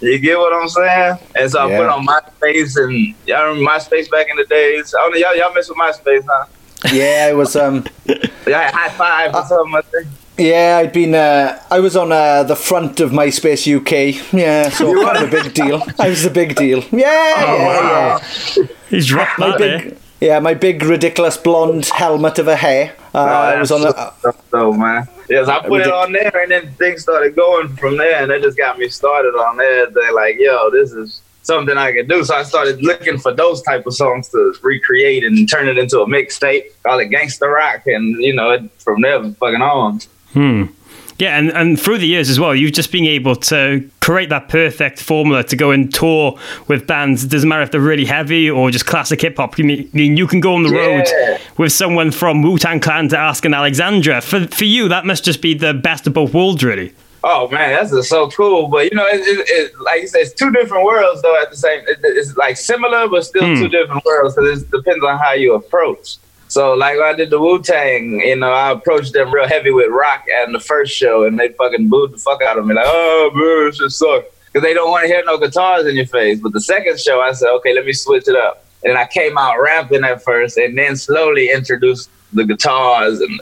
You 0.00 0.18
get 0.18 0.36
what 0.38 0.52
I'm 0.52 0.68
saying? 0.68 1.18
And 1.36 1.50
so 1.50 1.60
I 1.60 1.64
put 1.66 1.72
it 1.74 1.78
Yeah. 1.78 1.92
on 1.92 2.06
MySpace 2.06 2.76
and 2.82 3.14
y'all 3.26 3.46
remember 3.48 3.70
MySpace 3.70 4.10
back 4.10 4.26
in 4.30 4.36
the 4.36 4.44
days. 4.48 4.94
I 4.98 5.02
don't 5.02 5.12
know, 5.12 5.18
y'all, 5.18 5.36
y'all 5.36 5.54
mess 5.54 5.68
with 5.68 5.78
MySpace, 5.78 6.24
huh? 6.28 6.46
Yeah, 6.92 7.26
I 7.30 7.32
was 7.34 7.54
um 7.54 7.84
Y'all 8.06 8.18
high 8.48 8.88
five 8.90 9.34
or 9.34 9.44
something, 9.46 9.74
I 9.76 9.82
think. 9.82 10.08
yeah, 10.38 10.78
I'd 10.80 10.92
been 10.92 11.14
uh 11.14 11.62
I 11.70 11.78
was 11.78 11.96
on 11.96 12.10
uh, 12.10 12.42
the 12.42 12.56
front 12.56 12.98
of 12.98 13.12
MySpace 13.12 13.62
UK. 13.68 14.32
Yeah, 14.32 14.68
so 14.70 14.92
kind 15.04 15.18
of 15.18 15.32
a 15.32 15.42
big 15.42 15.54
deal. 15.54 15.80
I 16.00 16.08
was 16.08 16.24
the 16.24 16.30
big 16.30 16.56
deal. 16.56 16.82
Yeah, 16.90 17.34
Oh, 17.36 17.56
yeah, 17.56 18.18
yeah. 18.58 18.66
He's 18.90 19.06
dropped 19.06 19.38
My 19.38 19.50
that 19.50 19.58
there. 19.58 19.96
Big 20.22 20.28
yeah, 20.28 20.38
my 20.38 20.54
big 20.54 20.82
ridiculous 20.82 21.36
blonde 21.36 21.86
helmet 21.86 22.38
of 22.38 22.48
a 22.48 22.56
hair. 22.56 22.94
Uh, 23.14 23.18
I 23.18 23.58
was 23.58 23.72
on 23.72 23.86
a, 23.86 24.12
so, 24.20 24.34
so, 24.50 24.72
man. 24.72 25.08
Yes, 25.28 25.48
I 25.48 25.60
put 25.66 25.80
it 25.82 25.92
on 25.92 26.12
there, 26.12 26.32
and 26.42 26.50
then 26.50 26.72
things 26.74 27.02
started 27.02 27.34
going 27.36 27.68
from 27.76 27.96
there, 27.96 28.22
and 28.22 28.30
that 28.30 28.42
just 28.42 28.56
got 28.56 28.78
me 28.78 28.88
started 28.88 29.34
on 29.34 29.56
there. 29.56 29.90
They're 29.90 30.12
like, 30.12 30.36
"Yo, 30.38 30.70
this 30.70 30.92
is 30.92 31.22
something 31.42 31.76
I 31.76 31.92
can 31.92 32.06
do." 32.06 32.24
So 32.24 32.34
I 32.34 32.42
started 32.42 32.82
looking 32.82 33.18
for 33.18 33.32
those 33.32 33.62
type 33.62 33.86
of 33.86 33.94
songs 33.94 34.28
to 34.30 34.54
recreate 34.62 35.24
and 35.24 35.48
turn 35.48 35.68
it 35.68 35.78
into 35.78 36.00
a 36.00 36.06
mixtape, 36.06 36.64
call 36.82 37.00
it 37.00 37.06
gangster 37.06 37.50
rock, 37.50 37.86
and 37.86 38.22
you 38.22 38.34
know, 38.34 38.50
it, 38.50 38.70
from 38.78 39.02
there, 39.02 39.20
fucking 39.20 39.62
on. 39.62 40.00
Yeah, 41.22 41.38
and, 41.38 41.50
and 41.50 41.80
through 41.80 41.98
the 41.98 42.06
years 42.08 42.28
as 42.30 42.40
well, 42.40 42.52
you've 42.52 42.72
just 42.72 42.90
been 42.90 43.04
able 43.06 43.36
to 43.36 43.88
create 44.00 44.28
that 44.30 44.48
perfect 44.48 45.00
formula 45.00 45.44
to 45.44 45.54
go 45.54 45.70
and 45.70 45.94
tour 45.94 46.36
with 46.66 46.88
bands. 46.88 47.22
It 47.22 47.28
doesn't 47.30 47.48
matter 47.48 47.62
if 47.62 47.70
they're 47.70 47.80
really 47.80 48.04
heavy 48.06 48.50
or 48.50 48.72
just 48.72 48.86
classic 48.86 49.20
hip 49.20 49.36
hop. 49.36 49.54
I 49.56 49.62
mean, 49.62 50.16
you 50.16 50.26
can 50.26 50.40
go 50.40 50.54
on 50.56 50.64
the 50.64 50.70
Yeah. 50.70 50.80
road 51.28 51.40
with 51.58 51.70
someone 51.70 52.10
from 52.10 52.42
Wu 52.42 52.58
Tang 52.58 52.80
Clan 52.80 53.06
to 53.10 53.16
Asking 53.18 53.54
Alexandria. 53.54 54.20
For 54.20 54.48
for 54.48 54.64
you, 54.64 54.88
that 54.88 55.06
must 55.06 55.24
just 55.24 55.40
be 55.42 55.54
the 55.54 55.72
best 55.72 56.08
of 56.08 56.12
both 56.12 56.34
worlds, 56.34 56.64
really. 56.64 56.92
Oh 57.22 57.46
man, 57.50 57.70
that's 57.72 57.92
just 57.92 58.08
so 58.08 58.28
cool. 58.30 58.66
But 58.66 58.90
you 58.90 58.96
know, 58.96 59.06
it, 59.06 59.20
it, 59.20 59.46
it, 59.48 59.80
like 59.80 60.00
you 60.02 60.08
said, 60.08 60.22
it's 60.22 60.32
two 60.32 60.50
different 60.50 60.84
worlds 60.84 61.22
though. 61.22 61.40
At 61.40 61.50
the 61.50 61.56
same, 61.56 61.82
it, 61.86 61.98
it's 62.02 62.36
like 62.36 62.56
similar, 62.56 63.06
but 63.08 63.24
still 63.24 63.44
Hmm. 63.46 63.62
two 63.62 63.68
different 63.68 64.04
worlds 64.04 64.34
because 64.34 64.62
it 64.64 64.70
depends 64.72 65.04
on 65.04 65.16
how 65.20 65.34
you 65.34 65.54
approach. 65.54 66.16
So 66.52 66.74
like 66.74 66.98
when 66.98 67.06
I 67.06 67.14
did 67.14 67.30
the 67.30 67.40
Wu 67.40 67.62
Tang, 67.62 68.20
you 68.20 68.36
know, 68.36 68.52
I 68.52 68.72
approached 68.72 69.14
them 69.14 69.32
real 69.32 69.48
heavy 69.48 69.70
with 69.70 69.88
rock 69.90 70.26
at 70.28 70.52
the 70.52 70.60
first 70.60 70.92
show, 70.94 71.24
and 71.24 71.40
they 71.40 71.48
fucking 71.48 71.88
booed 71.88 72.12
the 72.12 72.18
fuck 72.18 72.42
out 72.42 72.58
of 72.58 72.66
me, 72.66 72.74
like, 72.74 72.84
oh 72.86 73.30
bro, 73.32 73.70
this 73.70 73.78
just 73.78 73.98
sucks, 73.98 74.26
because 74.44 74.62
they 74.62 74.74
don't 74.74 74.90
want 74.90 75.04
to 75.04 75.08
hear 75.08 75.22
no 75.24 75.38
guitars 75.38 75.86
in 75.86 75.96
your 75.96 76.04
face. 76.04 76.40
But 76.40 76.52
the 76.52 76.60
second 76.60 77.00
show, 77.00 77.22
I 77.22 77.32
said, 77.32 77.48
okay, 77.52 77.72
let 77.74 77.86
me 77.86 77.94
switch 77.94 78.28
it 78.28 78.36
up, 78.36 78.66
and 78.84 78.98
I 78.98 79.06
came 79.06 79.38
out 79.38 79.62
rapping 79.62 80.04
at 80.04 80.22
first, 80.22 80.58
and 80.58 80.76
then 80.76 80.94
slowly 80.94 81.50
introduced 81.50 82.10
the 82.34 82.44
guitars, 82.44 83.20
and 83.20 83.40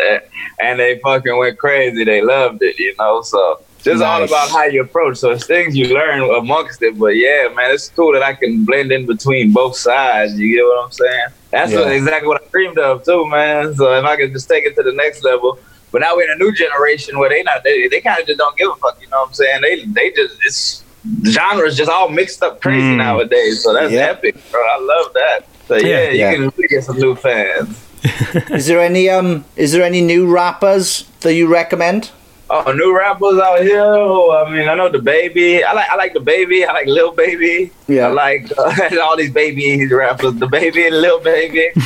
and 0.61 0.79
they 0.79 1.01
fucking 1.01 1.37
went 1.37 1.59
crazy. 1.59 2.05
They 2.05 2.23
loved 2.23 2.63
it, 2.63 2.79
you 2.79 2.95
know. 2.97 3.23
So 3.23 3.61
just 3.83 4.05
all 4.05 4.23
about 4.23 4.51
how 4.51 4.67
you 4.67 4.83
approach. 4.83 5.17
So 5.17 5.31
it's 5.31 5.47
things 5.47 5.77
you 5.77 5.93
learn 5.93 6.23
amongst 6.23 6.81
it. 6.81 6.97
But 6.97 7.17
yeah, 7.17 7.49
man, 7.57 7.73
it's 7.73 7.89
cool 7.89 8.13
that 8.13 8.23
I 8.23 8.35
can 8.35 8.65
blend 8.65 8.93
in 8.93 9.05
between 9.05 9.53
both 9.53 9.77
sides. 9.77 10.39
You 10.39 10.55
get 10.55 10.63
what 10.63 10.85
I'm 10.85 10.93
saying? 10.93 11.29
That's 11.51 11.73
Yeah. 11.73 11.89
exactly 11.91 12.29
what 12.29 12.43
I 12.43 12.47
dreamed 12.53 12.79
of 12.79 13.05
too, 13.05 13.27
man. 13.29 13.75
So 13.75 13.93
if 13.99 14.05
I 14.05 14.17
could 14.17 14.33
just 14.33 14.49
take 14.49 14.65
it 14.65 14.75
to 14.77 14.83
the 14.83 14.93
next 14.93 15.25
level. 15.25 15.59
But 15.93 16.03
now 16.03 16.15
we're 16.15 16.23
in 16.23 16.31
a 16.31 16.37
new 16.37 16.53
generation 16.55 17.19
where 17.19 17.29
they 17.29 17.43
not 17.43 17.65
they, 17.65 17.89
they 17.89 18.01
kind 18.01 18.21
of 18.21 18.27
just 18.27 18.39
don't 18.39 18.57
give 18.57 18.69
a 18.71 18.77
fuck. 18.77 18.97
You 19.01 19.09
know 19.09 19.19
what 19.21 19.29
I'm 19.29 19.35
saying? 19.35 19.61
They 19.63 19.85
they 19.87 20.11
just 20.15 20.37
it's 20.47 20.85
genres 21.27 21.77
just 21.77 21.91
all 21.91 22.09
mixed 22.09 22.43
up 22.43 22.61
crazy 22.61 22.93
Mm. 22.95 22.99
nowadays. 22.99 23.63
So 23.65 23.73
that's 23.75 23.93
Yeah. 23.93 24.11
epic, 24.11 24.37
bro. 24.53 24.61
I 24.61 24.79
love 24.81 25.13
that. 25.15 25.47
So 25.67 25.77
yeah, 25.77 25.87
Yeah. 25.87 26.11
you 26.11 26.19
Yeah. 26.19 26.33
can 26.35 26.41
really 26.57 26.69
get 26.69 26.85
some 26.85 26.99
new 26.99 27.15
fans. 27.17 27.77
Is 28.51 28.67
there 28.69 28.81
any 28.81 29.09
um 29.11 29.45
is 29.57 29.73
there 29.73 29.83
any 29.83 30.01
new 30.01 30.27
rappers 30.31 31.05
that 31.23 31.35
you 31.35 31.49
recommend? 31.49 32.11
Oh, 32.53 32.73
new 32.73 32.97
rappers 32.97 33.39
out 33.39 33.63
here. 33.63 33.81
Oh, 33.81 34.45
I 34.45 34.51
mean, 34.51 34.69
I 34.69 34.75
know 34.75 34.89
the 34.89 34.99
baby. 34.99 35.63
I 35.63 35.73
like 35.73 35.89
I 35.89 35.95
like 35.95 36.15
the 36.15 36.21
baby. 36.21 36.65
I 36.65 36.73
like 36.73 36.89
Lil 36.89 37.13
Baby. 37.13 37.71
Yeah. 37.87 38.09
I 38.09 38.11
like 38.11 38.51
uh, 38.59 38.91
all 39.03 39.17
these 39.17 39.31
baby 39.31 39.87
rappers. 39.87 40.35
The 40.35 40.49
baby 40.49 40.85
and 40.89 41.01
Lil 41.01 41.21
Baby. 41.21 41.69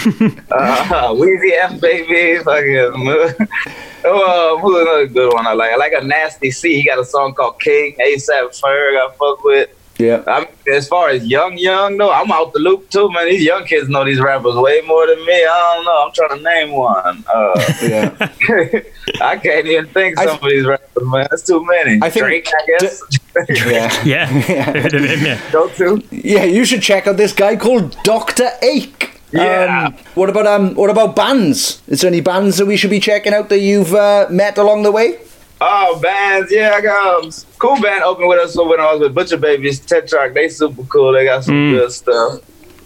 uh, 0.50 1.12
Weezy 1.12 1.53
F 1.59 1.81
Baby. 1.81 2.42
Fucking. 2.42 3.48
Oh, 4.07 4.59
uh, 4.59 4.61
who's 4.61 4.83
another 4.83 5.07
good 5.07 5.33
one 5.33 5.46
I 5.46 5.55
like? 5.55 5.72
I 5.72 5.77
like 5.77 5.94
a 5.94 6.05
Nasty 6.05 6.50
C. 6.50 6.77
He 6.77 6.85
got 6.85 6.98
a 6.98 7.07
song 7.07 7.33
called 7.33 7.59
King. 7.59 7.96
ASAP 7.98 8.61
Ferg. 8.61 8.98
I 8.98 9.09
fuck 9.18 9.42
with. 9.42 9.70
Yeah. 9.98 10.22
I'm, 10.26 10.46
as 10.72 10.88
far 10.88 11.11
as 11.11 11.24
young, 11.24 11.57
young 11.57 11.96
though, 11.96 12.11
I'm 12.12 12.30
out 12.33 12.52
the 12.52 12.59
loop 12.59 12.90
too, 12.90 13.11
man. 13.12 13.28
These 13.28 13.44
young 13.44 13.64
kids 13.64 13.88
know 13.88 14.04
these 14.04 14.20
rappers 14.20 14.57
way 14.57 14.80
more 14.87 15.07
than 15.07 15.24
me. 15.24 15.44
I 15.44 15.74
don't 15.76 15.85
know. 15.85 16.04
I'm 16.04 16.12
trying 16.12 16.38
to 16.38 16.44
name 16.44 16.72
one. 16.72 17.24
Uh, 17.33 17.72
Yeah. 17.83 18.28
I 19.20 19.37
can't 19.37 19.66
even 19.66 19.87
think 19.88 20.18
I- 20.18 20.26
some 20.26 20.37
of 20.37 20.42
these 20.50 20.66
rappers, 20.66 21.04
man. 21.07 21.26
That's 21.30 21.42
too 21.42 21.64
many. 21.64 22.00
I 22.02 22.11
think 22.11 22.24
Drake, 22.26 22.48
I 22.48 22.66
guess. 22.78 23.02
Yeah. 23.48 23.90
Yeah, 24.04 24.26
heard 24.26 24.94
of 24.94 25.04
him, 25.04 25.24
yeah. 25.26 25.40
Go 25.52 25.68
to. 25.70 26.02
Yeah, 26.11 26.44
you 26.44 26.64
should 26.64 26.83
check 26.83 27.07
out 27.07 27.16
this 27.16 27.33
guy 27.33 27.57
called 27.57 27.96
Dr. 28.02 28.50
Ake. 28.62 29.20
Yeah. 29.33 29.87
Um, 29.87 29.94
what 30.14 30.28
about 30.30 30.46
um? 30.46 30.74
What 30.76 30.90
about 30.90 31.16
bands? 31.16 31.82
Is 31.88 32.01
there 32.03 32.09
any 32.09 32.20
bands 32.20 32.59
that 32.59 32.66
we 32.66 32.76
should 32.76 32.90
be 32.90 33.01
checking 33.01 33.34
out 33.34 33.49
that 33.49 33.59
you've 33.59 33.92
uh, 33.92 34.26
met 34.30 34.59
along 34.59 34.84
the 34.84 34.92
way? 34.92 35.18
Oh, 35.66 35.98
bands, 35.98 36.52
yeah, 36.52 36.72
I 36.74 36.82
got 36.82 37.24
um, 37.24 37.30
cool 37.58 37.80
band 37.80 38.02
open 38.04 38.26
with 38.28 38.38
us 38.38 38.54
when 38.54 38.78
I 38.80 38.92
was 38.92 39.00
with 39.00 39.14
Butcher 39.14 39.38
Babies, 39.38 39.80
Tetrarch. 39.80 40.34
They 40.34 40.48
super 40.50 40.82
cool. 40.84 41.12
They 41.12 41.24
got 41.24 41.42
some 41.44 41.70
good 41.72 41.90
stuff. 41.90 42.40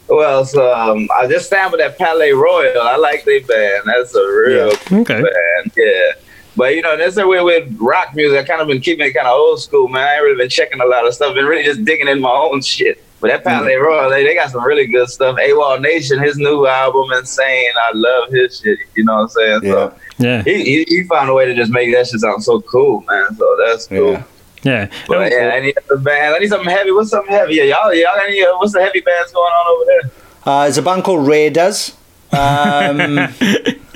Well, 0.09 0.39
else? 0.39 0.57
Um, 0.57 1.09
I 1.19 1.27
just 1.27 1.51
sampled 1.51 1.81
that 1.81 1.99
Palaye 1.99 2.41
Royale. 2.41 2.81
I 2.81 2.97
like 2.97 3.25
their 3.25 3.41
band. 3.41 3.83
That's 3.87 4.15
a 4.15 4.21
real 4.25 4.69
Yeah. 4.69 5.01
Okay. 5.01 5.15
band. 5.23 5.73
Yeah. 5.77 6.13
But 6.57 6.77
you 6.77 6.83
know, 6.83 6.97
that's 6.97 7.17
the 7.17 7.27
way 7.27 7.43
with 7.43 7.77
rock 7.81 8.15
music. 8.15 8.39
I 8.39 8.45
kind 8.47 8.61
of 8.63 8.69
been 8.69 8.81
keeping 8.81 9.07
it 9.07 9.13
kind 9.13 9.27
of 9.27 9.33
old 9.33 9.61
school, 9.61 9.89
man. 9.89 10.07
I 10.09 10.15
ain't 10.15 10.23
really 10.23 10.37
been 10.37 10.49
checking 10.49 10.81
a 10.81 10.87
lot 10.87 11.05
of 11.07 11.15
stuff. 11.15 11.35
Been 11.35 11.47
really 11.47 11.65
just 11.65 11.85
digging 11.85 12.07
in 12.09 12.21
my 12.21 12.31
own 12.31 12.63
shit. 12.63 13.03
But 13.21 13.29
that 13.29 13.45
Palaye 13.45 13.81
Royale, 13.83 14.11
they, 14.11 14.23
they 14.25 14.35
got 14.35 14.51
some 14.51 14.65
really 14.65 14.87
good 14.87 15.09
stuff. 15.09 15.37
AWOL 15.39 15.81
Nation, 15.81 16.21
his 16.23 16.37
new 16.39 16.67
album, 16.67 17.11
Insane. 17.19 17.71
I 17.77 17.91
love 17.95 18.31
his 18.31 18.61
shit. 18.61 18.79
You 18.95 19.05
know 19.05 19.15
what 19.17 19.23
I'm 19.23 19.29
saying? 19.29 19.61
So 19.63 19.95
Yeah. 20.19 20.43
he, 20.45 20.63
he, 20.65 20.85
he 20.85 21.03
found 21.05 21.29
a 21.29 21.35
way 21.35 21.45
to 21.47 21.55
just 21.55 21.73
make 21.73 21.93
that 21.95 22.07
shit 22.07 22.21
sound 22.21 22.45
so 22.45 22.61
cool, 22.61 23.03
man. 23.09 23.35
So 23.37 23.57
that's 23.67 23.87
cool. 23.89 24.13
Yeah. 24.13 24.23
Yeah. 24.63 24.89
But 25.09 25.33
yeah, 25.33 25.53
I 25.55 25.61
need 25.61 25.75
a 25.91 25.97
band. 25.97 26.35
I 26.35 26.39
need 26.39 26.49
something 26.49 26.69
heavy. 26.71 26.91
What's 26.93 27.11
something 27.11 27.33
heavy? 27.33 27.55
Yeah, 27.55 27.65
y'all, 27.65 27.95
y'all 27.95 28.15
got 28.15 28.25
any, 28.27 28.43
uh, 28.43 28.57
what's 28.59 28.73
the 28.73 28.83
heavy 28.83 29.01
bands 29.01 29.33
going 29.33 29.45
on 29.53 29.77
over 29.77 29.85
there? 29.87 30.11
Uh, 30.45 30.63
there's 30.65 30.79
a 30.79 30.83
band 30.83 31.05
called 31.05 31.27
Raiders. 31.27 31.97
Um, 32.33 33.17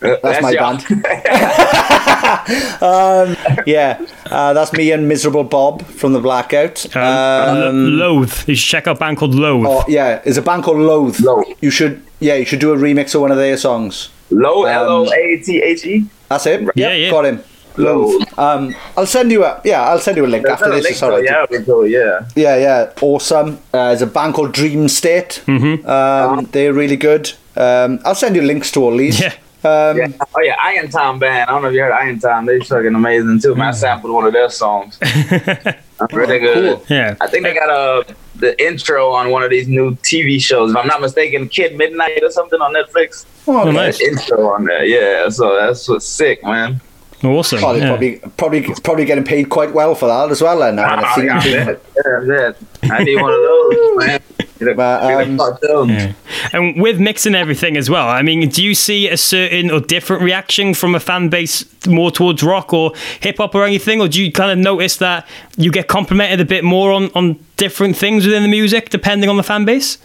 that's, 0.00 0.42
my 0.42 0.50
y'all. 0.50 0.76
band. 0.78 0.84
um, 2.82 3.36
yeah, 3.66 4.04
uh, 4.26 4.52
that's 4.52 4.72
me 4.72 4.90
and 4.92 5.08
Miserable 5.08 5.44
Bob 5.44 5.82
from 5.84 6.12
the 6.12 6.20
Blackout. 6.20 6.84
Um, 6.96 7.02
Um, 7.58 7.86
Loathe. 7.98 8.48
You 8.48 8.54
should 8.54 8.68
check 8.70 8.86
out 8.86 8.96
a 8.96 9.00
band 9.00 9.16
called 9.18 9.34
Loathe. 9.34 9.66
oh, 9.66 9.84
yeah, 9.88 10.18
there's 10.18 10.36
a 10.36 10.42
band 10.42 10.62
called 10.64 10.78
Loathe. 10.78 11.20
Loathe. 11.20 11.46
You 11.60 11.70
should, 11.70 12.02
yeah, 12.20 12.34
you 12.34 12.44
should 12.44 12.60
do 12.60 12.72
a 12.72 12.76
remix 12.76 13.14
of 13.14 13.20
one 13.22 13.30
of 13.30 13.36
their 13.38 13.56
songs. 13.56 14.10
Low, 14.30 14.64
Um, 14.64 14.68
L 14.70 14.88
O 14.90 15.12
A 15.12 15.36
T 15.42 15.60
H 15.62 15.84
E. 15.86 16.04
That's 16.28 16.46
it. 16.46 16.60
Yeah, 16.74 16.90
Yep, 16.92 16.98
yeah. 17.00 17.10
got 17.10 17.24
him. 17.24 17.42
Loathe. 17.76 18.22
Um, 18.38 18.74
I'll 18.96 19.06
send 19.06 19.30
you 19.30 19.44
a 19.44 19.60
yeah. 19.64 19.82
I'll 19.82 20.00
send 20.00 20.16
you 20.16 20.26
a 20.26 20.32
link 20.34 20.46
after 20.48 20.68
this. 20.70 20.84
Is 20.90 21.02
all 21.02 21.10
right. 21.10 21.22
Yeah, 21.24 21.46
that'd 21.46 21.60
be 21.60 21.64
cool, 21.64 21.86
yeah. 21.86 22.26
Yeah, 22.34 22.56
yeah, 22.56 22.92
awesome. 23.00 23.58
Uh, 23.72 23.88
there's 23.88 24.02
a 24.02 24.06
band 24.06 24.34
called 24.34 24.52
Dream 24.52 24.88
State. 24.88 25.42
Mm-hmm. 25.46 25.88
Um, 25.88 26.46
they're 26.50 26.72
really 26.72 26.96
good. 26.96 27.32
Um, 27.56 28.00
I'll 28.04 28.16
send 28.16 28.34
you 28.36 28.42
links 28.42 28.70
to 28.72 28.82
all 28.82 28.96
these. 28.96 29.20
Yeah. 29.20 29.32
Um, 29.64 29.96
yeah. 29.96 30.08
Oh 30.36 30.40
yeah, 30.40 30.56
Iron 30.62 30.88
Time 30.88 31.18
band. 31.18 31.48
I 31.48 31.52
don't 31.52 31.62
know 31.62 31.68
if 31.68 31.74
you 31.74 31.80
heard 31.80 31.92
Iron 31.92 32.18
Time. 32.20 32.46
They're 32.46 32.60
fucking 32.60 32.94
amazing 32.94 33.40
too. 33.40 33.54
Mm. 33.54 33.58
Man, 33.58 33.68
I 33.68 33.70
sampled 33.72 34.12
one 34.12 34.24
of 34.24 34.32
their 34.32 34.48
songs. 34.50 34.98
That's 35.00 36.12
really 36.12 36.38
good. 36.38 36.80
Yeah. 36.88 37.16
I 37.20 37.26
think 37.26 37.42
they 37.44 37.54
got 37.54 37.68
a 37.68 38.14
the 38.36 38.60
intro 38.64 39.10
on 39.10 39.30
one 39.30 39.42
of 39.42 39.50
these 39.50 39.66
new 39.66 39.96
TV 39.96 40.40
shows. 40.40 40.70
If 40.70 40.76
I'm 40.76 40.86
not 40.86 41.00
mistaken, 41.00 41.48
Kid 41.48 41.76
Midnight 41.76 42.22
or 42.22 42.30
something 42.30 42.60
on 42.60 42.72
Netflix. 42.72 43.26
oh, 43.48 43.58
Oh, 43.58 43.60
okay. 43.62 43.72
nice. 43.72 44.00
Intro 44.00 44.48
on 44.50 44.64
there, 44.64 44.84
yeah. 44.84 45.28
So 45.28 45.56
that's 45.56 45.88
what's 45.88 46.06
sick, 46.06 46.44
man. 46.44 46.80
Awesome. 47.24 47.64
Oh, 47.64 47.72
they're 47.72 47.82
yeah. 47.82 47.88
probably 47.88 48.18
probably 48.36 48.62
probably 48.84 49.04
getting 49.06 49.24
paid 49.24 49.48
quite 49.50 49.74
well 49.74 49.96
for 49.96 50.06
that 50.06 50.30
as 50.30 50.40
well. 50.40 50.60
Then 50.60 50.76
now, 50.76 50.84
I 50.84 51.00
yeah, 51.20 51.40
think. 51.40 51.80
yeah, 52.06 52.52
yeah. 52.84 52.92
I 52.94 53.02
need 53.02 53.20
one 53.20 53.32
of 53.32 53.40
those, 53.40 53.96
man. 54.06 54.20
Get 54.58 54.68
a- 54.68 54.74
But, 54.74 55.70
um. 55.70 55.90
Yeah. 55.90 56.12
And 56.52 56.80
with 56.82 56.98
mixing 56.98 57.34
everything 57.34 57.76
as 57.76 57.88
well, 57.88 58.08
I 58.08 58.22
mean, 58.22 58.48
do 58.48 58.62
you 58.64 58.74
see 58.74 59.08
a 59.08 59.16
certain 59.16 59.70
or 59.70 59.80
different 59.80 60.22
reaction 60.22 60.74
from 60.74 60.94
a 60.94 61.00
fan 61.00 61.28
base 61.28 61.64
more 61.86 62.10
towards 62.10 62.42
rock 62.42 62.72
or 62.72 62.92
hip 63.20 63.36
hop 63.38 63.54
or 63.54 63.64
anything? 63.64 64.00
Or 64.00 64.08
do 64.08 64.22
you 64.24 64.32
kind 64.32 64.50
of 64.50 64.58
notice 64.58 64.96
that 64.96 65.26
you 65.56 65.70
get 65.70 65.86
complimented 65.88 66.40
a 66.40 66.44
bit 66.44 66.64
more 66.64 66.90
on, 66.92 67.10
on 67.14 67.38
different 67.56 67.96
things 67.96 68.26
within 68.26 68.42
the 68.42 68.48
music 68.48 68.90
depending 68.90 69.30
on 69.30 69.36
the 69.36 69.42
fan 69.42 69.64
base? 69.64 69.98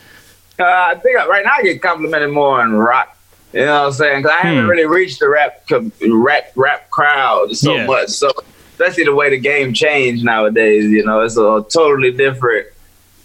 Uh, 0.59 0.63
I 0.65 0.95
think 1.01 1.17
right 1.27 1.43
now 1.43 1.53
I 1.57 1.63
get 1.63 1.81
complimented 1.81 2.29
more 2.31 2.61
on 2.61 2.73
rock. 2.73 3.17
You 3.53 3.61
know 3.65 3.81
what 3.81 3.85
I'm 3.87 3.91
saying? 3.93 4.21
Because 4.23 4.37
I 4.39 4.47
haven't 4.47 4.63
Hmm. 4.63 4.69
really 4.69 4.85
reached 4.85 5.19
the 5.19 5.29
rap 5.29 5.61
com- 5.69 5.91
rap 6.07 6.51
rap 6.55 6.89
crowd 6.89 7.55
so 7.55 7.73
Yeah. 7.75 7.85
much. 7.85 8.09
So 8.09 8.31
especially 8.73 9.03
the 9.05 9.13
way 9.15 9.29
the 9.29 9.37
game 9.39 9.73
changed 9.73 10.23
nowadays. 10.25 10.85
You 10.85 11.05
know, 11.05 11.21
it's 11.21 11.37
a 11.37 11.63
totally 11.71 12.11
different 12.11 12.67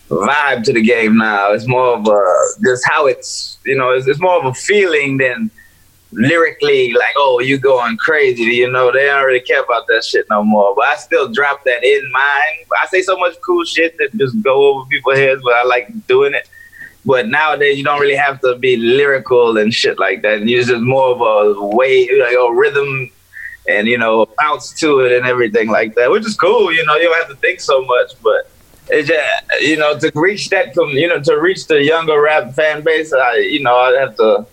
vibe 0.09 0.65
to 0.65 0.73
the 0.73 0.83
game 0.83 1.19
now. 1.19 1.53
It's 1.53 1.67
more 1.67 1.97
of 1.97 2.07
a 2.07 2.23
just 2.65 2.85
how 2.89 3.07
it's 3.07 3.59
you 3.65 3.77
know 3.77 3.91
it's, 3.91 4.07
it's 4.07 4.21
more 4.21 4.39
of 4.39 4.47
a 4.47 4.55
feeling 4.55 5.19
than 5.19 5.51
lyrically 6.13 6.95
like 6.95 7.15
oh 7.17 7.41
you 7.41 7.59
going 7.59 7.97
crazy. 7.99 8.43
You 8.43 8.71
know 8.71 8.91
they 8.91 9.07
don't 9.07 9.25
really 9.25 9.41
care 9.41 9.63
about 9.63 9.87
that 9.89 10.05
shit 10.05 10.27
no 10.31 10.43
more. 10.43 10.75
But 10.75 10.87
I 10.87 10.97
still 10.97 11.33
drop 11.33 11.65
that 11.65 11.85
in 11.85 12.11
mind. 12.11 12.67
I 12.83 12.87
say 12.87 13.03
so 13.03 13.19
much 13.19 13.35
cool 13.45 13.65
shit 13.65 13.97
that 13.99 14.17
just 14.17 14.41
go 14.43 14.69
over 14.69 14.89
people's 14.89 15.19
heads, 15.19 15.43
but 15.43 15.55
I 15.55 15.65
like 15.65 16.07
doing 16.07 16.35
it. 16.35 16.49
But 17.05 17.29
nowadays, 17.29 17.79
you 17.79 17.85
don't 17.85 18.01
really 18.01 18.17
have 18.17 18.41
to 18.43 18.57
be 18.57 18.77
lyrical 18.77 19.57
and 19.57 19.73
shit 19.73 19.99
like 19.99 20.21
that. 20.23 20.41
And 20.41 20.51
It's 20.51 20.69
just 20.69 20.83
more 20.83 21.13
of 21.13 21.21
a 21.21 21.67
way, 21.69 22.09
like 22.21 22.35
a 22.37 22.53
rhythm, 22.53 23.11
and 23.69 23.87
you 23.87 23.97
know, 23.97 24.27
bounce 24.39 24.73
to 24.81 25.01
it 25.01 25.13
and 25.13 25.27
everything 25.27 25.69
like 25.69 25.95
that, 25.95 26.11
which 26.11 26.27
is 26.27 26.37
cool. 26.37 26.73
You 26.73 26.85
know, 26.85 26.97
you 26.97 27.05
don't 27.05 27.19
have 27.19 27.29
to 27.29 27.37
think 27.37 27.61
so 27.61 27.83
much, 27.83 28.13
but 28.23 28.51
you 28.91 29.77
know 29.77 29.99
to 29.99 30.11
reach 30.15 30.49
that, 30.51 30.75
com- 30.75 30.91
you 30.91 31.09
know, 31.09 31.21
to 31.21 31.37
reach 31.37 31.67
the 31.67 31.83
younger 31.83 32.21
rap 32.21 32.55
fan 32.55 32.83
base, 32.83 33.13
I 33.13 33.37
you 33.37 33.63
know 33.63 33.77
I'd 33.77 33.99
have 34.01 34.17
to 34.17 34.47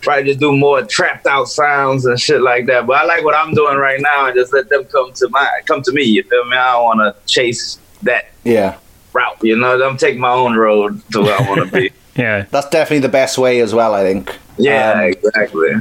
try 0.00 0.22
to 0.22 0.34
do 0.34 0.56
more 0.56 0.82
trapped 0.82 1.26
out 1.26 1.48
sounds 1.48 2.04
and 2.06 2.20
shit 2.20 2.40
like 2.40 2.66
that. 2.66 2.86
But 2.86 2.98
I 2.98 3.04
like 3.04 3.24
what 3.24 3.34
I'm 3.34 3.54
doing 3.54 3.76
right 3.78 4.00
now 4.00 4.26
and 4.26 4.34
just 4.36 4.52
let 4.52 4.68
them 4.68 4.84
come 4.84 5.12
to 5.14 5.28
my 5.30 5.48
come 5.64 5.82
to 5.82 5.92
me. 5.92 6.02
You 6.02 6.22
feel 6.24 6.44
me? 6.44 6.56
I 6.56 6.72
don't 6.72 6.84
want 6.84 7.00
to 7.16 7.26
chase 7.26 7.78
that 8.02 8.26
Yeah, 8.44 8.76
route. 9.12 9.42
You 9.42 9.56
know, 9.56 9.82
I'm 9.82 9.96
taking 9.96 10.20
my 10.20 10.30
own 10.32 10.54
road 10.56 11.00
to 11.12 11.22
where 11.22 11.40
I 11.40 11.48
want 11.48 11.70
to 11.70 11.76
be. 11.76 11.90
Yeah. 12.16 12.46
that's 12.50 12.70
definitely 12.70 13.00
the 13.00 13.10
best 13.10 13.36
way 13.36 13.60
as 13.60 13.74
well. 13.74 13.92
I 13.94 14.02
think. 14.02 14.34
Yeah, 14.56 14.92
Um, 14.92 15.00
exactly. 15.12 15.72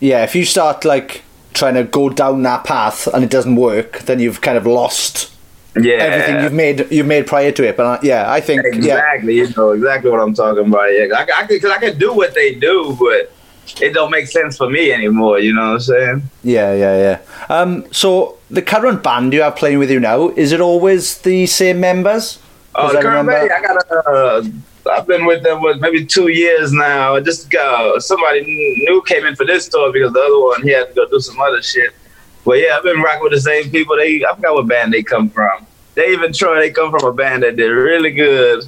yeah, 0.00 0.24
if 0.24 0.34
you 0.34 0.44
start 0.44 0.84
like 0.84 1.22
trying 1.52 1.74
to 1.74 1.84
go 1.84 2.08
down 2.08 2.42
that 2.42 2.64
path 2.64 3.06
and 3.06 3.22
it 3.22 3.30
doesn't 3.30 3.54
work, 3.54 4.00
then 4.00 4.18
you've 4.18 4.40
kind 4.40 4.58
of 4.58 4.66
lost 4.66 5.30
Yeah, 5.76 5.94
everything 5.94 6.42
you've 6.42 6.52
made 6.52 6.92
you've 6.92 7.06
made 7.06 7.26
prior 7.26 7.50
to 7.50 7.66
it. 7.66 7.76
But 7.76 7.86
uh, 7.86 7.98
yeah, 8.02 8.30
I 8.30 8.40
think 8.40 8.62
yeah, 8.62 8.74
exactly. 8.74 9.36
You 9.36 9.48
know 9.56 9.72
exactly 9.72 10.10
what 10.10 10.20
I'm 10.20 10.34
talking 10.34 10.66
about. 10.66 10.86
Yeah, 10.86 11.06
I, 11.14 11.22
I, 11.22 11.46
cause 11.46 11.64
I 11.64 11.78
can 11.78 11.98
do 11.98 12.14
what 12.14 12.34
they 12.34 12.54
do, 12.54 12.96
but 12.98 13.32
it 13.80 13.92
don't 13.92 14.10
make 14.10 14.26
sense 14.28 14.56
for 14.56 14.70
me 14.70 14.92
anymore. 14.92 15.40
You 15.40 15.54
know 15.54 15.68
what 15.68 15.74
I'm 15.74 15.80
saying? 15.80 16.22
yeah, 16.42 16.74
yeah, 16.74 16.96
yeah. 16.96 17.54
Um, 17.54 17.92
so 17.92 18.38
the 18.50 18.62
current 18.62 19.02
band 19.02 19.32
you 19.32 19.42
have 19.42 19.56
playing 19.56 19.78
with 19.78 19.90
you 19.90 19.98
now 19.98 20.28
is 20.30 20.52
it 20.52 20.60
always 20.60 21.18
the 21.22 21.46
same 21.46 21.80
members? 21.80 22.38
Oh, 22.76 22.92
the 22.92 22.98
I 22.98 23.02
current 23.02 23.28
band, 23.28 23.50
I 23.52 23.60
got 23.60 23.76
a, 23.76 24.10
uh, 24.10 24.44
I've 24.92 25.06
been 25.06 25.24
with 25.26 25.42
them 25.42 25.60
for 25.60 25.74
maybe 25.76 26.04
two 26.04 26.28
years 26.28 26.72
now. 26.72 27.16
I 27.16 27.20
just 27.20 27.50
got 27.50 28.02
somebody 28.02 28.42
new 28.42 29.02
came 29.06 29.24
in 29.24 29.34
for 29.34 29.46
this 29.46 29.68
tour 29.68 29.92
because 29.92 30.12
the 30.12 30.20
other 30.20 30.40
one 30.40 30.62
he 30.62 30.70
had 30.70 30.88
to 30.88 30.94
go 30.94 31.08
do 31.08 31.20
some 31.20 31.40
other 31.40 31.62
shit. 31.62 31.94
But 32.44 32.58
yeah, 32.58 32.76
I've 32.76 32.82
been 32.82 33.00
rocking 33.00 33.22
with 33.22 33.32
the 33.32 33.40
same 33.40 33.70
people. 33.70 33.96
They 33.96 34.24
I 34.24 34.34
forgot 34.34 34.54
what 34.54 34.68
band 34.68 34.92
they 34.92 35.02
come 35.02 35.30
from. 35.30 35.66
They 35.94 36.08
even 36.08 36.32
Troy, 36.32 36.56
they 36.56 36.70
come 36.70 36.90
from 36.90 37.04
a 37.04 37.12
band 37.12 37.42
that 37.42 37.56
did 37.56 37.68
really 37.68 38.10
good 38.10 38.64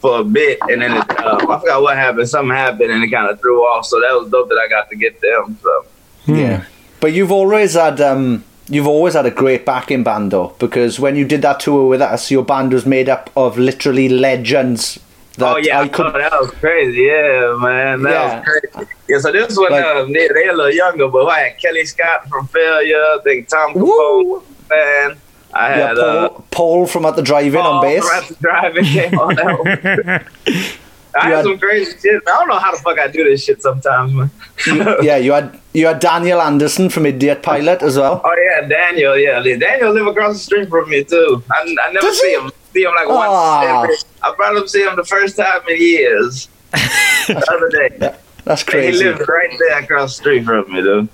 for 0.00 0.20
a 0.20 0.24
bit, 0.24 0.58
and 0.62 0.80
then 0.80 0.96
it, 0.96 1.10
uh, 1.20 1.36
I 1.48 1.60
forgot 1.60 1.82
what 1.82 1.96
happened. 1.96 2.28
Something 2.28 2.56
happened, 2.56 2.90
and 2.90 3.04
it 3.04 3.08
kind 3.08 3.30
of 3.30 3.40
threw 3.40 3.60
off. 3.60 3.86
So 3.86 4.00
that 4.00 4.12
was 4.12 4.30
dope 4.30 4.48
that 4.48 4.58
I 4.58 4.68
got 4.68 4.88
to 4.90 4.96
get 4.96 5.20
them. 5.20 5.58
So 5.62 5.86
Yeah, 6.26 6.64
but 7.00 7.12
you've 7.12 7.32
always 7.32 7.74
had 7.74 8.00
um, 8.00 8.44
you've 8.68 8.86
always 8.86 9.14
had 9.14 9.26
a 9.26 9.30
great 9.30 9.66
backing 9.66 10.02
band 10.02 10.30
though, 10.30 10.54
because 10.58 10.98
when 10.98 11.16
you 11.16 11.24
did 11.26 11.42
that 11.42 11.60
tour 11.60 11.88
with 11.88 12.00
us, 12.00 12.30
your 12.30 12.44
band 12.44 12.72
was 12.72 12.86
made 12.86 13.08
up 13.08 13.30
of 13.36 13.58
literally 13.58 14.08
legends. 14.08 14.98
That 15.36 15.54
oh 15.54 15.56
yeah, 15.58 15.78
I 15.80 15.82
I 15.84 15.88
could. 15.88 16.14
that 16.14 16.32
was 16.40 16.50
crazy. 16.52 17.02
Yeah, 17.02 17.56
man, 17.58 18.02
that 18.02 18.10
Yeah. 18.10 18.36
was 18.40 18.44
crazy. 18.72 18.90
Yeah, 19.08 19.18
so 19.18 19.32
this 19.32 19.56
one, 19.56 19.70
Like- 19.72 19.84
uh, 19.84 20.04
they, 20.04 20.28
they 20.28 20.48
a 20.48 20.52
little 20.52 20.72
younger, 20.72 21.08
but 21.08 21.26
I 21.26 21.40
had 21.40 21.58
Kellii 21.58 21.86
Scott 21.86 22.28
from 22.28 22.46
Failure. 22.48 22.96
I 22.96 23.18
think 23.24 23.48
Tom 23.48 23.74
Woo! 23.74 24.42
Capone, 24.42 24.42
man. 24.70 25.16
I 25.52 25.70
Yeah, 25.70 25.86
had 25.88 25.96
Paul, 25.96 26.06
uh, 26.06 26.28
Paul 26.50 26.86
from 26.86 27.04
at 27.06 27.16
the 27.16 27.22
drive-in 27.22 27.60
on 27.60 27.64
Paul 27.64 27.82
bass. 27.82 28.08
from 28.08 28.16
After 28.18 28.34
Driving 28.40 28.84
came 28.84 29.18
on 29.18 29.34
that 29.36 29.58
one. 29.58 30.26
I 31.12 31.26
You 31.26 31.34
had 31.34 31.36
had- 31.38 31.44
some 31.44 31.58
crazy 31.58 31.98
shit. 31.98 32.22
I 32.26 32.30
don't 32.38 32.48
know 32.48 32.58
how 32.58 32.70
the 32.70 32.76
fuck 32.78 32.98
I 33.00 33.08
do 33.08 33.24
this 33.24 33.44
shit 33.44 33.60
sometimes, 33.62 34.12
man. 34.12 34.30
yeah, 35.02 35.16
you 35.16 35.32
had 35.32 35.58
you 35.72 35.86
had 35.86 35.98
Daniel 35.98 36.40
Anderson 36.40 36.88
from 36.88 37.04
Idiot 37.06 37.42
Pilot 37.42 37.82
as 37.82 37.96
well. 37.98 38.20
Oh 38.24 38.36
yeah, 38.48 38.68
Daniel. 38.68 39.16
Yeah, 39.18 39.40
Daniel 39.42 39.92
live 39.92 40.06
across 40.06 40.34
the 40.34 40.38
street 40.40 40.68
from 40.68 40.88
me 40.88 41.02
too. 41.02 41.42
I, 41.50 41.62
I 41.82 41.92
never 41.92 42.06
Does 42.06 42.20
see 42.20 42.28
he? 42.28 42.34
him. 42.36 42.50
See 42.72 42.82
him 42.84 42.92
like 42.94 43.08
once. 43.08 43.28
Aw. 43.28 43.82
Every, 43.82 43.96
I 44.22 44.32
probably 44.34 44.66
see 44.68 44.82
him 44.82 44.96
the 44.96 45.04
first 45.04 45.36
time 45.36 45.60
in 45.68 45.80
years. 45.80 46.48
the 46.72 47.44
other 47.50 47.68
day. 47.68 48.16
That's 48.44 48.62
crazy. 48.62 49.04
He 49.04 49.10
crazy. 49.10 49.18
lives 49.18 49.28
right 49.28 49.58
there 49.58 49.78
across 49.80 50.16
the 50.16 50.22
street 50.22 50.44
from 50.44 50.72
me, 50.72 50.80
though. 50.80 51.08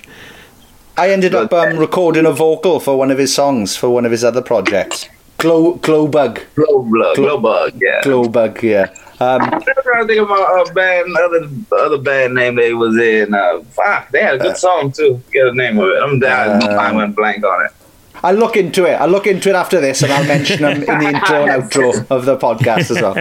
I 0.97 1.11
ended 1.11 1.35
up 1.35 1.53
um, 1.53 1.77
recording 1.77 2.25
a 2.25 2.33
vocal 2.33 2.81
for 2.81 2.97
one 2.97 3.11
of 3.11 3.19
his 3.19 3.35
songs 3.35 3.77
for 3.77 3.91
one 3.91 4.05
of 4.07 4.11
his 4.11 4.25
other 4.25 4.41
projects. 4.41 5.09
Glow 5.39 5.75
Glowbug, 5.77 6.41
Glow 6.55 6.83
bug. 6.83 6.91
Glow- 6.91 7.15
Glow 7.15 7.39
Bug, 7.39 7.73
yeah. 7.79 8.01
Glowbug, 8.03 8.63
yeah. 8.63 8.95
Um, 9.21 9.43
I'm 9.43 9.63
trying 9.63 10.07
to 10.07 10.07
think 10.07 10.23
about 10.23 10.69
a 10.69 10.73
band, 10.73 11.15
other 11.17 11.49
other 11.79 11.99
band 11.99 12.35
name 12.35 12.55
they 12.55 12.73
was 12.73 12.97
in. 12.97 13.35
Uh, 13.35 13.61
fuck, 13.71 14.11
they 14.11 14.23
had 14.23 14.37
a 14.37 14.39
good 14.39 14.57
song 14.57 14.93
too. 14.93 15.23
Get 15.33 15.45
the 15.45 15.55
name 15.55 15.79
of 15.79 15.89
it. 15.89 16.03
I'm 16.03 16.19
down. 16.19 16.63
Uh, 16.63 16.67
I 16.69 16.93
went 16.93 17.15
blank 17.15 17.45
on 17.45 17.67
it. 17.67 17.73
I'll 18.23 18.35
look 18.35 18.57
into 18.57 18.85
it. 18.85 18.95
I'll 18.95 19.09
look 19.09 19.27
into 19.27 19.49
it 19.51 19.55
after 19.55 19.81
this, 19.81 20.03
and 20.03 20.13
I'll 20.13 20.27
mention 20.27 20.63
them 20.63 20.83
in 20.83 20.99
the 20.99 21.09
intro 21.09 21.45
and 21.47 21.63
outro 21.63 22.07
of 22.11 22.25
the 22.25 22.37
podcast 22.37 22.91
as 22.91 23.01
well. 23.03 23.17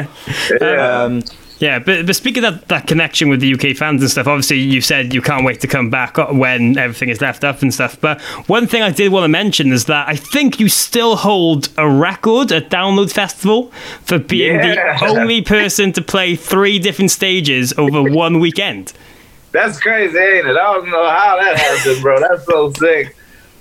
Yeah. 0.61 1.03
Um, 1.03 1.23
Yeah, 1.57 1.79
but, 1.79 2.05
but 2.05 2.13
speaking 2.17 2.43
of 2.43 2.55
that, 2.55 2.67
that 2.67 2.87
connection 2.87 3.29
with 3.29 3.39
the 3.39 3.53
UK 3.53 3.77
fans 3.77 4.01
and 4.01 4.11
stuff, 4.11 4.27
obviously 4.27 4.57
you 4.59 4.81
said 4.81 5.13
you 5.13 5.21
can't 5.21 5.45
wait 5.45 5.61
to 5.61 5.67
come 5.67 5.89
back 5.89 6.17
when 6.17 6.77
everything 6.77 7.07
is 7.07 7.21
left 7.21 7.45
up 7.45 7.61
and 7.61 7.73
stuff. 7.73 7.99
But 8.01 8.19
one 8.49 8.67
thing 8.67 8.81
I 8.81 8.91
did 8.91 9.09
want 9.13 9.23
to 9.23 9.29
mention 9.29 9.71
is 9.71 9.85
that 9.85 10.05
I 10.09 10.17
think 10.17 10.59
you 10.59 10.67
still 10.67 11.15
hold 11.15 11.69
a 11.77 11.89
record 11.89 12.51
at 12.51 12.69
Download 12.69 13.09
Festival 13.09 13.71
for 14.03 14.19
being 14.19 14.55
Yeah. 14.55 14.97
the 14.99 15.05
only 15.05 15.41
person 15.41 15.93
to 15.93 16.01
play 16.01 16.35
three 16.35 16.77
different 16.77 17.11
stages 17.11 17.73
over 17.77 18.03
one 18.03 18.39
weekend. 18.41 18.91
That's 19.53 19.79
crazy, 19.79 20.17
ain't 20.17 20.45
it? 20.47 20.57
I 20.57 20.73
don't 20.73 20.89
know 20.89 21.07
how 21.09 21.39
that 21.41 21.57
happened, 21.57 22.01
bro. 22.01 22.19
That's 22.19 22.45
so 22.45 22.73
sick. 22.73 23.15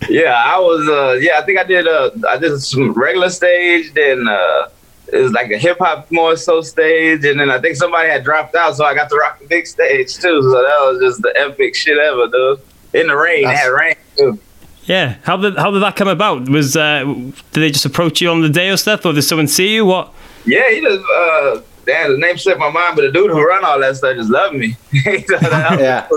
Yeah, 0.08 0.34
I 0.34 0.58
was. 0.58 0.88
uh 0.88 1.18
Yeah, 1.20 1.38
I 1.38 1.42
think 1.42 1.58
I 1.58 1.64
did. 1.64 1.86
Uh, 1.86 2.10
I 2.28 2.36
did 2.38 2.58
some 2.60 2.92
regular 2.92 3.30
stage, 3.30 3.92
then 3.94 4.26
uh 4.28 4.68
it 5.12 5.18
was 5.18 5.32
like 5.32 5.50
a 5.50 5.58
hip 5.58 5.78
hop 5.78 6.10
more 6.10 6.34
so 6.36 6.60
stage, 6.62 7.24
and 7.24 7.38
then 7.38 7.50
I 7.50 7.60
think 7.60 7.76
somebody 7.76 8.08
had 8.08 8.24
dropped 8.24 8.54
out, 8.54 8.74
so 8.76 8.84
I 8.84 8.94
got 8.94 9.10
to 9.10 9.16
rock 9.16 9.38
the 9.38 9.46
big 9.46 9.66
stage 9.66 10.14
too. 10.16 10.42
So 10.42 10.50
that 10.50 10.78
was 10.80 10.98
just 11.00 11.22
the 11.22 11.32
epic 11.36 11.74
shit 11.74 11.98
ever, 11.98 12.26
dude. 12.28 12.60
In 12.94 13.08
the 13.08 13.16
rain, 13.16 13.44
it 13.48 13.54
had 13.54 13.68
rain 13.68 13.96
too. 14.16 14.38
Yeah, 14.84 15.16
how 15.22 15.36
did 15.36 15.56
how 15.56 15.70
did 15.70 15.82
that 15.82 15.96
come 15.96 16.08
about? 16.08 16.48
Was 16.48 16.76
uh, 16.76 17.04
did 17.04 17.60
they 17.62 17.70
just 17.70 17.84
approach 17.84 18.20
you 18.20 18.30
on 18.30 18.40
the 18.40 18.48
day 18.48 18.70
or 18.70 18.76
stuff, 18.76 19.04
or 19.04 19.12
did 19.12 19.22
someone 19.22 19.46
see 19.48 19.74
you? 19.74 19.84
What? 19.84 20.12
Yeah, 20.46 20.68
he 20.70 20.80
just 20.80 21.04
uh 21.14 21.60
damn 21.86 22.12
the 22.12 22.18
name 22.18 22.38
slipped 22.38 22.60
my 22.60 22.70
mind, 22.70 22.96
but 22.96 23.02
the 23.02 23.12
dude 23.12 23.30
who 23.30 23.42
run 23.46 23.64
all 23.64 23.78
that 23.80 23.96
stuff 23.96 24.16
just 24.16 24.30
loved 24.30 24.56
me. 24.56 24.76
Yeah. 24.94 26.08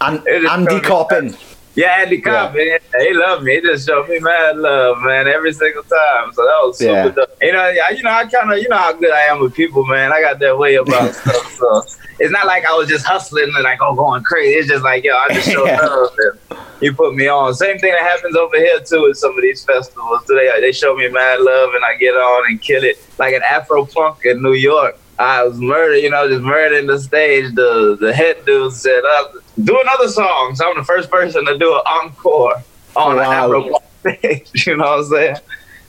And 0.00 0.22
It 0.26 0.42
just 0.42 0.52
Andy 0.52 0.70
showed 0.72 0.84
Copping. 0.84 1.36
Yeah, 1.76 1.98
Andy 2.00 2.20
Copping, 2.22 2.66
yeah. 2.68 2.78
he 2.98 3.12
loved 3.12 3.44
me. 3.44 3.56
He 3.56 3.60
just 3.60 3.86
showed 3.86 4.08
me 4.08 4.18
mad 4.18 4.56
love, 4.56 4.96
man, 5.02 5.28
every 5.28 5.52
single 5.52 5.82
time. 5.82 6.32
So 6.32 6.42
that 6.42 6.58
was 6.62 6.78
super 6.78 6.92
Yeah. 6.92 7.08
dope. 7.10 7.30
You 7.42 7.52
know, 7.52 7.60
I, 7.60 7.90
you 7.94 8.02
know, 8.02 8.10
I 8.10 8.24
kind 8.24 8.50
of, 8.50 8.58
you 8.58 8.68
know 8.70 8.78
how 8.78 8.92
good 8.94 9.10
I 9.12 9.20
am 9.24 9.40
with 9.40 9.54
people, 9.54 9.84
man. 9.84 10.10
I 10.10 10.22
got 10.22 10.38
that 10.38 10.56
way 10.58 10.76
about 10.76 11.14
stuff. 11.14 11.52
So 11.58 11.82
it's 12.18 12.32
not 12.32 12.46
like 12.46 12.64
I 12.64 12.72
was 12.72 12.88
just 12.88 13.04
hustling 13.04 13.52
and 13.54 13.62
like, 13.62 13.78
oh, 13.82 13.94
going 13.94 14.22
crazy. 14.22 14.54
It's 14.58 14.68
just 14.68 14.82
like, 14.84 15.04
yo, 15.04 15.14
I 15.16 15.34
just 15.34 15.50
showed 15.50 15.66
Yeah. 15.66 15.80
love 15.80 16.10
and 16.50 16.58
you 16.80 16.94
put 16.94 17.14
me 17.14 17.28
on. 17.28 17.52
Same 17.54 17.78
thing 17.78 17.92
that 17.92 18.00
happens 18.02 18.36
over 18.36 18.56
here 18.56 18.80
too 18.80 19.08
at 19.10 19.16
some 19.16 19.36
of 19.36 19.42
these 19.42 19.62
festivals. 19.64 20.24
They 20.28 20.50
they 20.60 20.72
show 20.72 20.96
me 20.96 21.08
mad 21.08 21.40
love 21.40 21.74
and 21.74 21.84
I 21.84 21.96
get 21.98 22.12
on 22.14 22.50
and 22.50 22.60
kill 22.60 22.84
it. 22.84 22.96
Like 23.18 23.34
an 23.34 23.42
Afro 23.42 23.84
Punk 23.84 24.24
in 24.24 24.42
New 24.42 24.54
York. 24.54 24.98
I 25.18 25.42
was 25.44 25.58
murdered, 25.58 25.96
you 25.98 26.10
know, 26.10 26.28
just 26.28 26.42
murdering 26.42 26.86
the 26.86 26.98
stage. 27.00 27.54
The 27.54 27.96
the 28.00 28.12
head 28.12 28.44
dude 28.44 28.72
said, 28.72 29.02
uh, 29.04 29.24
"Do 29.64 29.78
another 29.80 30.08
song." 30.08 30.54
So 30.54 30.68
I'm 30.70 30.76
the 30.76 30.84
first 30.84 31.10
person 31.10 31.44
to 31.46 31.56
do 31.58 31.74
an 31.74 31.80
encore 31.86 32.62
on 32.96 33.12
an 33.12 33.16
Wow. 33.18 33.32
Afro 33.56 33.80
stage. 34.20 34.50
You 34.66 34.76
know 34.76 34.84
what 34.84 34.98
I'm 34.98 35.04
saying? 35.04 35.36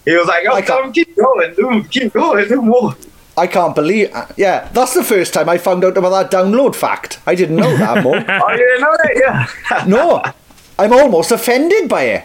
He 0.05 0.15
was 0.15 0.27
like, 0.27 0.43
"Yo, 0.45 0.51
I 0.53 0.61
can't- 0.61 0.81
come 0.83 0.93
keep 0.93 1.15
going, 1.17 1.53
dude, 1.55 1.89
keep 1.91 2.13
going, 2.13 2.47
do 2.47 2.61
more." 2.61 2.95
I 3.35 3.45
can't 3.45 3.75
believe. 3.75 4.09
uh, 4.15 4.25
Yeah, 4.35 4.67
that's 4.73 4.93
the 4.95 5.03
first 5.03 5.31
time 5.33 5.47
I 5.47 5.57
found 5.59 5.83
out 5.85 5.95
about 5.97 6.09
that 6.09 6.31
download 6.31 6.73
fact. 6.73 7.19
I 7.27 7.35
didn't 7.35 7.57
know 7.57 7.75
that, 7.77 8.03
Mo. 8.03 8.11
Oh, 8.43 8.51
you 8.51 8.57
didn't 8.57 8.81
know 8.81 8.97
that? 9.03 9.13
Yeah. 9.69 9.83
no, 9.85 10.23
I'm 10.79 10.91
almost 10.93 11.31
offended 11.31 11.87
by 11.89 12.03
it. 12.03 12.23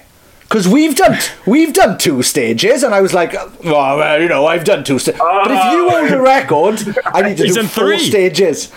Because 0.52 0.68
we've 0.68 0.94
done 0.94 1.16
we've 1.46 1.72
done 1.72 1.96
two 1.96 2.22
stages, 2.22 2.82
and 2.82 2.94
I 2.94 3.00
was 3.00 3.14
like, 3.14 3.32
well, 3.32 3.96
well, 3.96 4.20
you 4.20 4.28
know, 4.28 4.44
I've 4.46 4.64
done 4.64 4.84
two 4.84 4.98
stages. 4.98 5.18
but 5.18 5.50
if 5.50 5.72
you 5.72 5.88
hold 5.88 6.10
a 6.10 6.20
record, 6.20 6.78
I 7.06 7.22
need 7.22 7.38
to 7.38 7.46
do 7.46 7.62
four 7.62 7.86
three. 7.86 7.98
stages. 7.98 8.70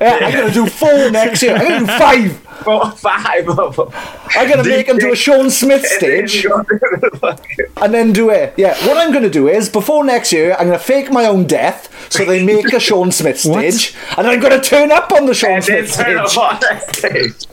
Yeah, 0.00 0.18
I'm 0.22 0.32
gonna 0.32 0.52
do 0.52 0.66
four 0.66 1.08
next 1.12 1.40
year. 1.42 1.54
I'm 1.54 1.62
gonna 1.68 1.78
do 1.80 1.86
five. 1.86 2.36
Four, 2.64 2.90
five. 2.90 3.48
I'm 3.48 4.48
gonna 4.50 4.64
make 4.64 4.88
them 4.88 4.98
do 4.98 5.12
a 5.12 5.16
Sean 5.16 5.50
Smith 5.50 5.86
stage. 5.98 6.44
and 7.76 7.94
then 7.94 8.12
do 8.12 8.30
it. 8.30 8.54
Yeah, 8.56 8.74
what 8.88 8.96
I'm 8.96 9.12
going 9.12 9.22
to 9.22 9.30
do 9.30 9.48
is 9.48 9.68
before 9.68 10.04
next 10.04 10.32
year, 10.32 10.52
I'm 10.58 10.66
going 10.66 10.78
to 10.78 10.84
fake 10.84 11.10
my 11.10 11.24
own 11.26 11.46
death 11.46 11.88
so 12.12 12.24
they 12.24 12.44
make 12.44 12.72
a 12.72 12.80
Sean 12.80 13.12
Smith 13.12 13.38
stage, 13.48 13.94
and 14.18 14.26
I'm 14.26 14.40
going 14.40 14.60
to 14.60 14.60
turn 14.60 14.90
up 14.92 15.12
on 15.12 15.26
the 15.26 15.34
Sean 15.34 15.52
and 15.52 15.62
then 15.64 15.86
Smith 15.86 16.06
turn 16.06 16.26
stage. 16.28 16.38
up 16.38 16.54
on 16.54 16.60
that 16.60 16.96
stage. 16.96 17.46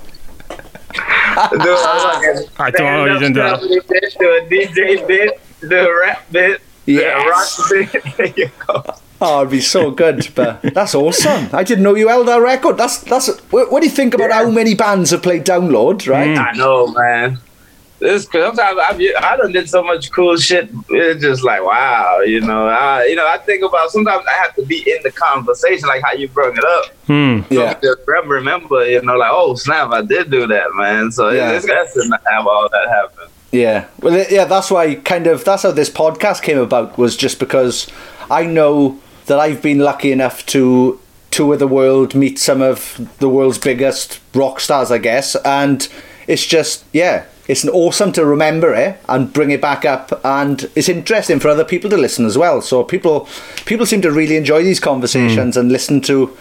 Do 0.94 1.00
uh, 1.00 1.52
a 1.52 1.58
ah. 1.60 2.44
I 2.60 2.72
don't 2.72 2.82
know 2.82 3.06
you 3.06 3.20
didn't 3.20 3.34
do 3.34 3.42
that. 3.42 3.86
bit, 3.88 4.16
Do 4.20 4.26
a 4.26 4.42
DJ 4.50 5.08
bit, 5.08 5.40
do 5.62 5.76
a 5.76 6.00
rap 6.00 6.32
bit, 6.32 6.62
do 6.86 7.02
a 7.02 7.30
rock 7.30 7.48
bit. 7.70 8.04
There 8.18 8.34
you 8.36 8.52
go. 8.66 8.84
Oh, 9.20 9.42
it'd 9.42 9.52
be 9.52 9.62
so 9.62 9.90
good, 9.90 10.30
but 10.36 10.62
that's 10.62 10.94
awesome. 10.94 11.50
I 11.52 11.64
didn't 11.64 11.84
know 11.84 11.96
you 11.96 12.08
held 12.08 12.28
that 12.28 12.38
record. 12.38 12.78
That's 12.78 13.00
that's. 13.00 13.28
What, 13.52 13.72
what 13.72 13.82
do 13.82 13.88
you 13.88 13.92
think 13.92 14.14
about 14.14 14.32
how 14.32 14.50
many 14.50 14.76
bands 14.76 15.10
have 15.10 15.24
played 15.24 15.44
Download? 15.44 16.08
Right? 16.08 16.38
I 16.38 16.52
know, 16.54 16.88
man. 16.88 17.40
This 18.00 18.26
sometimes 18.32 18.60
I've 18.80 19.00
I 19.24 19.38
done 19.38 19.52
did 19.54 19.68
so 19.70 19.84
much 19.84 20.12
cool 20.12 20.38
shit. 20.38 20.70
It's 20.90 21.22
just 21.22 21.44
like 21.44 21.64
wow, 21.64 22.20
you 22.20 22.42
know. 22.42 22.68
I 22.68 23.06
you 23.06 23.16
know 23.16 23.28
I 23.28 23.38
think 23.40 23.64
about 23.64 23.90
sometimes 23.90 24.24
I 24.28 24.34
have 24.44 24.56
to 24.56 24.66
be 24.66 24.78
in 24.90 25.02
the 25.04 25.12
conversation, 25.12 25.88
like 25.88 26.04
how 26.04 26.14
you 26.14 26.28
brought 26.28 26.58
it 26.58 26.64
up. 26.64 26.86
Hmm. 27.08 27.42
Yeah. 27.50 27.74
Just 27.82 28.00
remember, 28.06 28.36
remember, 28.36 28.88
you 28.88 29.02
know, 29.02 29.16
like 29.18 29.32
oh 29.34 29.56
snap, 29.56 29.92
I 29.92 30.04
did 30.04 30.30
do 30.30 30.46
that, 30.46 30.68
man. 30.76 31.12
So 31.12 31.30
Yeah. 31.30 31.54
it's 31.54 31.66
to 31.66 32.20
have 32.30 32.46
all 32.46 32.70
that 32.70 32.88
happen. 32.88 33.30
Yeah. 33.52 33.86
Well, 34.00 34.26
yeah. 34.30 34.46
That's 34.46 34.70
why 34.70 34.96
kind 34.96 35.26
of 35.26 35.44
that's 35.44 35.64
how 35.64 35.72
this 35.72 35.90
podcast 35.90 36.44
came 36.44 36.60
about 36.60 37.00
was 37.00 37.18
just 37.18 37.40
because 37.40 37.88
I 38.30 38.46
know 38.46 39.00
that 39.26 39.40
I've 39.40 39.62
been 39.64 39.80
lucky 39.80 40.12
enough 40.12 40.46
to 40.48 41.00
tour 41.32 41.58
the 41.58 41.68
world, 41.68 42.14
meet 42.14 42.38
some 42.38 42.62
of 42.62 43.00
the 43.20 43.28
world's 43.28 43.58
biggest 43.58 44.20
rock 44.36 44.60
stars, 44.60 44.92
I 44.92 45.00
guess, 45.00 45.36
and 45.38 45.88
it's 46.28 46.46
just 46.46 46.86
yeah. 46.94 47.26
It's 47.48 47.66
awesome 47.66 48.12
to 48.14 48.26
remember 48.26 48.74
it 48.74 49.00
and 49.08 49.32
bring 49.32 49.52
it 49.52 49.62
back 49.62 49.86
up, 49.86 50.20
and 50.26 50.70
it's 50.76 50.90
interesting 50.90 51.40
for 51.40 51.48
other 51.48 51.64
people 51.64 51.90
to 51.90 51.98
listen 51.98 52.26
as 52.26 52.38
well. 52.38 52.62
So 52.62 52.84
people, 52.84 53.28
people 53.66 53.86
seem 53.86 54.02
to 54.02 54.12
really 54.12 54.36
enjoy 54.36 54.64
these 54.64 54.80
conversations 54.80 55.56
and 55.56 55.72
listen 55.72 56.02
to 56.02 56.36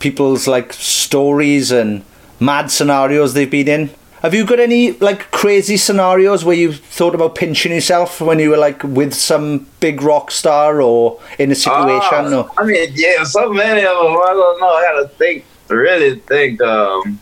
people's 0.00 0.46
like 0.46 0.72
stories 0.72 1.70
and 1.70 2.02
mad 2.40 2.70
scenarios 2.70 3.34
they've 3.34 3.50
been 3.50 3.68
in. 3.68 3.90
Have 4.22 4.34
you 4.34 4.44
got 4.44 4.60
any 4.60 4.92
like 4.92 5.30
crazy 5.30 5.78
scenarios 5.78 6.44
where 6.44 6.56
you 6.56 6.74
thought 6.74 7.14
about 7.14 7.34
pinching 7.34 7.72
yourself 7.72 8.20
when 8.20 8.38
you 8.38 8.50
were 8.50 8.58
like 8.58 8.84
with 8.84 9.14
some 9.14 9.66
big 9.80 10.02
rock 10.02 10.30
star 10.30 10.82
or 10.82 11.18
in 11.38 11.50
a 11.50 11.54
situation? 11.54 12.34
Oh, 12.34 12.42
or 12.42 12.62
I 12.62 12.66
mean, 12.66 12.90
yeah, 12.94 13.24
so 13.24 13.50
many 13.50 13.80
of 13.80 13.96
them. 13.96 14.12
I 14.12 14.32
don't 14.34 14.60
know. 14.60 14.86
how 14.86 15.02
to 15.02 15.08
think, 15.16 15.46
really 15.68 16.16
think. 16.16 16.60
Um, 16.60 17.18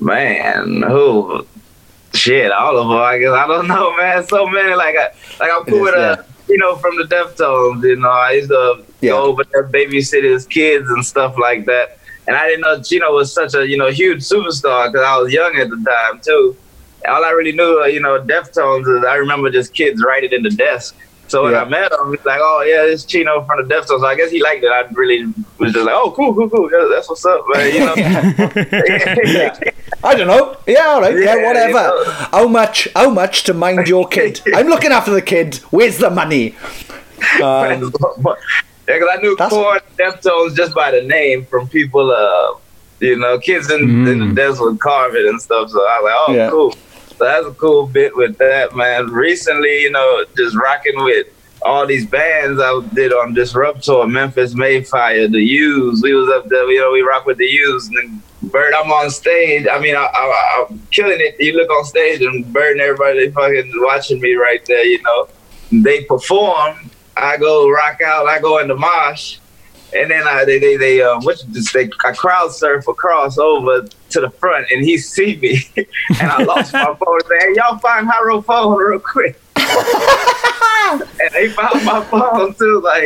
man, 0.00 0.82
who? 0.82 1.46
Shit, 2.18 2.50
all 2.52 2.76
of 2.78 2.88
them. 2.88 2.96
I 2.98 3.18
guess 3.18 3.30
I 3.30 3.46
don't 3.46 3.68
know, 3.68 3.96
man. 3.96 4.26
So 4.26 4.46
many. 4.46 4.74
Like, 4.74 4.96
I, 4.96 5.10
like 5.40 5.50
I'm 5.52 5.64
cool 5.64 5.78
It 5.78 5.82
with 5.82 5.94
is, 5.94 6.00
uh, 6.18 6.22
you 6.48 6.58
know, 6.58 6.76
from 6.76 6.96
the 6.96 7.04
Deftones. 7.04 7.82
You 7.84 7.96
know, 7.96 8.10
I 8.10 8.32
used 8.32 8.48
to 8.50 8.84
Yeah. 9.00 9.10
go 9.12 9.24
over 9.24 9.44
there 9.52 9.68
babysit 9.68 10.24
his 10.24 10.46
kids 10.46 10.88
and 10.90 11.04
stuff 11.04 11.36
like 11.38 11.64
that. 11.66 11.98
And 12.26 12.36
I 12.36 12.46
didn't 12.46 12.62
know 12.62 12.82
Chino 12.82 13.12
was 13.12 13.32
such 13.32 13.54
a 13.54 13.66
you 13.66 13.76
know 13.78 13.88
huge 13.90 14.20
superstar 14.20 14.90
because 14.92 15.06
I 15.06 15.16
was 15.18 15.32
young 15.32 15.56
at 15.56 15.70
the 15.70 15.76
time 15.76 16.20
too. 16.22 16.56
All 17.08 17.24
I 17.24 17.30
really 17.30 17.52
knew, 17.52 17.84
you 17.86 18.00
know, 18.00 18.20
Deftones 18.20 18.86
is 18.98 19.04
I 19.04 19.14
remember 19.14 19.48
just 19.50 19.72
kids 19.72 20.02
writing 20.04 20.32
in 20.32 20.42
the 20.42 20.50
desk. 20.50 20.96
So 21.28 21.44
when 21.44 21.52
Yeah. 21.52 21.62
I 21.62 21.68
met 21.68 21.92
him, 21.92 22.10
he's 22.14 22.24
like, 22.24 22.40
"Oh 22.42 22.62
yeah, 22.66 22.82
this 22.86 23.04
Chino 23.04 23.44
from 23.44 23.66
the 23.66 23.74
Deftones." 23.74 24.00
So 24.00 24.06
I 24.06 24.14
guess 24.16 24.30
he 24.30 24.42
liked 24.42 24.64
it. 24.64 24.68
I 24.72 24.84
really 24.92 25.26
was 25.58 25.72
just 25.72 25.84
like, 25.86 25.94
"Oh, 25.94 26.10
cool, 26.12 26.34
cool, 26.34 26.48
cool. 26.50 26.70
Yeah, 26.72 26.88
that's 26.90 27.08
what's 27.08 27.24
up, 27.26 27.44
man." 27.54 27.72
You 27.74 27.80
know. 27.80 27.94
yeah. 29.24 29.58
I 30.04 30.14
don't 30.14 30.26
know. 30.26 30.56
Yeah, 30.66 30.86
all 30.86 31.00
right. 31.00 31.16
Yeah, 31.18 31.36
whatever. 31.46 31.66
you 31.68 31.72
know. 32.04 32.04
How 32.32 32.48
much? 32.48 32.88
How 32.96 33.10
much 33.10 33.44
to 33.44 33.54
mind 33.54 33.88
your 33.88 34.08
kid? 34.08 34.40
I'm 34.54 34.68
looking 34.68 34.92
after 34.92 35.10
the 35.10 35.22
kid. 35.22 35.56
Where's 35.70 35.98
the 35.98 36.10
money? 36.10 36.56
Um, 37.42 37.92
Yeah, 38.88 38.94
because 39.00 39.08
I 39.18 39.20
knew 39.20 39.36
Korn 39.36 39.80
Deftones 39.98 40.56
just 40.56 40.74
by 40.74 40.90
the 40.90 41.02
name 41.02 41.44
from 41.44 41.68
people, 41.68 42.10
uh, 42.10 42.54
you 43.00 43.16
know, 43.16 43.38
kids 43.38 43.70
in, 43.70 44.08
in 44.08 44.28
the 44.28 44.34
desert 44.34 44.64
would 44.64 44.80
carve 44.80 45.14
it 45.14 45.26
and 45.26 45.38
stuff. 45.42 45.68
So 45.68 45.78
I 45.78 46.00
was 46.00 46.04
like, 46.04 46.38
oh, 46.38 46.50
cool. 46.50 46.74
So 47.18 47.24
that's 47.24 47.46
a 47.46 47.54
cool 47.54 47.88
bit 47.88 48.16
with 48.16 48.38
that, 48.38 48.76
man. 48.76 49.10
Recently, 49.10 49.82
you 49.82 49.90
know, 49.90 50.24
just 50.36 50.56
rocking 50.56 51.02
with 51.02 51.26
all 51.62 51.84
these 51.84 52.06
bands 52.06 52.60
I 52.62 52.80
did 52.94 53.12
on 53.12 53.34
Disruptor, 53.34 54.06
Memphis 54.06 54.54
May 54.54 54.84
Fire, 54.84 55.26
The 55.26 55.40
Used. 55.42 56.04
We 56.04 56.14
was 56.14 56.28
up 56.28 56.48
there, 56.48 56.70
you 56.70 56.80
know, 56.80 56.92
we 56.92 57.00
rock 57.00 57.26
with 57.26 57.38
The 57.38 57.46
Used. 57.46 57.90
And 57.90 57.96
then 57.96 58.22
Bert, 58.52 58.72
I'm 58.76 58.92
on 58.92 59.10
stage. 59.10 59.66
I 59.68 59.80
mean, 59.80 59.96
I, 59.96 60.66
I'm 60.70 60.80
killing 60.92 61.18
it. 61.18 61.34
You 61.40 61.54
look 61.54 61.68
on 61.70 61.84
stage 61.84 62.22
and 62.22 62.52
Bert 62.52 62.72
and 62.72 62.80
everybody, 62.80 63.26
they 63.26 63.32
fucking 63.32 63.72
watching 63.78 64.20
me 64.20 64.34
right 64.34 64.64
there, 64.66 64.84
you 64.84 65.02
know. 65.02 65.28
They 65.72 66.04
perform. 66.04 66.88
I 67.16 67.36
go 67.36 67.68
rock 67.68 68.00
out. 68.00 68.28
I 68.28 68.38
go 68.38 68.58
into 68.58 68.76
mosh, 68.76 69.38
and 69.94 70.10
then 70.10 70.26
I 70.26 70.44
they 70.44 70.58
they, 70.58 70.76
they 70.76 71.02
um 71.02 71.24
what 71.24 71.42
just 71.52 71.72
they 71.72 71.88
I 72.04 72.12
crowd 72.12 72.52
surf 72.52 72.88
across 72.88 73.38
over 73.38 73.86
to 74.10 74.20
the 74.20 74.30
front, 74.30 74.66
and 74.70 74.84
he 74.84 74.98
see 74.98 75.36
me, 75.36 75.60
and 76.20 76.30
I 76.30 76.42
lost 76.42 76.72
my 76.72 76.84
phone. 76.84 77.20
And 77.20 77.26
say, 77.28 77.38
hey, 77.40 77.54
y'all 77.56 77.78
find 77.78 78.06
my 78.06 78.42
phone 78.46 78.76
real 78.76 78.98
quick. 79.00 79.40
and 79.56 81.30
they 81.32 81.48
found 81.48 81.84
my 81.84 82.04
phone 82.10 82.54
too. 82.54 82.80
Like 82.80 83.04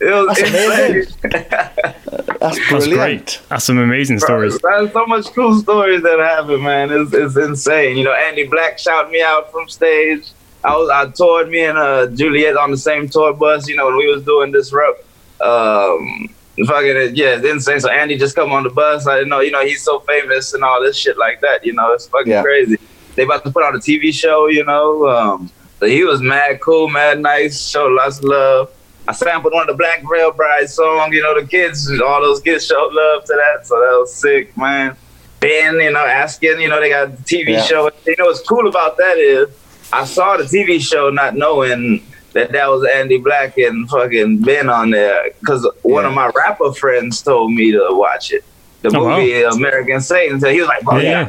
it 0.00 0.12
was 0.12 0.36
That's 0.36 0.50
amazing. 0.50 0.96
insane. 0.96 1.20
that's 2.40 2.70
That's 2.70 2.86
great. 2.86 3.40
That's 3.48 3.64
some 3.64 3.78
amazing 3.78 4.20
stories. 4.20 4.58
That's 4.58 4.92
so 4.92 5.06
much 5.06 5.26
cool 5.34 5.58
stories 5.58 6.02
that 6.02 6.18
happen, 6.20 6.62
man. 6.62 6.90
It's, 6.92 7.12
it's 7.12 7.36
insane. 7.36 7.96
You 7.96 8.04
know, 8.04 8.12
Andy 8.12 8.46
Black 8.46 8.78
shouted 8.78 9.10
me 9.10 9.22
out 9.22 9.50
from 9.50 9.68
stage. 9.68 10.30
I 10.64 10.76
was 10.76 10.90
I 10.90 11.10
toured 11.10 11.50
me 11.50 11.64
and 11.64 11.78
uh, 11.78 12.08
Juliet 12.08 12.56
on 12.56 12.70
the 12.70 12.76
same 12.76 13.08
tour 13.08 13.32
bus. 13.32 13.68
You 13.68 13.76
know, 13.76 13.86
when 13.86 13.96
we 13.96 14.12
was 14.12 14.24
doing 14.24 14.52
this 14.52 14.72
rep, 14.72 15.04
um, 15.40 16.28
fucking 16.66 17.14
yeah, 17.16 17.36
it's 17.36 17.46
insane. 17.46 17.80
So 17.80 17.90
Andy 17.90 18.16
just 18.18 18.34
come 18.34 18.52
on 18.52 18.64
the 18.64 18.70
bus. 18.70 19.06
I 19.06 19.16
didn't 19.16 19.28
know, 19.30 19.40
you 19.40 19.50
know, 19.50 19.64
he's 19.64 19.82
so 19.82 20.00
famous 20.00 20.54
and 20.54 20.64
all 20.64 20.82
this 20.82 20.96
shit 20.96 21.16
like 21.18 21.40
that. 21.40 21.64
You 21.64 21.72
know, 21.74 21.92
it's 21.92 22.06
fucking 22.08 22.30
Yeah. 22.32 22.42
crazy. 22.42 22.76
They 23.14 23.24
about 23.24 23.44
to 23.44 23.50
put 23.50 23.64
on 23.64 23.74
a 23.74 23.78
TV 23.78 24.12
show. 24.12 24.46
You 24.48 24.64
know, 24.64 25.08
um, 25.08 25.50
but 25.78 25.90
he 25.90 26.04
was 26.04 26.20
mad 26.20 26.60
cool, 26.60 26.88
mad 26.88 27.20
nice, 27.20 27.68
showed 27.68 27.92
lots 27.92 28.18
of 28.18 28.24
love. 28.24 28.70
I 29.06 29.12
sampled 29.12 29.54
one 29.54 29.62
of 29.62 29.68
the 29.68 29.74
Black 29.78 30.02
Veil 30.10 30.32
Bride 30.32 30.68
song. 30.68 31.12
You 31.12 31.22
know, 31.22 31.40
the 31.40 31.46
kids, 31.46 31.90
all 32.00 32.20
those 32.20 32.40
kids 32.40 32.66
showed 32.66 32.92
love 32.92 33.24
to 33.24 33.32
that, 33.34 33.66
so 33.66 33.76
that 33.80 33.96
was 33.98 34.14
sick, 34.14 34.54
man. 34.56 34.96
Ben, 35.40 35.76
you 35.80 35.92
know, 35.92 36.04
asking, 36.04 36.60
you 36.60 36.68
know, 36.68 36.80
they 36.80 36.90
got 36.90 37.16
the 37.16 37.22
TV 37.22 37.52
Yeah. 37.52 37.62
show. 37.62 37.90
You 38.06 38.16
know, 38.18 38.26
what's 38.26 38.40
cool 38.46 38.68
about 38.68 38.96
that 38.98 39.16
is 39.18 39.48
I 39.92 40.04
saw 40.04 40.36
the 40.36 40.44
TV 40.44 40.78
show 40.80 41.08
not 41.10 41.36
knowing 41.36 42.02
that 42.34 42.52
that 42.52 42.68
was 42.68 42.86
Andy 42.94 43.18
Black 43.18 43.56
and 43.58 43.88
fucking 43.88 44.40
Ben 44.42 44.68
on 44.68 44.90
there 44.90 45.30
because 45.40 45.66
one 45.82 46.04
of 46.04 46.12
my 46.12 46.30
rapper 46.34 46.72
friends 46.72 47.22
told 47.22 47.52
me 47.52 47.72
to 47.72 47.86
watch 47.90 48.32
it. 48.32 48.44
The 48.82 48.90
Oh, 48.96 49.02
wow. 49.04 49.16
movie 49.18 49.42
American 49.42 50.00
Satan. 50.00 50.38
So 50.40 50.48
he 50.50 50.60
was 50.60 50.68
like, 50.68 50.82
"Oh 50.86 50.98
Yeah. 50.98 51.22
yeah, 51.22 51.28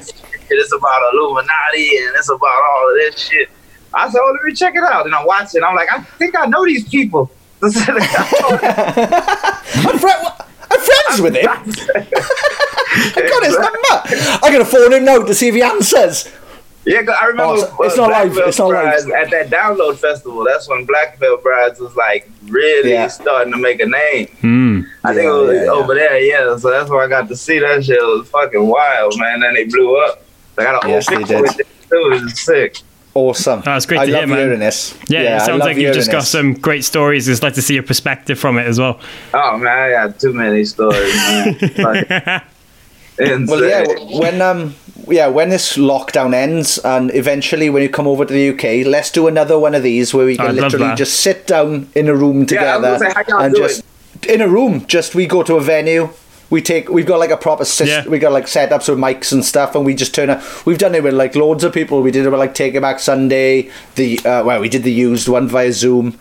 it's 0.50 0.74
about 0.74 1.14
Illuminati 1.14 1.98
and 1.98 2.16
it's 2.16 2.30
about 2.30 2.62
all 2.70 2.90
of 2.92 2.96
this 2.98 3.18
shit." 3.20 3.50
I 3.94 4.08
said, 4.10 4.20
"Oh, 4.24 4.32
let 4.34 4.44
me 4.44 4.54
check 4.54 4.76
it 4.76 4.84
out." 4.84 5.06
And 5.08 5.16
I 5.16 5.24
watched 5.26 5.56
it. 5.56 5.64
I'm 5.64 5.76
like, 5.76 5.90
"I 5.92 6.00
think 6.20 6.36
I 6.38 6.46
know 6.46 6.64
these 6.66 6.88
people." 6.88 7.32
I'm, 7.62 7.72
fri- 7.72 7.98
I'm 10.72 10.80
friends 10.80 11.22
with 11.22 11.36
him. 11.36 11.50
I 13.16 13.22
got 13.30 13.44
his 13.44 13.58
number. 13.58 14.40
I'm 14.46 14.52
gonna 14.52 14.66
phone 14.66 14.94
him 14.94 15.06
now 15.06 15.24
to 15.24 15.34
see 15.34 15.48
if 15.50 15.56
he 15.56 15.62
answers. 15.62 16.28
Yeah, 16.86 17.04
'cause 17.04 17.16
I 17.22 17.26
remember 17.26 17.54
Oh, 17.54 17.58
so- 17.78 17.84
it's 17.84 17.98
not 17.98 18.08
Black 18.10 18.24
live, 18.26 18.34
Veil 18.36 18.48
it's 18.48 18.58
not 18.60 18.68
live. 18.70 19.12
At 19.12 19.30
that 19.32 19.50
download 19.50 19.98
festival. 19.98 20.46
That's 20.46 20.68
when 20.70 20.86
Black 20.86 21.20
Veil 21.20 21.38
Brides 21.38 21.80
was 21.80 21.96
like 21.96 22.30
really 22.48 22.92
Yeah. 22.94 23.08
starting 23.08 23.52
to 23.54 23.60
make 23.60 23.80
a 23.82 23.86
name. 23.86 24.28
Hmm. 24.42 24.82
I 25.04 25.14
think 25.14 25.26
it 25.28 25.32
was 25.32 25.56
yeah, 25.56 25.64
yeah. 25.66 25.70
over 25.72 25.94
there, 25.94 26.20
yeah. 26.20 26.56
So 26.58 26.72
that's 26.72 26.90
where 26.90 27.04
I 27.04 27.08
got 27.08 27.28
to 27.30 27.36
see 27.36 27.60
that 27.60 27.84
shit. 27.84 27.98
It 27.98 28.02
was 28.02 28.28
fucking 28.30 28.66
wild, 28.66 29.18
man. 29.20 29.42
Then 29.42 29.54
they 29.56 29.66
blew 29.66 29.98
up. 29.98 30.24
They 30.56 30.64
got 30.64 30.84
an 30.84 30.90
Yes, 30.90 31.08
old 31.10 31.18
they 31.18 31.22
picture 31.22 31.34
did. 31.36 31.42
with 31.44 31.60
it 31.60 31.68
too. 31.90 32.12
It 32.14 32.24
was 32.24 32.40
sick. 32.42 32.78
Awesome. 33.16 33.64
Oh, 33.66 33.76
it's 33.76 33.86
great 33.86 34.00
I 34.00 34.06
to 34.06 34.12
love 34.12 34.20
hear, 34.22 34.28
man. 34.28 34.38
hearing 34.38 34.60
this. 34.60 34.94
Yeah, 35.08 35.38
it 35.38 35.42
sounds 35.42 35.60
like 35.62 35.72
you've 35.76 35.80
hearing 35.82 35.94
just 35.96 36.12
got 36.12 36.24
some 36.24 36.54
great 36.54 36.86
stories. 36.86 37.28
It's 37.28 37.44
like 37.44 37.56
to 37.56 37.62
see 37.62 37.74
your 37.74 37.84
perspective 37.84 38.40
from 38.40 38.58
it 38.58 38.66
as 38.68 38.80
well. 38.80 39.00
Oh 39.34 39.58
man, 39.58 39.78
I 39.78 39.90
got 40.08 40.20
too 40.20 40.32
many 40.32 40.64
stories, 40.64 41.14
man. 41.16 41.56
Fucking. 41.76 42.42
Well, 43.48 43.66
yeah, 43.66 43.84
when 44.18 44.42
um, 44.42 44.76
yeah, 45.12 45.28
when 45.28 45.50
this 45.50 45.78
lockdown 45.78 46.34
ends, 46.34 46.78
and 46.80 47.14
eventually 47.14 47.70
when 47.70 47.84
you 47.84 47.90
come 47.90 48.08
over 48.08 48.26
to 48.26 48.34
the 48.34 48.50
UK, 48.50 48.86
let's 48.88 49.12
do 49.12 49.28
another 49.28 49.58
one 49.60 49.76
of 49.76 49.84
these 49.84 50.14
where 50.14 50.26
we 50.26 50.38
can 50.38 50.48
I'd 50.48 50.56
literally 50.56 50.96
just 50.96 51.20
sit 51.22 51.48
down 51.48 51.90
in 51.96 52.08
a 52.08 52.16
room 52.16 52.46
Yeah, 52.50 52.76
I 52.76 52.78
was 52.78 53.00
together 53.00 53.00
gonna 53.00 53.14
say, 53.40 53.46
and 53.46 53.56
do 53.56 53.62
just 53.62 53.84
in 54.28 54.42
a 54.42 54.48
room. 54.48 54.86
Just 54.88 55.16
we 55.16 55.26
go 55.28 55.44
to 55.44 55.56
a 55.56 55.62
venue. 55.62 56.10
We 56.50 56.62
take. 56.64 56.90
We've 56.90 57.06
got 57.06 57.20
like 57.20 57.30
a 57.30 57.38
proper 57.38 57.64
system. 57.64 58.06
Yeah. 58.06 58.10
We 58.10 58.18
got 58.18 58.32
like 58.32 58.46
setups 58.46 58.90
with 58.90 58.98
mics 58.98 59.32
and 59.32 59.46
stuff, 59.46 59.76
and 59.76 59.86
we 59.86 59.94
just 59.94 60.16
turn 60.16 60.30
up. 60.32 60.42
We've 60.66 60.80
done 60.80 60.96
it 60.96 61.04
with 61.04 61.14
like 61.14 61.36
loads 61.36 61.64
of 61.64 61.74
people. 61.74 62.02
We 62.02 62.10
did 62.12 62.26
it 62.26 62.30
with 62.30 62.40
like 62.40 62.56
Taking 62.56 62.82
Back 62.82 63.00
Sunday. 63.00 63.70
The 63.96 64.18
uh, 64.20 64.44
well, 64.44 64.60
we 64.60 64.68
did 64.70 64.82
the 64.84 64.92
used 64.92 65.28
one 65.28 65.48
via 65.48 65.72
Zoom. 65.72 66.20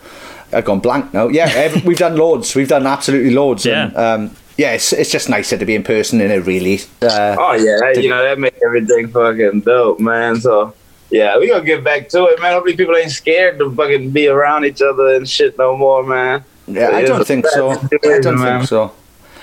I've 0.53 0.65
gone 0.65 0.79
blank 0.79 1.13
now. 1.13 1.27
Yeah, 1.29 1.45
ev- 1.47 1.83
we've 1.89 1.97
done 1.97 2.15
loads. 2.15 2.53
We've 2.55 2.67
done 2.67 2.85
absolutely 2.85 3.31
loads. 3.31 3.65
And, 3.65 3.91
Yeah. 3.91 3.99
um, 4.13 4.35
yeah, 4.59 4.73
it's, 4.73 4.91
it's 4.91 5.09
just 5.09 5.29
nicer 5.29 5.57
to 5.57 5.65
be 5.65 5.73
in 5.73 5.83
person 5.83 6.19
in 6.19 6.31
it, 6.31 6.45
really. 6.45 6.81
Uh, 7.01 7.37
Oh 7.39 7.53
yeah, 7.53 7.97
you 7.97 8.09
know 8.09 8.21
that 8.21 8.37
make 8.37 8.59
everything 8.61 9.07
fucking 9.07 9.61
dope, 9.61 10.01
man. 10.01 10.35
So 10.35 10.73
yeah, 11.09 11.37
we 11.39 11.47
gonna 11.47 11.63
get 11.63 11.81
back 11.81 12.09
to 12.09 12.25
it, 12.25 12.41
man. 12.41 12.51
Hopefully 12.51 12.75
people 12.75 12.93
ain't 12.97 13.11
scared 13.11 13.57
to 13.59 13.71
fucking 13.73 14.11
be 14.11 14.27
around 14.27 14.65
each 14.65 14.81
other 14.81 15.15
and 15.15 15.27
shit 15.29 15.57
no 15.57 15.77
more, 15.77 16.03
man. 16.03 16.43
Yeah, 16.67 16.89
I 16.89 17.05
don't 17.05 17.25
think 17.25 17.47
so. 17.47 17.69
I 17.71 18.19
don't 18.19 18.39
man. 18.39 18.59
think 18.59 18.67
so. 18.67 18.91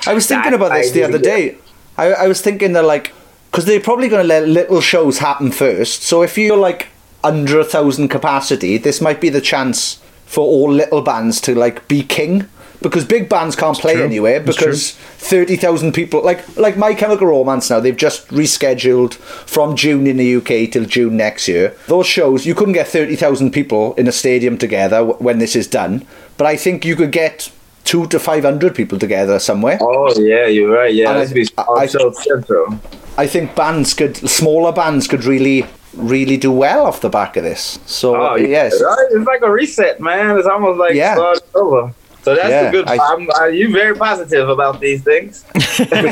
I 0.07 0.13
was 0.13 0.27
thinking 0.27 0.53
about 0.53 0.73
this 0.73 0.91
the 0.91 1.05
other 1.05 1.19
day. 1.19 1.57
I, 1.97 2.13
I 2.13 2.29
was 2.29 2.43
thinking 2.43 2.75
that 2.75 2.85
like, 2.85 3.15
because 3.51 3.65
they're 3.65 3.81
probably 3.81 4.09
going 4.09 4.23
to 4.23 4.29
let 4.29 4.47
little 4.47 4.83
shows 4.83 5.19
happen 5.19 5.51
first. 5.51 6.03
So 6.03 6.23
if 6.23 6.37
you're 6.37 6.59
like 6.59 6.89
under 7.25 7.59
a 7.59 7.65
thousand 7.65 8.09
capacity, 8.09 8.77
this 8.77 9.01
might 9.01 9.21
be 9.21 9.31
the 9.31 9.41
chance 9.41 10.03
for 10.27 10.45
all 10.45 10.71
little 10.71 11.01
bands 11.01 11.41
to 11.41 11.55
like 11.55 11.89
be 11.89 12.03
king. 12.03 12.49
Because 12.83 13.05
big 13.05 13.29
bands 13.29 13.57
can't 13.57 13.77
play 13.79 13.95
true. 13.95 14.05
anywhere 14.05 14.41
because 14.41 14.93
thirty 15.19 15.57
thousand 15.57 15.93
people, 15.93 16.23
like 16.23 16.57
like 16.57 16.77
My 16.77 16.95
Chemical 16.95 17.27
Romance 17.27 17.71
now, 17.71 17.81
they've 17.81 17.97
just 17.97 18.29
rescheduled 18.29 19.15
from 19.15 19.77
June 19.77 20.07
in 20.07 20.17
the 20.19 20.37
UK 20.37 20.71
till 20.71 20.85
June 20.85 21.17
next 21.17 21.49
year. 21.49 21.75
Those 21.87 22.07
shows 22.07 22.47
you 22.47 22.55
couldn't 22.55 22.75
get 22.75 22.87
thirty 22.89 23.17
thousand 23.17 23.51
people 23.53 23.95
in 23.95 24.07
a 24.09 24.13
stadium 24.13 24.59
together 24.59 24.99
w- 24.99 25.17
when 25.19 25.39
this 25.39 25.57
is 25.57 25.67
done, 25.67 26.05
but 26.37 26.47
I 26.47 26.57
think 26.57 26.85
you 26.85 26.97
could 26.97 27.13
get 27.13 27.51
two 27.85 28.07
to 28.09 28.19
five 28.19 28.45
hundred 28.45 28.75
people 28.75 28.99
together 28.99 29.39
somewhere. 29.39 29.79
Oh 29.81 30.13
yeah, 30.21 30.47
you're 30.47 30.71
right. 30.71 30.93
Yeah, 30.95 31.13
I- 31.13 31.33
be 31.33 31.47
I- 31.57 31.65
I- 31.79 31.87
central. 31.87 32.79
I 33.19 33.27
think 33.27 33.55
bands 33.57 33.95
could, 33.95 34.15
smaller 34.29 34.73
bands 34.73 35.09
could 35.09 35.25
really, 35.25 35.65
really 35.95 36.37
do 36.37 36.53
well 36.53 36.85
off 36.87 37.01
the 37.01 37.09
back 37.09 37.39
of 37.39 37.45
this. 37.45 37.79
So 37.87 38.15
Oh 38.15 38.35
yes, 38.37 38.75
right? 38.83 39.07
it's 39.11 39.27
like 39.27 39.41
a 39.43 39.51
reset, 39.51 40.01
man. 40.01 40.37
It's 40.37 40.47
almost 40.47 40.79
like 40.79 40.95
Yeah. 40.95 41.35
over. 41.55 41.95
So 42.27 42.35
that's 42.35 42.49
Yeah, 42.51 42.69
a 42.71 42.73
good. 42.73 42.89
I- 42.89 42.97
I'm, 42.99 43.31
uh, 43.31 43.45
you 43.45 43.71
very 43.73 43.95
positive 43.95 44.49
about 44.49 44.81
these 44.81 45.01
things. 45.05 45.45
which 45.55 45.63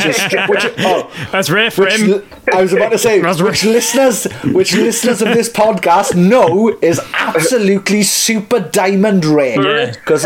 is 0.07 0.17
which, 0.49 0.65
oh, 0.79 1.11
That's 1.33 1.51
rare 1.51 1.73
for 1.73 1.87
which 1.87 1.95
him. 1.97 2.23
I 2.53 2.63
was 2.63 2.73
about 2.73 2.93
to 2.93 2.99
say, 2.99 3.21
That's 3.21 3.43
which 3.43 3.65
listeners, 3.65 4.25
which 4.45 4.77
listeners 4.77 5.23
of 5.23 5.29
this 5.35 5.49
podcast 5.49 6.15
know 6.15 6.69
is 6.81 7.01
absolutely 7.15 8.05
super 8.05 8.61
diamond 8.61 9.25
rare. 9.25 9.61
Yeah. 9.61 9.91
Because 9.91 10.25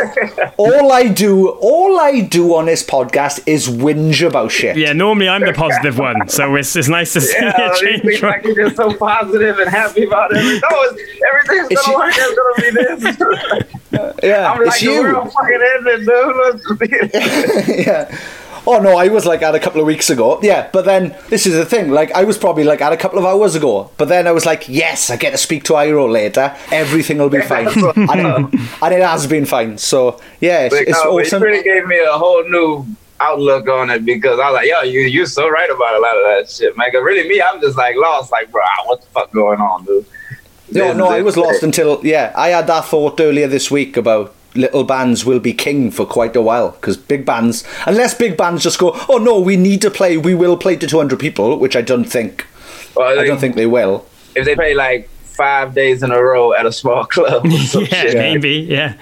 all 0.59 0.93
I 0.93 1.09
do, 1.09 1.49
all 1.49 1.99
I 1.99 2.20
do 2.20 2.55
on 2.57 2.66
this 2.66 2.82
podcast 2.84 3.41
is 3.47 3.66
whinge 3.66 4.20
about 4.26 4.53
shit. 4.53 4.76
Yeah, 4.76 4.93
normally 4.93 5.30
I'm 5.30 5.41
the 5.41 5.55
positive 5.55 5.99
one, 5.99 6.28
so 6.28 6.55
it's, 6.57 6.76
it's 6.76 6.89
nice 6.89 7.14
to 7.14 7.22
see 7.22 7.34
Yeah, 7.41 7.57
a 7.57 7.70
these 7.70 7.80
change. 7.80 8.03
things 8.03 8.18
from- 8.18 8.28
like 8.28 8.45
you're 8.45 8.66
just 8.66 8.76
so 8.76 8.93
positive 8.95 9.59
and 9.59 9.70
happy 9.70 10.05
about 10.05 10.36
everything. 10.36 10.61
No, 10.70 10.76
it's, 10.82 11.03
everything's 11.26 11.68
It's 11.70 11.86
gonna 11.86 11.93
you- 11.97 11.99
work. 11.99 12.14
It's 12.14 13.07
gonna 13.07 13.07
be 13.07 13.57
this. 13.57 13.72
Yeah, 14.22 14.53
I'm 14.53 14.61
it's 14.62 14.70
like, 14.70 14.80
the 14.80 14.86
you. 14.86 15.30
fucking 15.30 15.62
ended, 15.76 16.07
dude. 17.68 17.86
yeah. 17.86 18.18
Oh 18.66 18.80
no, 18.80 18.97
I 18.99 19.09
was 19.09 19.24
like 19.24 19.41
at 19.43 19.55
a 19.55 19.61
couple 19.61 19.80
of 19.80 19.86
weeks 19.86 20.11
ago. 20.11 20.39
Yeah, 20.43 20.68
but 20.72 20.84
then 20.84 21.16
this 21.30 21.47
is 21.47 21.55
the 21.55 21.64
thing. 21.64 21.91
Like 21.91 22.11
I 22.12 22.24
was 22.24 22.36
probably 22.36 22.64
like 22.64 22.82
at 22.82 22.93
a 22.93 22.97
couple 22.99 23.18
of 23.18 23.24
hours 23.24 23.55
ago. 23.55 23.91
But 23.97 24.09
then 24.09 24.26
I 24.26 24.32
was 24.32 24.45
like, 24.45 24.68
yes, 24.68 25.09
I 25.09 25.16
get 25.16 25.30
to 25.30 25.39
speak 25.39 25.64
to 25.64 25.72
Hyro 25.74 26.11
later. 26.11 26.55
Everything 26.70 27.16
will 27.18 27.30
be 27.30 27.41
fine, 27.41 27.66
and, 27.97 28.20
it, 28.53 28.61
and 28.82 28.95
it 28.95 29.01
has 29.03 29.26
been 29.26 29.47
fine. 29.47 29.78
So 29.78 30.20
yeah, 30.41 30.64
it's, 30.66 30.74
it's 30.74 31.05
no, 31.05 31.18
awesome. 31.18 31.43
It 31.43 31.47
really 31.47 31.62
gave 31.62 31.86
me 31.86 31.99
a 31.99 32.12
whole 32.12 32.43
new 32.45 32.86
outlook 33.20 33.68
on 33.68 33.91
it 33.91 34.05
because 34.05 34.39
I 34.39 34.51
was 34.51 34.55
like, 34.57 34.68
yo, 34.68 34.82
you 34.82 35.01
you're 35.01 35.26
so 35.26 35.49
right 35.49 35.70
about 35.70 35.95
a 35.95 36.01
lot 36.01 36.16
of 36.18 36.24
that 36.24 36.51
shit, 36.51 36.76
man. 36.76 36.91
'Cause 36.93 37.03
really, 37.03 37.26
me, 37.28 37.41
I'm 37.41 37.61
just 37.62 37.78
like 37.78 37.97
lost. 37.97 38.30
Like, 38.32 38.51
bro, 38.51 38.62
what 38.84 39.01
the 39.01 39.07
fuck 39.09 39.32
going 39.32 39.61
on, 39.61 39.84
dude? 39.86 40.05
No, 40.73 40.93
no, 40.93 41.09
I 41.09 41.23
was 41.23 41.37
lost 41.37 41.62
until 41.62 42.01
yeah. 42.05 42.33
I 42.37 42.49
had 42.49 42.66
that 42.66 42.85
thought 42.85 43.21
earlier 43.21 43.47
this 43.49 43.71
week 43.71 43.97
about 43.97 44.35
little 44.55 44.85
bands 44.85 45.25
will 45.25 45.41
be 45.41 45.53
king 45.53 45.91
for 45.91 46.05
quite 46.07 46.35
a 46.35 46.43
while 46.43 46.71
because 46.73 46.97
big 46.97 47.25
bands, 47.25 47.64
unless 47.87 48.14
big 48.14 48.37
bands 48.37 48.62
just 48.62 48.79
go, 48.79 48.93
oh 49.09 49.19
no, 49.19 49.39
we 49.39 49.57
need 49.57 49.81
to 49.83 49.91
play, 49.91 50.16
we 50.16 50.35
will 50.35 50.57
play 50.57 50.77
to 50.77 50.87
200 50.87 51.19
people, 51.19 51.59
which 51.59 51.77
I 51.77 51.83
don't 51.83 52.05
think. 52.05 52.47
Well, 52.97 53.19
I 53.19 53.25
don't 53.25 53.39
think 53.39 53.55
they 53.55 53.66
will. 53.66 54.07
if 54.35 54.45
they 54.45 54.55
play 54.55 54.75
like 54.75 55.09
five 55.09 55.75
days 55.75 56.03
in 56.03 56.11
a 56.11 56.21
row 56.21 56.53
at 56.53 56.66
a 56.66 56.73
small 56.73 57.05
club. 57.14 57.47
Or 57.47 57.51
some 57.59 57.85
yeah, 57.85 58.03
shit, 58.03 58.14
maybe, 58.14 58.51
yeah. 58.69 58.95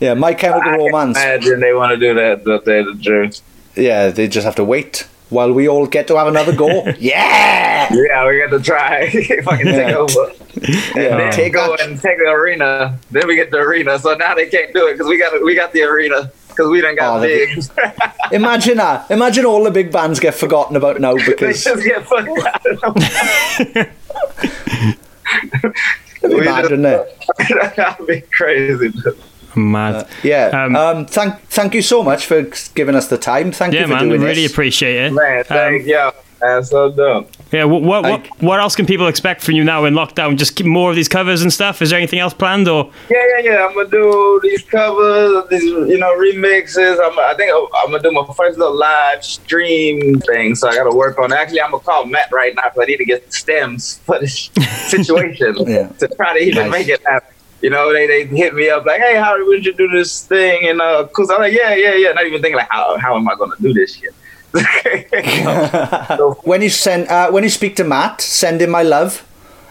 Yeah, 0.00 0.14
My 0.14 0.34
Chemical 0.34 0.70
I 0.70 0.76
Romance. 0.76 1.16
imagine 1.16 1.60
they 1.60 1.72
want 1.74 1.90
to 1.92 1.96
do 1.96 2.14
that. 2.14 2.44
To 2.44 2.58
tell 2.60 2.74
you 2.74 2.94
the 2.94 3.02
truth. 3.02 3.42
Yeah, 3.76 4.08
they 4.08 4.28
just 4.28 4.44
have 4.44 4.56
to 4.56 4.64
wait 4.64 5.06
while 5.30 5.52
we 5.52 5.68
all 5.68 5.86
get 5.86 6.06
to 6.08 6.16
have 6.16 6.26
another 6.28 6.54
go. 6.54 6.84
yeah, 6.98 7.88
Yeah, 7.92 8.26
we 8.28 8.38
got 8.40 8.50
to 8.50 8.60
try. 8.62 9.08
Fucking 9.44 9.66
take 9.66 9.94
over. 9.94 10.32
And 10.96 11.32
Take 11.32 11.54
go 11.54 11.76
that. 11.76 11.86
and 11.88 12.00
take 12.00 12.18
the 12.18 12.28
arena. 12.28 12.98
Then 13.10 13.26
we 13.26 13.36
get 13.36 13.50
the 13.50 13.58
arena. 13.58 13.98
So 13.98 14.14
now 14.14 14.34
they 14.34 14.46
can't 14.48 14.74
do 14.74 14.88
it 14.88 14.92
because 14.94 15.06
we 15.08 15.16
got 15.18 15.42
we 15.44 15.54
got 15.54 15.72
the 15.72 15.82
arena 15.82 16.30
because 16.48 16.68
we 16.68 16.80
don't 16.80 16.96
got 16.98 17.18
Oh, 17.18 17.22
big. 17.22 17.62
Imagine 18.32 18.76
that. 18.78 19.10
Imagine 19.10 19.46
all 19.46 19.62
the 19.64 19.70
big 19.70 19.90
bands 19.92 20.18
get 20.20 20.34
forgotten 20.34 20.76
about 20.76 21.00
now 21.00 21.14
because 21.14 21.64
they 21.64 21.70
just 21.70 21.84
get 21.84 22.04
fucked 22.04 22.28
out. 22.46 23.86
it'd 26.22 26.36
be 26.36 26.40
mad, 26.44 26.62
wouldn't 26.64 26.86
it? 26.86 27.76
That'd 27.76 28.06
be 28.06 28.20
crazy. 28.22 28.92
Mad. 29.56 30.06
Yeah. 30.22 30.46
Um, 30.64 30.76
Um, 30.76 31.06
thank 31.06 31.40
thank 31.48 31.74
you 31.74 31.82
so 31.82 32.02
much 32.02 32.26
for 32.26 32.42
giving 32.74 32.94
us 32.94 33.08
the 33.08 33.18
time. 33.18 33.52
Thank 33.52 33.74
yeah, 33.74 33.80
you 33.80 33.86
for 33.86 33.94
man, 33.94 34.08
doing 34.08 34.20
really 34.20 34.42
this. 34.42 34.52
appreciate 34.52 34.96
it. 35.06 35.12
Man, 35.12 35.44
thank 35.44 35.82
Um, 35.82 35.88
you. 35.88 36.10
That's 36.40 36.70
so 36.70 36.90
dope. 36.90 37.28
Yeah, 37.52 37.64
what 37.64 37.82
what, 37.82 38.06
I- 38.06 38.10
what 38.12 38.26
what 38.42 38.60
else 38.60 38.74
can 38.74 38.86
people 38.86 39.08
expect 39.08 39.42
from 39.42 39.56
you 39.56 39.62
now 39.64 39.84
in 39.84 39.92
lockdown? 39.92 40.36
Just 40.38 40.56
keep 40.56 40.64
more 40.64 40.88
of 40.88 40.96
these 40.96 41.06
covers 41.08 41.42
and 41.42 41.52
stuff. 41.52 41.82
Is 41.82 41.90
there 41.90 41.98
anything 41.98 42.18
else 42.18 42.32
planned 42.32 42.66
or? 42.66 42.90
Yeah, 43.10 43.18
yeah, 43.36 43.50
yeah. 43.52 43.66
I'm 43.66 43.74
gonna 43.74 43.88
do 43.90 44.40
these 44.42 44.62
covers, 44.62 45.44
these 45.50 45.64
you 45.64 45.98
know 45.98 46.16
remixes. 46.16 46.96
I'm, 46.98 47.18
I 47.18 47.34
think 47.36 47.52
I'm 47.52 47.90
gonna 47.90 48.02
do 48.02 48.10
my 48.10 48.24
first 48.34 48.58
little 48.58 48.74
live 48.74 49.22
stream 49.22 50.18
thing. 50.20 50.54
So 50.54 50.68
I 50.68 50.74
gotta 50.76 50.96
work 50.96 51.18
on. 51.18 51.30
it. 51.30 51.36
Actually, 51.36 51.60
I'm 51.60 51.72
gonna 51.72 51.82
call 51.82 52.06
Matt 52.06 52.30
right 52.32 52.54
now 52.54 52.62
because 52.72 52.84
I 52.84 52.86
need 52.86 52.96
to 52.98 53.04
get 53.04 53.26
the 53.26 53.32
stems 53.32 53.98
for 54.06 54.18
this 54.18 54.48
situation 54.88 55.56
Yeah. 55.66 55.88
to 55.98 56.08
try 56.08 56.38
to 56.38 56.42
even 56.42 56.70
Nice. 56.70 56.72
make 56.72 56.88
it 56.88 57.02
happen. 57.06 57.34
You 57.62 57.70
know, 57.70 57.92
they, 57.92 58.06
they 58.06 58.24
hit 58.26 58.54
me 58.54 58.68
up 58.70 58.84
like, 58.86 59.00
hey, 59.00 59.16
how 59.16 59.36
would 59.44 59.64
you 59.64 59.72
do 59.74 59.88
this 59.88 60.24
thing? 60.26 60.68
And 60.68 60.80
uh, 60.80 61.06
cause 61.08 61.30
I'm 61.30 61.40
like, 61.40 61.52
yeah, 61.52 61.74
yeah, 61.74 61.94
yeah. 61.94 62.12
Not 62.12 62.26
even 62.26 62.40
thinking 62.40 62.56
like, 62.56 62.70
how 62.70 62.96
how 62.98 63.16
am 63.16 63.28
I 63.28 63.34
gonna 63.36 63.54
do 63.60 63.72
this 63.72 63.96
shit? 63.96 64.14
when 66.44 66.62
you 66.62 66.68
send 66.70 67.08
uh, 67.08 67.30
when 67.30 67.44
you 67.44 67.50
speak 67.50 67.76
to 67.76 67.84
Matt, 67.84 68.20
send 68.20 68.60
him 68.60 68.70
my 68.70 68.82
love. 68.82 69.26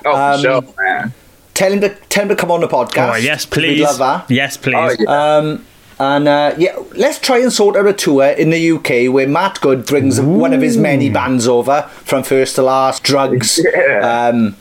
Oh, 0.06 0.12
for 0.14 0.18
Um, 0.36 0.42
sure, 0.42 0.74
man. 0.80 1.14
Tell 1.54 1.74
him 1.74 1.82
to 1.82 1.90
tell 2.10 2.24
him 2.24 2.30
to 2.30 2.36
come 2.36 2.52
on 2.52 2.62
the 2.62 2.68
podcast. 2.68 3.14
Oh, 3.14 3.16
yes, 3.18 3.46
'cause 3.46 3.58
we'd 3.58 3.76
please. 3.76 3.82
love 3.84 3.98
that. 3.98 4.32
Yes, 4.32 4.56
please. 4.58 4.76
Oh, 4.78 4.96
yeah. 4.98 5.38
Um, 5.38 5.66
and 6.00 6.28
uh, 6.30 6.56
yeah, 6.58 6.78
let's 6.96 7.20
try 7.20 7.40
and 7.40 7.52
sort 7.52 7.76
out 7.76 7.86
a 7.86 7.92
tour 7.92 8.24
in 8.28 8.52
the 8.52 8.72
UK 8.72 9.14
where 9.14 9.28
Matt 9.28 9.60
Good 9.60 9.86
brings 9.86 10.22
one 10.22 10.54
of 10.54 10.62
his 10.62 10.78
many 10.78 11.10
bands 11.10 11.46
over 11.46 11.82
from 12.06 12.24
first 12.24 12.56
to 12.56 12.62
last, 12.62 13.04
drugs, 13.04 13.60
Yeah. 13.76 14.30
um, 14.30 14.56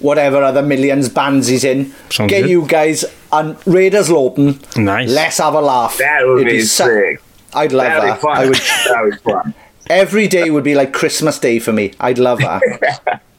whatever 0.00 0.42
other 0.42 0.62
millions 0.62 1.08
bands 1.08 1.46
he's 1.48 1.64
in. 1.64 1.92
Sounds 2.10 2.30
Get 2.30 2.42
good. 2.42 2.50
you 2.50 2.66
guys 2.66 3.04
and 3.32 3.56
Raiders 3.66 4.10
Lawton. 4.10 4.60
Nice. 4.76 5.10
Let's 5.10 5.38
have 5.38 5.54
a 5.54 5.60
laugh. 5.60 5.98
That 5.98 6.26
would 6.26 6.42
It'd 6.46 6.52
be 6.52 6.60
so- 6.62 6.86
sick. 6.86 7.20
I'd 7.54 7.72
love 7.72 7.86
That'd 7.86 8.02
be 8.02 8.08
that. 8.08 8.20
fun. 8.20 8.36
I 8.36 8.44
would. 8.46 8.54
That'd 8.88 9.10
be 9.24 9.30
fun. 9.32 9.54
Every 9.88 10.28
day 10.28 10.50
would 10.50 10.64
be 10.64 10.74
like 10.74 10.92
Christmas 10.92 11.38
Day 11.38 11.58
for 11.58 11.72
me. 11.72 11.92
I'd 12.00 12.18
love 12.18 12.38
that. 12.40 13.20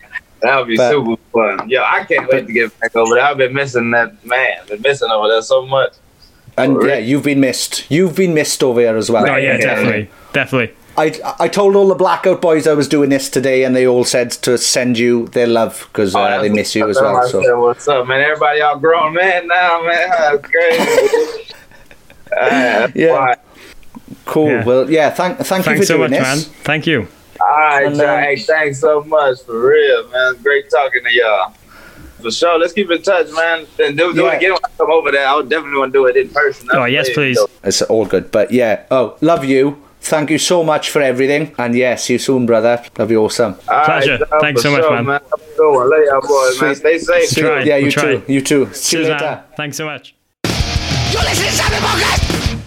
That 0.42 0.56
would 0.58 0.68
be 0.70 0.78
But- 0.78 0.92
super 0.92 1.22
fun. 1.34 1.70
Yo, 1.70 1.84
I 1.84 2.06
can't 2.06 2.32
wait 2.32 2.48
to 2.48 2.54
get 2.54 2.80
back 2.80 2.96
over 2.96 3.16
there. 3.16 3.24
I've 3.26 3.38
been 3.38 3.54
missing 3.54 3.92
that 3.92 4.26
man. 4.26 4.60
Been 4.70 4.82
missing 4.82 5.10
over 5.12 5.28
there 5.28 5.42
so 5.42 5.66
much. 5.66 5.92
And 6.58 6.76
Alright. 6.78 6.88
yeah, 6.90 6.98
you've 6.98 7.24
been 7.24 7.42
missed. 7.42 7.90
You've 7.92 8.16
been 8.16 8.34
missed 8.34 8.64
over 8.64 8.80
here 8.80 8.96
as 8.96 9.12
well. 9.12 9.24
Oh 9.30 9.36
yeah, 9.36 9.56
Yeah. 9.56 9.58
definitely, 9.58 10.10
definitely. 10.32 10.74
I, 11.00 11.36
I 11.40 11.48
told 11.48 11.76
all 11.76 11.88
the 11.88 11.96
blackout 11.96 12.42
boys 12.42 12.68
I 12.68 12.74
was 12.74 12.88
doing 12.88 13.10
this 13.10 13.30
today, 13.30 13.64
and 13.64 13.76
they 13.76 13.88
all 13.88 14.04
said 14.04 14.32
to 14.44 14.58
send 14.58 14.98
you 14.98 15.28
their 15.30 15.48
love 15.48 15.88
because 15.92 16.14
uh, 16.16 16.20
Oh, 16.20 16.42
they 16.42 16.50
miss 16.50 16.76
you 16.76 16.90
as 16.90 16.98
well. 16.98 17.14
what 17.14 17.30
So 17.30 17.42
said, 17.42 17.54
What's 17.54 17.88
up, 17.88 18.08
man? 18.08 18.22
Everybody 18.22 18.62
all 18.62 18.78
grown 18.78 19.14
man 19.14 19.48
now, 19.48 19.82
man. 19.84 20.10
That's 20.10 20.46
crazy. 20.48 21.44
That's 22.30 22.96
Yeah. 22.96 23.16
fine. 23.18 23.36
cool. 24.26 24.50
Yeah. 24.50 24.64
Well, 24.66 24.90
yeah. 24.92 25.10
Thank 25.10 25.38
thank 25.40 25.66
you 25.66 25.72
Thanks 25.72 25.80
for 25.82 25.86
so 25.86 25.98
doing 25.98 26.12
much, 26.12 26.20
this. 26.20 26.48
man. 26.48 26.56
Thank 26.64 26.88
you. 26.88 27.08
All 27.42 27.48
right, 27.48 27.86
And, 27.88 28.02
um, 28.02 28.20
Hey, 28.24 28.36
thanks 28.36 28.80
so 28.82 29.02
much 29.04 29.42
for 29.46 29.68
real, 29.70 30.08
man. 30.10 30.36
Great 30.44 30.70
talking 30.70 31.04
to 31.06 31.14
y'all. 31.14 31.54
For 32.22 32.30
sure. 32.32 32.60
Let's 32.60 32.74
keep 32.74 32.92
in 32.92 33.02
touch, 33.02 33.28
man. 33.32 33.66
And 33.80 33.98
do, 33.98 34.14
do 34.14 34.24
Yeah. 34.24 34.34
it 34.34 34.38
again 34.38 34.52
when 34.52 34.60
I 34.66 34.70
come 34.78 34.92
over 34.92 35.10
there. 35.12 35.26
I 35.26 35.36
would 35.36 35.48
definitely 35.50 35.80
want 35.80 35.94
to 35.94 36.00
do 36.00 36.06
it 36.08 36.18
in 36.18 36.28
person. 36.30 36.68
Oh 36.74 36.84
yes, 36.84 37.08
That's 37.08 37.16
please. 37.16 37.38
dope. 37.38 37.50
It's 37.64 37.82
all 37.84 38.06
good. 38.06 38.30
But 38.32 38.52
yeah. 38.52 38.84
Oh, 38.92 39.16
love 39.22 39.46
you. 39.46 39.82
Thank 40.02 40.30
you 40.32 40.38
so 40.38 40.64
much 40.64 40.90
for 40.90 41.02
everything. 41.02 41.54
And 41.58 41.76
yeah, 41.76 41.96
see 41.96 42.14
you 42.14 42.20
soon, 42.20 42.46
brother. 42.46 42.78
That'd 42.96 43.10
be 43.10 43.16
awesome. 43.18 43.56
All 43.68 43.78
right, 43.78 43.86
Pleasure. 43.86 44.18
y'all, 44.32 44.40
Thanks 44.40 44.62
so 44.62 44.72
much, 44.72 44.82
sure, 44.82 44.92
man. 45.04 45.06
Have 45.06 45.22
a 45.34 45.58
good 45.58 45.76
one. 45.76 45.90
Love 45.90 46.00
y'all 46.06 46.22
boys, 46.28 46.62
man. 46.62 46.76
Stay 46.76 46.98
safe. 46.98 47.30
See- 47.30 47.42
Try. 47.42 47.64
Yeah, 47.64 47.76
you 47.78 47.84
We'll 47.84 47.92
try. 47.92 48.16
too. 48.16 48.24
You 48.28 48.42
too. 48.42 48.74
See 48.74 48.98
you 48.98 49.04
later. 49.04 49.24
man. 49.26 49.44
Thanks 49.58 49.78
so 49.78 49.86
much. 49.86 50.16
you 50.46 51.20
listen 51.20 51.46
to 51.46 51.52
Sammy 51.52 51.76
Podcast 51.78 52.60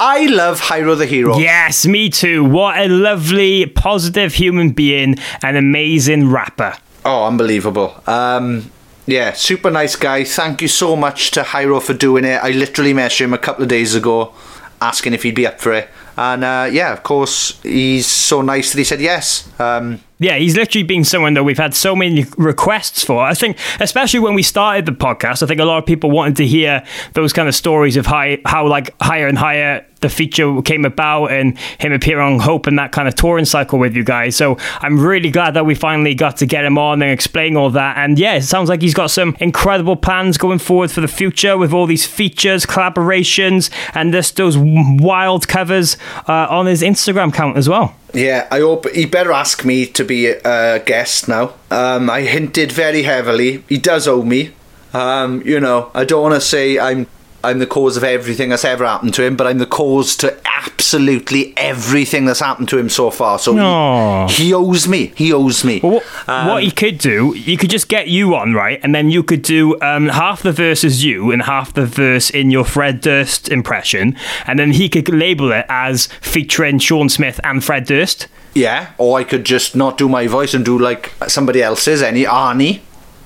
I 0.00 0.26
love 0.26 0.60
Hyro 0.60 0.98
the 0.98 1.06
Hero. 1.06 1.38
Yes, 1.38 1.86
me 1.86 2.10
too. 2.10 2.44
What 2.44 2.76
a 2.76 2.88
lovely, 2.88 3.66
positive 3.66 4.34
human 4.34 4.70
being, 4.70 5.14
an 5.44 5.54
amazing 5.54 6.28
rapper. 6.28 6.74
Oh, 7.04 7.24
unbelievable. 7.26 7.94
Um, 8.08 8.72
yeah, 9.06 9.32
super 9.32 9.70
nice 9.70 9.94
guy. 9.94 10.24
Thank 10.24 10.60
you 10.60 10.66
so 10.68 10.96
much 10.96 11.30
to 11.32 11.42
Hyro 11.42 11.80
for 11.80 11.94
doing 11.94 12.24
it. 12.24 12.42
I 12.42 12.50
literally 12.50 12.92
messaged 12.92 13.20
him 13.20 13.32
a 13.32 13.38
couple 13.38 13.62
of 13.62 13.68
days 13.68 13.94
ago 13.94 14.34
asking 14.80 15.12
if 15.14 15.22
he'd 15.22 15.36
be 15.36 15.46
up 15.46 15.60
for 15.60 15.72
it. 15.72 15.88
And 16.16 16.44
uh, 16.44 16.68
yeah, 16.70 16.92
of 16.92 17.02
course, 17.02 17.60
he's 17.62 18.06
so 18.06 18.42
nice 18.42 18.72
that 18.72 18.78
he 18.78 18.84
said 18.84 19.00
yes. 19.00 19.48
Um, 19.58 20.00
Yeah, 20.22 20.36
he's 20.36 20.56
literally 20.56 20.84
been 20.84 21.04
someone 21.04 21.34
that 21.34 21.42
we've 21.42 21.58
had 21.58 21.74
so 21.74 21.96
many 21.96 22.24
requests 22.36 23.02
for. 23.02 23.22
I 23.22 23.34
think, 23.34 23.58
especially 23.80 24.20
when 24.20 24.34
we 24.34 24.42
started 24.42 24.86
the 24.86 24.92
podcast, 24.92 25.42
I 25.42 25.46
think 25.46 25.60
a 25.60 25.64
lot 25.64 25.78
of 25.78 25.86
people 25.86 26.10
wanted 26.10 26.36
to 26.36 26.46
hear 26.46 26.84
those 27.14 27.32
kind 27.32 27.48
of 27.48 27.54
stories 27.54 27.96
of 27.96 28.06
how, 28.06 28.36
how 28.44 28.66
like 28.66 28.94
higher 29.00 29.26
and 29.26 29.36
higher 29.36 29.84
the 30.02 30.08
feature 30.08 30.60
came 30.62 30.84
about 30.84 31.26
and 31.26 31.58
him 31.78 31.92
appearing 31.92 32.34
on 32.34 32.40
Hope 32.40 32.66
and 32.66 32.78
that 32.78 32.92
kind 32.92 33.08
of 33.08 33.14
touring 33.14 33.44
cycle 33.44 33.78
with 33.78 33.96
you 33.96 34.04
guys. 34.04 34.36
So 34.36 34.58
I'm 34.80 35.00
really 35.00 35.30
glad 35.30 35.54
that 35.54 35.64
we 35.64 35.74
finally 35.74 36.14
got 36.14 36.36
to 36.38 36.46
get 36.46 36.64
him 36.64 36.76
on 36.76 37.02
and 37.02 37.10
explain 37.10 37.56
all 37.56 37.70
that. 37.70 37.96
And 37.96 38.18
yeah, 38.18 38.34
it 38.34 38.42
sounds 38.42 38.68
like 38.68 38.82
he's 38.82 38.94
got 38.94 39.10
some 39.10 39.36
incredible 39.40 39.96
plans 39.96 40.36
going 40.36 40.58
forward 40.58 40.90
for 40.90 41.00
the 41.00 41.08
future 41.08 41.56
with 41.56 41.72
all 41.72 41.86
these 41.86 42.04
features, 42.04 42.66
collaborations, 42.66 43.70
and 43.94 44.12
just 44.12 44.36
those 44.36 44.58
wild 44.58 45.48
covers 45.48 45.96
uh, 46.28 46.46
on 46.50 46.66
his 46.66 46.82
Instagram 46.82 47.30
account 47.30 47.56
as 47.56 47.68
well. 47.68 47.94
Yeah, 48.14 48.46
I 48.50 48.60
hope 48.60 48.88
he 48.90 49.06
better 49.06 49.32
ask 49.32 49.64
me 49.64 49.86
to 49.86 50.04
be 50.04 50.26
a 50.26 50.82
guest 50.84 51.28
now. 51.28 51.54
Um, 51.70 52.10
I 52.10 52.22
hinted 52.22 52.70
very 52.70 53.04
heavily. 53.04 53.64
He 53.68 53.78
does 53.78 54.06
owe 54.06 54.22
me. 54.22 54.52
Um, 54.92 55.40
you 55.46 55.58
know, 55.58 55.90
I 55.94 56.04
don't 56.04 56.22
want 56.22 56.34
to 56.34 56.40
say 56.40 56.78
I'm 56.78 57.06
I'm 57.44 57.58
the 57.58 57.66
cause 57.66 57.96
of 57.96 58.04
everything 58.04 58.50
that's 58.50 58.64
ever 58.64 58.84
happened 58.86 59.14
to 59.14 59.22
him, 59.24 59.36
but 59.36 59.46
I'm 59.46 59.58
the 59.58 59.66
cause 59.66 60.16
to 60.18 60.36
absolutely 60.44 61.54
everything 61.56 62.24
that's 62.24 62.40
happened 62.40 62.68
to 62.68 62.78
him 62.78 62.88
so 62.88 63.10
far. 63.10 63.38
So 63.38 63.58
Aw. 63.58 64.28
he, 64.28 64.46
he 64.46 64.54
owes 64.54 64.86
me. 64.86 65.12
He 65.16 65.32
owes 65.32 65.64
me. 65.64 65.80
Well, 65.82 65.92
what, 65.94 66.28
Um, 66.28 66.46
what 66.48 66.64
you 66.64 66.72
could 66.72 66.98
do, 66.98 67.34
you 67.36 67.56
could 67.56 67.70
just 67.70 67.88
get 67.88 68.08
you 68.08 68.34
on, 68.36 68.54
right? 68.54 68.78
And 68.82 68.94
then 68.94 69.10
you 69.10 69.22
could 69.22 69.42
do 69.42 69.80
um, 69.80 70.08
half 70.08 70.42
the 70.42 70.52
verse 70.52 70.84
as 70.84 71.04
you 71.04 71.30
and 71.32 71.42
half 71.42 71.72
the 71.74 71.86
verse 71.86 72.30
in 72.30 72.50
your 72.50 72.64
Fred 72.64 73.00
Durst 73.00 73.48
impression. 73.48 74.16
And 74.46 74.58
then 74.58 74.72
he 74.72 74.88
could 74.88 75.08
label 75.12 75.50
it 75.52 75.66
as 75.68 76.06
featuring 76.20 76.78
Sean 76.78 77.08
Smith 77.08 77.40
and 77.42 77.62
Fred 77.64 77.86
Durst. 77.86 78.28
Yeah, 78.54 78.90
or 78.98 79.18
I 79.18 79.24
could 79.24 79.44
just 79.44 79.74
not 79.74 79.96
do 79.98 80.08
my 80.08 80.26
voice 80.26 80.52
and 80.54 80.64
do 80.64 80.78
like 80.78 81.10
somebody 81.26 81.62
else's, 81.62 82.02
any 82.02 82.24
Arnie. 82.24 82.80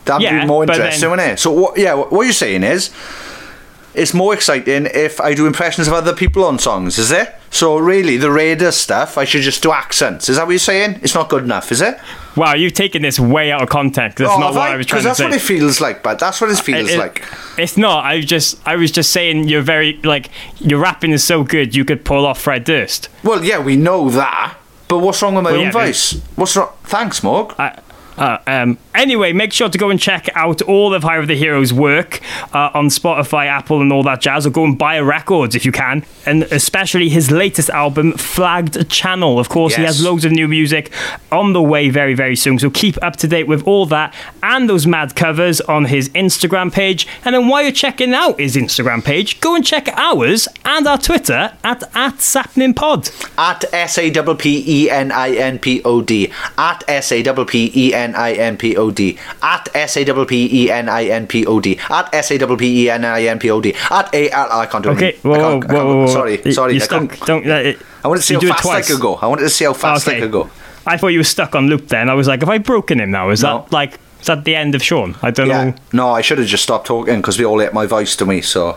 That'd 0.04 0.22
Yeah, 0.22 0.40
be 0.42 0.46
more 0.46 0.62
interesting, 0.62 1.00
then- 1.00 1.10
wouldn't 1.10 1.32
it? 1.32 1.38
So 1.40 1.50
what? 1.50 1.76
Yeah, 1.76 1.94
what 1.94 2.22
you're 2.22 2.32
saying 2.32 2.62
is, 2.62 2.90
it's 3.96 4.14
more 4.14 4.34
exciting 4.34 4.86
if 4.94 5.20
I 5.20 5.34
do 5.34 5.46
impressions 5.46 5.88
of 5.88 5.94
other 5.94 6.14
people 6.14 6.44
on 6.44 6.58
songs, 6.58 6.98
is 6.98 7.10
it? 7.10 7.34
So 7.50 7.78
really, 7.78 8.16
the 8.16 8.30
Raider 8.30 8.70
stuff, 8.72 9.16
I 9.16 9.24
should 9.24 9.42
just 9.42 9.62
do 9.62 9.72
accents. 9.72 10.28
Is 10.28 10.36
that 10.36 10.44
what 10.46 10.52
you're 10.52 10.58
saying? 10.58 11.00
It's 11.02 11.14
not 11.14 11.28
good 11.28 11.44
enough, 11.44 11.72
is 11.72 11.80
it? 11.80 11.98
Wow, 12.36 12.54
you've 12.54 12.74
taken 12.74 13.00
this 13.02 13.18
way 13.18 13.50
out 13.50 13.62
of 13.62 13.68
context. 13.70 14.18
That's 14.18 14.30
Oh, 14.30 14.38
not 14.38 14.54
what 14.54 14.70
I, 14.70 14.76
was 14.76 14.84
trying 14.86 15.02
to 15.02 15.08
say. 15.08 15.08
Because 15.08 15.18
that's 15.18 15.20
what 15.20 15.54
it 15.54 15.60
feels 15.60 15.80
like, 15.80 16.02
but 16.02 16.18
that's 16.18 16.40
what 16.40 16.50
it 16.50 16.58
feels 16.58 16.90
It- 16.90 16.98
like. 16.98 17.24
It's 17.56 17.76
not. 17.78 18.04
I 18.04 18.16
was 18.16 18.26
just, 18.26 18.58
I 18.66 18.76
was 18.76 18.90
just 18.90 19.10
saying 19.10 19.48
you're 19.48 19.62
very 19.62 19.98
like 20.04 20.28
your 20.60 20.78
rapping 20.78 21.12
is 21.12 21.24
so 21.24 21.42
good 21.44 21.74
you 21.74 21.84
could 21.86 22.04
pull 22.04 22.26
off 22.26 22.40
Fred 22.40 22.64
Durst. 22.64 23.08
Well, 23.24 23.42
yeah, 23.42 23.58
we 23.58 23.76
know 23.76 24.10
that. 24.10 24.54
But 24.88 24.98
what's 24.98 25.20
wrong 25.22 25.34
with 25.34 25.42
my 25.44 25.50
Well, 25.50 25.60
own 25.60 25.66
yeah, 25.66 25.72
voice? 25.72 26.20
What's 26.36 26.54
wrong? 26.56 26.68
Thanks, 26.84 27.22
Morg. 27.22 27.54
Uh, 27.58 27.70
uh, 28.16 28.38
um, 28.46 28.78
anyway, 28.94 29.32
make 29.32 29.52
sure 29.52 29.68
to 29.68 29.78
go 29.78 29.90
and 29.90 30.00
check 30.00 30.28
out 30.34 30.62
all 30.62 30.94
of 30.94 31.02
Higher 31.02 31.20
of 31.20 31.28
the 31.28 31.36
Heroes' 31.36 31.72
work 31.72 32.20
uh, 32.54 32.70
on 32.74 32.88
Spotify, 32.88 33.46
Apple, 33.46 33.80
and 33.80 33.92
all 33.92 34.02
that 34.04 34.20
jazz. 34.20 34.46
Or 34.46 34.50
go 34.50 34.64
and 34.64 34.78
buy 34.78 34.96
a 34.96 35.04
records 35.04 35.54
if 35.54 35.64
you 35.64 35.72
can, 35.72 36.04
and 36.24 36.44
especially 36.44 37.08
his 37.08 37.30
latest 37.30 37.70
album, 37.70 38.12
Flagged 38.12 38.88
Channel. 38.90 39.38
Of 39.38 39.48
course, 39.48 39.74
he 39.74 39.82
has 39.82 40.02
loads 40.02 40.24
of 40.24 40.32
new 40.32 40.48
music 40.48 40.92
on 41.32 41.52
the 41.52 41.62
way 41.62 41.90
very, 41.90 42.14
very 42.14 42.36
soon. 42.36 42.58
So 42.58 42.70
keep 42.70 43.02
up 43.02 43.16
to 43.16 43.28
date 43.28 43.46
with 43.46 43.66
all 43.66 43.86
that 43.86 44.14
and 44.42 44.68
those 44.68 44.86
mad 44.86 45.16
covers 45.16 45.60
on 45.62 45.86
his 45.86 46.08
Instagram 46.10 46.72
page. 46.72 47.06
And 47.24 47.34
then 47.34 47.48
while 47.48 47.62
you're 47.62 47.72
checking 47.72 48.14
out 48.14 48.38
his 48.38 48.56
Instagram 48.56 49.04
page, 49.04 49.40
go 49.40 49.54
and 49.54 49.66
check 49.66 49.88
ours 49.88 50.48
and 50.64 50.86
our 50.86 50.98
Twitter 50.98 51.56
at 51.64 51.82
at 51.94 52.16
SapninPod. 52.16 53.10
At 53.38 53.64
S 53.72 53.98
A 53.98 54.10
P 54.10 54.34
P 54.34 54.64
E 54.66 54.90
N 54.90 55.10
I 55.10 55.30
N 55.30 55.58
P 55.58 55.82
O 55.84 56.00
D. 56.02 56.32
At 56.56 56.84
S 56.88 57.12
A 57.12 57.22
P 57.22 57.44
P 57.44 57.72
E 57.74 57.94
N 57.94 58.05
I 58.14 58.32
N 58.32 58.56
P 58.56 58.76
O 58.76 58.90
D. 58.90 59.18
At 59.42 59.68
S 59.74 59.96
A 59.96 60.04
W 60.04 60.24
P 60.26 60.64
E 60.64 60.70
N 60.70 60.88
I 60.88 61.04
N 61.06 61.26
P 61.26 61.44
O 61.46 61.60
D, 61.60 61.78
At 61.90 62.14
S 62.14 62.30
A 62.30 62.38
W 62.38 62.56
P 62.56 62.84
E 62.84 62.90
N 62.90 63.04
I 63.04 63.24
N 63.24 63.38
P 63.38 63.50
O 63.50 63.60
D, 63.60 63.74
At 63.90 64.14
A 64.14 64.30
L 64.30 64.52
I 64.52 64.66
can't 64.66 64.84
do 64.84 64.90
Okay, 64.90 65.08
it. 65.10 65.18
whoa, 65.24 65.32
I 65.34 65.38
whoa, 65.38 65.44
I 65.44 65.54
whoa, 65.54 65.60
can't, 65.60 65.72
whoa, 65.72 65.96
whoa. 65.98 66.06
Sorry, 66.06 66.40
You- 66.44 66.52
sorry. 66.52 66.72
You're 66.74 66.82
I, 66.82 66.86
stuck. 66.86 67.26
Don't. 67.26 67.46
Uh, 67.50 67.54
it- 67.54 67.78
I 68.04 68.08
wanted 68.08 68.20
to 68.20 68.26
see 68.26 68.34
how 68.34 68.40
fast 68.40 68.66
I 68.66 68.82
could 68.82 69.00
go. 69.00 69.14
I 69.16 69.26
wanted 69.26 69.42
to 69.42 69.50
see 69.50 69.64
how 69.64 69.72
fast 69.72 70.06
I 70.08 70.20
could 70.20 70.30
go. 70.30 70.48
I 70.86 70.96
thought 70.96 71.08
you 71.08 71.18
were 71.18 71.24
stuck 71.24 71.56
on 71.56 71.66
loop 71.66 71.88
then. 71.88 72.08
I 72.08 72.14
was 72.14 72.28
like, 72.28 72.40
have 72.40 72.48
I 72.48 72.58
broken 72.58 73.00
him 73.00 73.10
now? 73.10 73.30
Is 73.30 73.42
No. 73.42 73.62
that 73.62 73.72
like, 73.72 73.98
is 74.20 74.26
that 74.26 74.44
the 74.44 74.54
end 74.54 74.76
of 74.76 74.82
Sean? 74.84 75.16
I 75.22 75.32
don't 75.32 75.48
Yeah. 75.48 75.64
know. 75.64 75.74
No, 75.92 76.10
I 76.10 76.20
should 76.20 76.38
have 76.38 76.46
just 76.46 76.62
stopped 76.62 76.86
talking 76.86 77.16
because 77.16 77.36
we 77.38 77.44
all 77.44 77.60
ate 77.60 77.72
my 77.72 77.86
voice 77.86 78.14
to 78.16 78.24
me. 78.26 78.40
So 78.42 78.76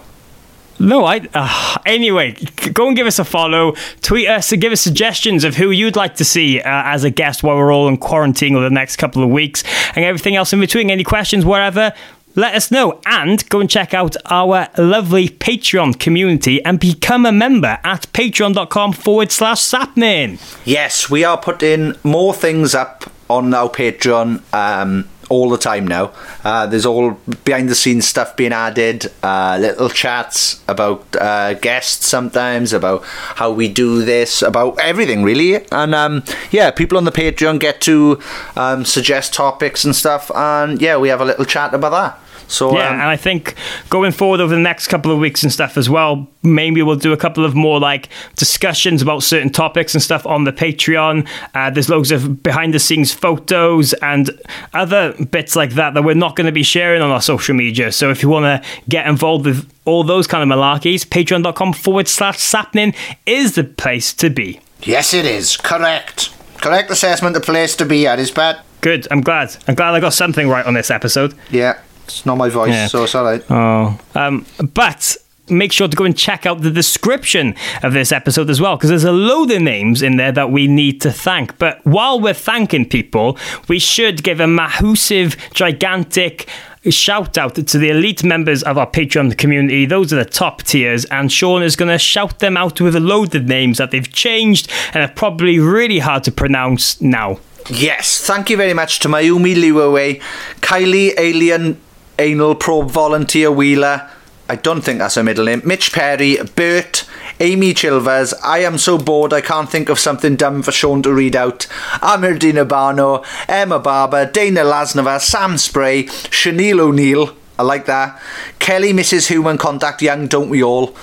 No, 0.79 1.05
I. 1.05 1.27
Uh, 1.33 1.77
anyway, 1.85 2.31
go 2.73 2.87
and 2.87 2.95
give 2.95 3.05
us 3.05 3.19
a 3.19 3.25
follow. 3.25 3.75
Tweet 4.01 4.27
us 4.27 4.51
and 4.51 4.61
give 4.61 4.71
us 4.71 4.81
suggestions 4.81 5.43
of 5.43 5.55
who 5.55 5.71
you'd 5.71 5.95
like 5.95 6.15
to 6.15 6.25
see 6.25 6.59
uh, 6.59 6.63
as 6.65 7.03
a 7.03 7.09
guest 7.09 7.43
while 7.43 7.57
we're 7.57 7.73
all 7.73 7.87
in 7.87 7.97
quarantine 7.97 8.55
over 8.55 8.63
the 8.63 8.73
next 8.73 8.95
couple 8.95 9.21
of 9.23 9.29
weeks 9.29 9.63
and 9.95 10.05
everything 10.05 10.35
else 10.35 10.53
in 10.53 10.59
between. 10.59 10.89
Any 10.89 11.03
questions, 11.03 11.43
whatever, 11.45 11.93
let 12.35 12.55
us 12.55 12.71
know. 12.71 13.01
And 13.05 13.47
go 13.49 13.59
and 13.59 13.69
check 13.69 13.93
out 13.93 14.15
our 14.25 14.69
lovely 14.77 15.27
Patreon 15.29 15.99
community 15.99 16.63
and 16.63 16.79
become 16.79 17.25
a 17.25 17.31
member 17.31 17.79
at 17.83 18.03
patreon.com 18.13 18.93
forward 18.93 19.31
slash 19.31 19.59
sapnin. 19.61 20.39
yes, 20.63 21.09
we 21.09 21.23
are 21.25 21.37
putting 21.37 21.95
more 22.03 22.33
things 22.33 22.73
up 22.73 23.11
on 23.29 23.53
our 23.53 23.69
Patreon. 23.69 24.41
Um, 24.53 25.09
all 25.29 25.49
the 25.49 25.57
time 25.57 25.87
now. 25.87 26.11
Uh, 26.43 26.65
there's 26.65 26.85
all 26.85 27.11
behind 27.45 27.69
the 27.69 27.75
scenes 27.75 28.07
stuff 28.07 28.35
being 28.35 28.51
added, 28.53 29.11
uh, 29.23 29.57
little 29.59 29.89
chats 29.89 30.61
about 30.67 31.05
uh, 31.15 31.53
guests 31.53 32.07
sometimes, 32.07 32.73
about 32.73 33.03
how 33.05 33.51
we 33.51 33.67
do 33.67 34.03
this, 34.03 34.41
about 34.41 34.77
everything 34.79 35.23
really. 35.23 35.65
And 35.71 35.95
um, 35.95 36.23
yeah, 36.51 36.71
people 36.71 36.97
on 36.97 37.05
the 37.05 37.11
Patreon 37.11 37.59
get 37.59 37.79
to 37.81 38.19
um, 38.55 38.85
suggest 38.85 39.33
topics 39.33 39.85
and 39.85 39.95
stuff, 39.95 40.31
and 40.35 40.81
yeah, 40.81 40.97
we 40.97 41.09
have 41.09 41.21
a 41.21 41.25
little 41.25 41.45
chat 41.45 41.73
about 41.73 41.91
that. 41.91 42.28
So 42.49 42.75
yeah, 42.75 42.89
um, 42.89 42.93
and 42.95 43.03
I 43.03 43.15
think 43.15 43.55
going 43.89 44.11
forward 44.11 44.41
over 44.41 44.53
the 44.53 44.59
next 44.59 44.87
couple 44.87 45.11
of 45.11 45.19
weeks 45.19 45.43
and 45.43 45.51
stuff 45.51 45.77
as 45.77 45.89
well, 45.89 46.27
maybe 46.41 46.81
we'll 46.81 46.95
do 46.95 47.13
a 47.13 47.17
couple 47.17 47.45
of 47.45 47.53
more 47.55 47.79
like 47.79 48.09
discussions 48.35 49.01
about 49.01 49.21
certain 49.23 49.51
topics 49.51 49.93
and 49.93 50.01
stuff 50.01 50.25
on 50.25 50.45
the 50.45 50.51
Patreon. 50.51 51.27
Uh, 51.53 51.69
there's 51.69 51.89
loads 51.89 52.11
of 52.11 52.41
behind 52.43 52.73
the 52.73 52.79
scenes 52.79 53.13
photos 53.13 53.93
and 54.01 54.31
other 54.73 55.13
bits 55.31 55.55
like 55.55 55.71
that 55.71 55.93
that 55.93 56.03
we're 56.03 56.15
not 56.15 56.35
going 56.35 56.47
to 56.47 56.51
be 56.51 56.63
sharing 56.63 57.01
on 57.03 57.11
our 57.11 57.21
social 57.21 57.53
media. 57.55 57.91
So 57.91 58.09
if 58.09 58.23
you 58.23 58.29
want 58.29 58.45
to 58.63 58.69
get 58.89 59.05
involved 59.07 59.45
with 59.45 59.71
all 59.85 60.03
those 60.03 60.25
kind 60.25 60.41
of 60.51 60.57
malarkeys, 60.57 61.05
patreon.com 61.05 61.73
forward 61.73 62.07
slash 62.07 62.39
sapnin 62.39 62.93
is 63.25 63.55
the 63.55 63.63
place 63.63 64.11
to 64.15 64.29
be. 64.31 64.59
yes, 64.81 65.13
it 65.13 65.25
is 65.25 65.55
correct. 65.55 66.31
Correct 66.61 66.89
assessment. 66.91 67.35
The 67.35 67.41
place 67.41 67.75
to 67.77 67.85
be 67.85 68.05
at 68.07 68.19
is 68.19 68.31
Pat. 68.31 68.65
Good. 68.81 69.07
I'm 69.11 69.21
glad. 69.21 69.55
I'm 69.67 69.75
glad 69.75 69.93
I 69.93 69.99
got 69.99 70.13
something 70.13 70.47
right 70.49 70.65
on 70.65 70.73
this 70.73 70.89
episode. 70.89 71.33
Yeah, 71.49 71.79
it's 72.09 72.25
not 72.25 72.37
my 72.37 72.49
voice, 72.49 72.69
Yeah. 72.73 72.87
so 72.87 73.03
it's 73.03 73.15
all 73.15 73.23
right. 73.23 73.43
Oh, 73.49 73.97
um, 74.15 74.45
but 74.73 75.15
make 75.49 75.71
sure 75.71 75.87
to 75.87 75.97
go 75.97 76.03
and 76.03 76.15
check 76.15 76.45
out 76.45 76.61
the 76.61 76.69
description 76.69 77.55
of 77.81 77.93
this 77.93 78.11
episode 78.11 78.49
as 78.51 78.61
well, 78.61 78.75
because 78.77 78.89
there's 78.91 79.03
a 79.03 79.11
load 79.11 79.49
of 79.51 79.61
names 79.61 80.01
in 80.03 80.17
there 80.17 80.31
that 80.31 80.51
we 80.51 80.67
need 80.67 81.01
to 81.01 81.11
thank. 81.11 81.57
But 81.57 81.83
while 81.85 82.19
we're 82.19 82.35
thanking 82.35 82.87
people, 82.87 83.37
we 83.67 83.79
should 83.79 84.21
give 84.23 84.39
a 84.39 84.45
massive, 84.47 85.35
gigantic 85.53 86.47
shout 86.89 87.37
out 87.37 87.55
to 87.55 87.77
the 87.77 87.89
elite 87.89 88.23
members 88.23 88.63
of 88.63 88.77
our 88.77 88.87
Patreon 88.89 89.35
community. 89.37 89.85
Those 89.85 90.13
are 90.13 90.17
the 90.17 90.23
top 90.25 90.61
tiers, 90.63 91.03
and 91.05 91.31
Sean 91.31 91.63
is 91.63 91.75
going 91.75 91.89
to 91.89 91.97
shout 91.97 92.39
them 92.39 92.55
out 92.55 92.79
with 92.79 92.95
a 92.95 92.99
load 93.01 93.33
of 93.35 93.45
names 93.45 93.79
that 93.79 93.91
they've 93.91 94.11
changed 94.13 94.71
and 94.93 95.03
are 95.03 95.13
probably 95.13 95.57
really 95.59 95.99
hard 95.99 96.23
to 96.25 96.31
pronounce 96.31 97.01
now. 97.01 97.39
Yes, 97.69 98.21
thank 98.21 98.49
you 98.49 98.55
very 98.57 98.73
much 98.73 98.99
to 98.99 99.07
Mayumi 99.09 99.55
Liwawe, 99.55 100.21
Kylie 100.61 101.13
Alien 101.17 101.79
Anal 102.19 102.53
Probe 102.53 102.91
Volunteer 102.91 103.49
Wheeler. 103.49 104.09
I 104.49 104.57
don't 104.57 104.81
think 104.81 104.99
that's 104.99 105.15
her 105.15 105.23
middle 105.23 105.45
name. 105.45 105.61
Mitch 105.63 105.93
Perry, 105.93 106.37
Bert, 106.55 107.05
Amy 107.39 107.73
Chilvers. 107.73 108.33
I 108.43 108.59
am 108.59 108.77
so 108.77 108.97
bored 108.97 109.31
I 109.31 109.39
can't 109.39 109.69
think 109.69 109.87
of 109.87 109.99
something 109.99 110.35
dumb 110.35 110.61
for 110.61 110.73
Sean 110.73 111.01
to 111.03 111.13
read 111.13 111.35
out. 111.35 111.65
Amir 112.01 112.35
Dinabano, 112.35 113.25
Emma 113.47 113.79
Barber, 113.79 114.25
Dana 114.25 114.61
Lasnova, 114.61 115.21
Sam 115.21 115.57
Spray, 115.57 116.03
Shanil 116.03 116.81
O'Neill. 116.81 117.35
I 117.57 117.63
like 117.63 117.85
that. 117.85 118.21
Kelly, 118.59 118.91
Mrs. 118.91 119.27
Human 119.27 119.57
Contact 119.57 120.01
Young, 120.01 120.27
don't 120.27 120.49
we 120.49 120.61
all? 120.61 120.95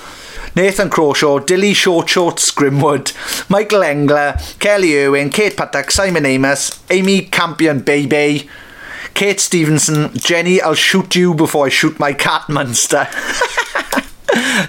Nathan 0.55 0.89
Crawshaw, 0.89 1.39
Dilly 1.39 1.73
Short 1.73 2.09
Shorts 2.09 2.51
Grimwood, 2.51 3.13
Michael 3.49 3.83
Engler, 3.83 4.37
Kelly 4.59 4.97
Irwin, 4.97 5.31
Kate 5.31 5.55
Patak, 5.55 5.91
Simon 5.91 6.25
Amos, 6.25 6.83
Amy 6.91 7.21
Campion 7.21 7.79
Baby, 7.79 8.49
Kate 9.17 9.39
Stevenson, 9.39 10.11
Jenny, 10.13 10.61
I'll 10.61 10.75
shoot 10.75 11.15
you 11.15 11.33
before 11.33 11.65
I 11.65 11.69
shoot 11.69 11.97
my 11.97 12.13
cat 12.13 12.47
monster. 12.49 13.07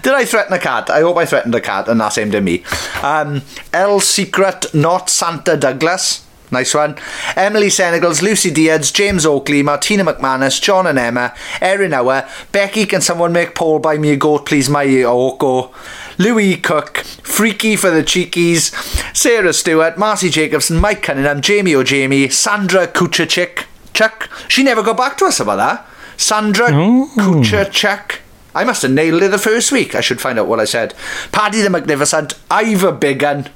Did 0.03 0.15
I 0.15 0.25
threaten 0.25 0.55
a 0.55 0.59
cat? 0.59 0.89
I 0.89 1.03
hope 1.03 1.19
I 1.19 1.27
threatened 1.27 1.55
a 1.55 1.61
cat 1.61 1.87
and 1.87 2.01
that's 2.01 2.17
aimed 2.17 2.35
at 2.35 2.43
me. 2.43 2.65
Um, 3.03 3.43
El 3.75 4.01
Secret, 4.01 4.73
not 4.73 5.11
Santa 5.11 5.55
Douglas. 5.55 6.27
Nice 6.51 6.73
one. 6.73 6.97
Emily 7.37 7.67
Senegals, 7.67 8.23
Lucy 8.23 8.51
Diaz, 8.51 8.91
James 8.91 9.27
Oakley, 9.27 9.63
Martina 9.63 10.03
McManus, 10.03 10.63
John 10.63 10.87
and 10.87 10.99
Emma, 10.99 11.35
Erin 11.61 11.93
Hour, 11.93 12.27
Becky, 12.51 12.87
can 12.87 13.03
someone 13.03 13.35
make 13.35 13.55
Paul 13.55 13.81
buy 13.81 13.99
me 13.99 14.13
a 14.13 14.17
goat, 14.17 14.47
please, 14.47 14.71
my 14.71 14.87
Oko, 15.03 15.75
Louis 16.17 16.57
Cook, 16.57 16.97
Freaky 17.23 17.77
for 17.77 17.91
the 17.91 18.03
Cheekies, 18.03 18.73
Sarah 19.15 19.53
Stewart, 19.53 19.99
Marcy 19.99 20.31
Jacobson, 20.31 20.79
Mike 20.79 21.03
Cunningham, 21.03 21.43
Jamie 21.43 21.75
O'Jamie, 21.75 22.31
Sandra 22.31 22.87
Kuchachik, 22.87 23.65
Chuck. 23.99 24.31
She 24.47 24.63
never 24.63 24.85
got 24.85 24.97
back 24.97 25.17
to 25.17 25.25
us 25.25 25.41
about 25.41 25.57
that. 25.57 25.85
Sandra 26.17 26.69
oh. 26.71 27.11
Kuchachik. 27.17 28.21
I 28.55 28.63
must 28.63 28.83
have 28.83 28.93
nailed 28.93 29.25
it 29.25 29.33
the 29.33 29.39
first 29.39 29.73
week. 29.73 29.97
I 29.97 30.01
should 30.01 30.21
find 30.21 30.39
out 30.39 30.47
what 30.47 30.61
I 30.61 30.67
said. 30.67 30.95
Paddy 31.33 31.63
the 31.63 31.71
Magnificent, 31.71 32.35
I've 32.49 32.85
a 32.85 32.93
big 32.93 33.19
gun. 33.19 33.51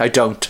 I 0.00 0.08
don't. 0.08 0.42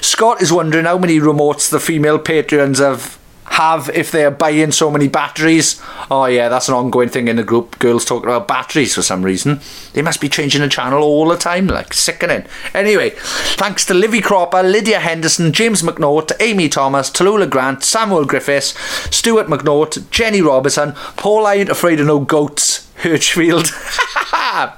Scott 0.00 0.42
is 0.42 0.52
wondering 0.52 0.84
how 0.84 0.98
many 0.98 1.20
remotes 1.20 1.70
the 1.70 1.78
female 1.78 2.18
patrons 2.18 2.80
have 2.80 3.20
have 3.44 3.90
if 3.90 4.10
they're 4.10 4.30
buying 4.30 4.72
so 4.72 4.90
many 4.90 5.08
batteries. 5.08 5.80
Oh 6.10 6.26
yeah, 6.26 6.48
that's 6.48 6.68
an 6.68 6.74
ongoing 6.74 7.08
thing 7.08 7.28
in 7.28 7.36
the 7.36 7.42
group. 7.42 7.78
Girls 7.78 8.04
talking 8.04 8.28
about 8.28 8.48
batteries 8.48 8.94
for 8.94 9.02
some 9.02 9.22
reason. 9.22 9.60
They 9.92 10.02
must 10.02 10.20
be 10.20 10.28
changing 10.28 10.62
the 10.62 10.68
channel 10.68 11.02
all 11.02 11.28
the 11.28 11.36
time, 11.36 11.66
like 11.66 11.92
sickening. 11.92 12.44
Anyway, 12.74 13.10
thanks 13.10 13.84
to 13.86 13.94
Livy 13.94 14.20
Cropper, 14.20 14.62
Lydia 14.62 15.00
Henderson, 15.00 15.52
James 15.52 15.82
McNaught, 15.82 16.32
Amy 16.40 16.68
Thomas, 16.68 17.10
Tallulah 17.10 17.50
Grant, 17.50 17.84
Samuel 17.84 18.24
Griffiths, 18.24 18.78
Stuart 19.14 19.48
McNaught, 19.48 20.10
Jenny 20.10 20.40
Robertson, 20.40 20.92
Paul 21.16 21.46
I 21.46 21.56
ain't 21.56 21.68
afraid 21.68 22.00
of 22.00 22.06
no 22.06 22.20
goats, 22.20 22.88
Hirschfield. 23.02 23.70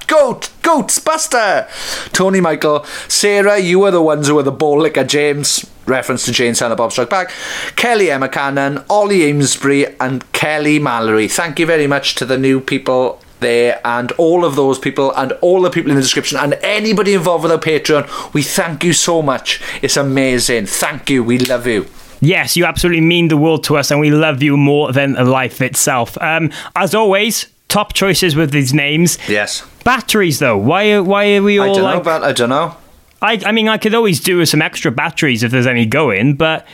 Goat! 0.06 0.50
Goats! 0.62 0.98
Buster! 0.98 1.68
Tony 2.12 2.40
Michael, 2.40 2.84
Sarah, 3.08 3.58
you 3.58 3.82
are 3.84 3.90
the 3.90 4.02
ones 4.02 4.28
who 4.28 4.38
are 4.38 4.42
the 4.42 4.52
ball 4.52 4.80
licker, 4.80 5.04
James. 5.04 5.66
Reference 5.86 6.24
to 6.24 6.32
Jane 6.32 6.54
Silent 6.54 6.78
Bob 6.78 6.92
Struck 6.92 7.10
Back. 7.10 7.30
Kelly 7.76 8.10
Emma 8.10 8.28
Cannon, 8.28 8.82
Ollie 8.88 9.24
Amesbury, 9.24 9.86
and 10.00 10.30
Kelly 10.32 10.78
Mallory. 10.78 11.28
Thank 11.28 11.58
you 11.58 11.66
very 11.66 11.86
much 11.86 12.14
to 12.16 12.24
the 12.24 12.38
new 12.38 12.60
people 12.60 13.20
there 13.40 13.80
and 13.84 14.10
all 14.12 14.44
of 14.44 14.56
those 14.56 14.78
people 14.78 15.12
and 15.16 15.32
all 15.42 15.60
the 15.60 15.68
people 15.70 15.90
in 15.90 15.96
the 15.96 16.02
description 16.02 16.38
and 16.38 16.54
anybody 16.62 17.12
involved 17.12 17.42
with 17.42 17.52
our 17.52 17.58
Patreon. 17.58 18.32
We 18.32 18.42
thank 18.42 18.82
you 18.84 18.94
so 18.94 19.20
much. 19.20 19.60
It's 19.82 19.96
amazing. 19.98 20.66
Thank 20.66 21.10
you. 21.10 21.22
We 21.22 21.38
love 21.38 21.66
you. 21.66 21.86
Yes, 22.20 22.56
you 22.56 22.64
absolutely 22.64 23.02
mean 23.02 23.28
the 23.28 23.36
world 23.36 23.64
to 23.64 23.76
us, 23.76 23.90
and 23.90 24.00
we 24.00 24.10
love 24.10 24.42
you 24.42 24.56
more 24.56 24.92
than 24.92 25.12
life 25.12 25.60
itself. 25.60 26.16
Um, 26.22 26.50
as 26.74 26.94
always, 26.94 27.48
top 27.68 27.92
choices 27.92 28.34
with 28.34 28.50
these 28.50 28.72
names. 28.72 29.18
Yes. 29.28 29.66
Batteries, 29.84 30.38
though. 30.38 30.56
Why? 30.56 30.92
Are, 30.92 31.02
why 31.02 31.34
are 31.36 31.42
we 31.42 31.58
all 31.58 31.64
I 31.64 31.72
don't 31.74 31.82
know, 31.82 31.94
like? 31.96 32.04
but 32.04 32.22
I 32.24 32.32
don't 32.32 32.48
know. 32.48 32.76
I, 33.22 33.40
I 33.46 33.52
mean, 33.52 33.68
I 33.68 33.78
could 33.78 33.94
always 33.94 34.20
do 34.20 34.38
with 34.38 34.48
some 34.48 34.60
extra 34.62 34.90
batteries 34.92 35.42
if 35.42 35.50
there's 35.50 35.66
any 35.66 35.86
going, 35.86 36.34
but 36.34 36.66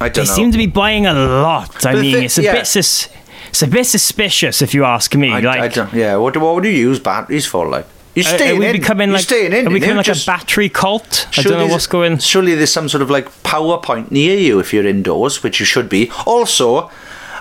I 0.00 0.08
they 0.08 0.14
don't 0.14 0.26
know. 0.26 0.32
seem 0.34 0.52
to 0.52 0.58
be 0.58 0.66
buying 0.66 1.06
a 1.06 1.12
lot. 1.14 1.86
I 1.86 1.92
But 1.94 2.00
mean, 2.02 2.24
it's 2.24 2.38
a 2.38 2.42
yeah. 2.42 2.52
bit 2.54 2.66
sus- 2.66 3.08
it's 3.48 3.62
a 3.62 3.66
bit 3.68 3.84
suspicious 3.86 4.60
if 4.62 4.74
you 4.74 4.84
ask 4.84 5.14
me. 5.14 5.30
I, 5.32 5.40
like, 5.40 5.76
I. 5.78 5.88
Yeah. 5.96 6.16
What, 6.16 6.36
what 6.36 6.54
would 6.56 6.64
you 6.64 6.70
use 6.70 6.98
batteries 6.98 7.46
for? 7.46 7.68
Like 7.68 7.86
you're 8.14 8.26
are- 8.26 8.42
are 8.42 8.56
we 8.56 8.66
in. 8.66 8.72
becoming 8.72 9.08
you're 9.10 9.16
like? 9.18 9.24
staying 9.24 9.52
in. 9.52 9.66
Are 9.66 9.70
we 9.70 9.78
becoming 9.78 9.98
like 9.98 10.06
just- 10.06 10.26
a 10.26 10.30
battery 10.30 10.68
cult? 10.68 11.28
I 11.38 11.42
don't 11.42 11.58
know 11.58 11.66
what's 11.68 11.86
going. 11.86 12.18
Surely 12.18 12.54
there's 12.54 12.72
some 12.72 12.88
sort 12.88 13.02
of 13.02 13.10
like 13.10 13.42
power 13.44 13.78
point 13.78 14.10
near 14.10 14.36
you 14.36 14.58
if 14.58 14.72
you're 14.74 14.86
indoors, 14.86 15.42
which 15.42 15.60
you 15.60 15.66
should 15.66 15.88
be. 15.88 16.10
Also, 16.26 16.90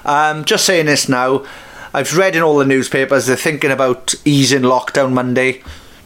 um, 0.05 0.45
just 0.45 0.65
saying 0.65 0.85
this 0.85 1.09
now, 1.09 1.43
I've 1.93 2.15
read 2.15 2.35
in 2.35 2.43
all 2.43 2.57
the 2.57 2.65
newspapers 2.65 3.25
they're 3.25 3.35
thinking 3.35 3.71
about 3.71 4.13
easing 4.23 4.61
lockdown 4.61 5.11
Monday. 5.13 5.63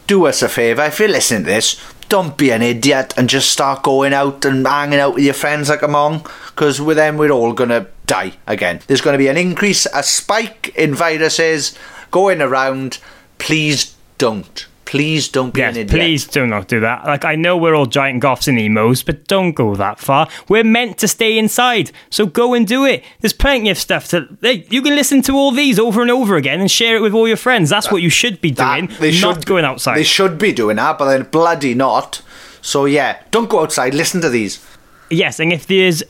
Do 0.08 0.26
us 0.26 0.42
a 0.42 0.50
favour 0.50 0.84
if 0.86 1.00
you're 1.00 1.10
listening 1.10 1.44
to 1.44 1.50
this. 1.50 1.80
Don't 2.10 2.38
be 2.38 2.52
an 2.52 2.62
idiot 2.62 3.14
and 3.18 3.30
just 3.30 3.50
start 3.50 3.84
going 3.84 4.14
out 4.14 4.44
and 4.44 4.66
hanging 4.66 5.00
out 5.00 5.16
with 5.16 5.24
your 5.24 5.34
friends 5.34 5.70
like 5.70 5.84
a 5.84 5.88
mong 5.88 6.24
because 6.48 6.82
with 6.82 6.98
them 6.98 7.18
we're 7.18 7.32
all 7.32 7.54
gonna 7.54 7.88
die 8.10 8.34
again. 8.48 8.82
There's 8.88 9.02
going 9.02 9.14
to 9.14 9.20
be 9.20 9.28
an 9.28 9.38
increase, 9.38 9.86
a 9.94 10.04
spike 10.04 10.74
in 10.76 10.96
viruses 10.96 11.78
going 12.12 12.42
around. 12.42 12.98
Please 13.38 13.96
don't. 14.18 14.66
Please 14.90 15.28
don't 15.30 15.54
be 15.54 15.60
Yes, 15.60 15.76
an 15.76 15.82
idiot. 15.82 15.90
please 16.02 16.26
do 16.26 16.48
not 16.48 16.68
do 16.68 16.80
that. 16.80 17.06
Like, 17.06 17.24
I 17.24 17.36
know 17.36 17.56
we're 17.56 17.76
all 17.76 17.86
giant 17.86 18.22
goths 18.22 18.48
and 18.48 18.58
emos, 18.60 19.04
but 19.04 19.28
don't 19.28 19.52
go 19.52 19.76
that 19.76 20.00
far. 20.00 20.28
We're 20.48 20.64
meant 20.64 20.98
to 20.98 21.08
stay 21.08 21.38
inside, 21.38 21.92
so 22.10 22.26
go 22.26 22.56
and 22.56 22.66
do 22.68 22.86
it. 22.86 23.04
There's 23.22 23.32
plenty 23.34 23.70
of 23.70 23.78
stuff 23.78 24.08
to. 24.10 24.28
Hey, 24.42 24.66
you 24.72 24.82
can 24.82 24.96
listen 24.96 25.22
to 25.24 25.34
all 25.34 25.52
these 25.52 25.78
over 25.78 26.02
and 26.02 26.10
over 26.10 26.36
again 26.38 26.60
and 26.60 26.72
share 26.72 26.96
it 26.96 27.02
with 27.04 27.14
all 27.14 27.28
your 27.28 27.38
friends. 27.38 27.70
That's 27.70 27.92
what 27.92 28.02
you 28.02 28.10
should 28.10 28.42
be 28.42 28.50
doing, 28.50 28.90
they 29.00 29.12
not 29.22 29.36
should- 29.36 29.46
going 29.46 29.64
outside. 29.64 29.96
They 29.98 30.04
should 30.04 30.40
be 30.40 30.52
doing 30.54 30.78
that, 30.78 30.98
but 30.98 31.06
then 31.06 31.24
bloody 31.30 31.76
not. 31.76 32.22
So 32.62 32.86
yeah, 32.86 33.18
don't 33.30 33.48
go 33.50 33.62
outside. 33.62 33.94
Listen 33.94 34.22
to 34.22 34.30
these. 34.30 34.60
Yes, 35.12 35.40
and 35.40 35.54
if 35.54 35.68
there's 35.68 36.02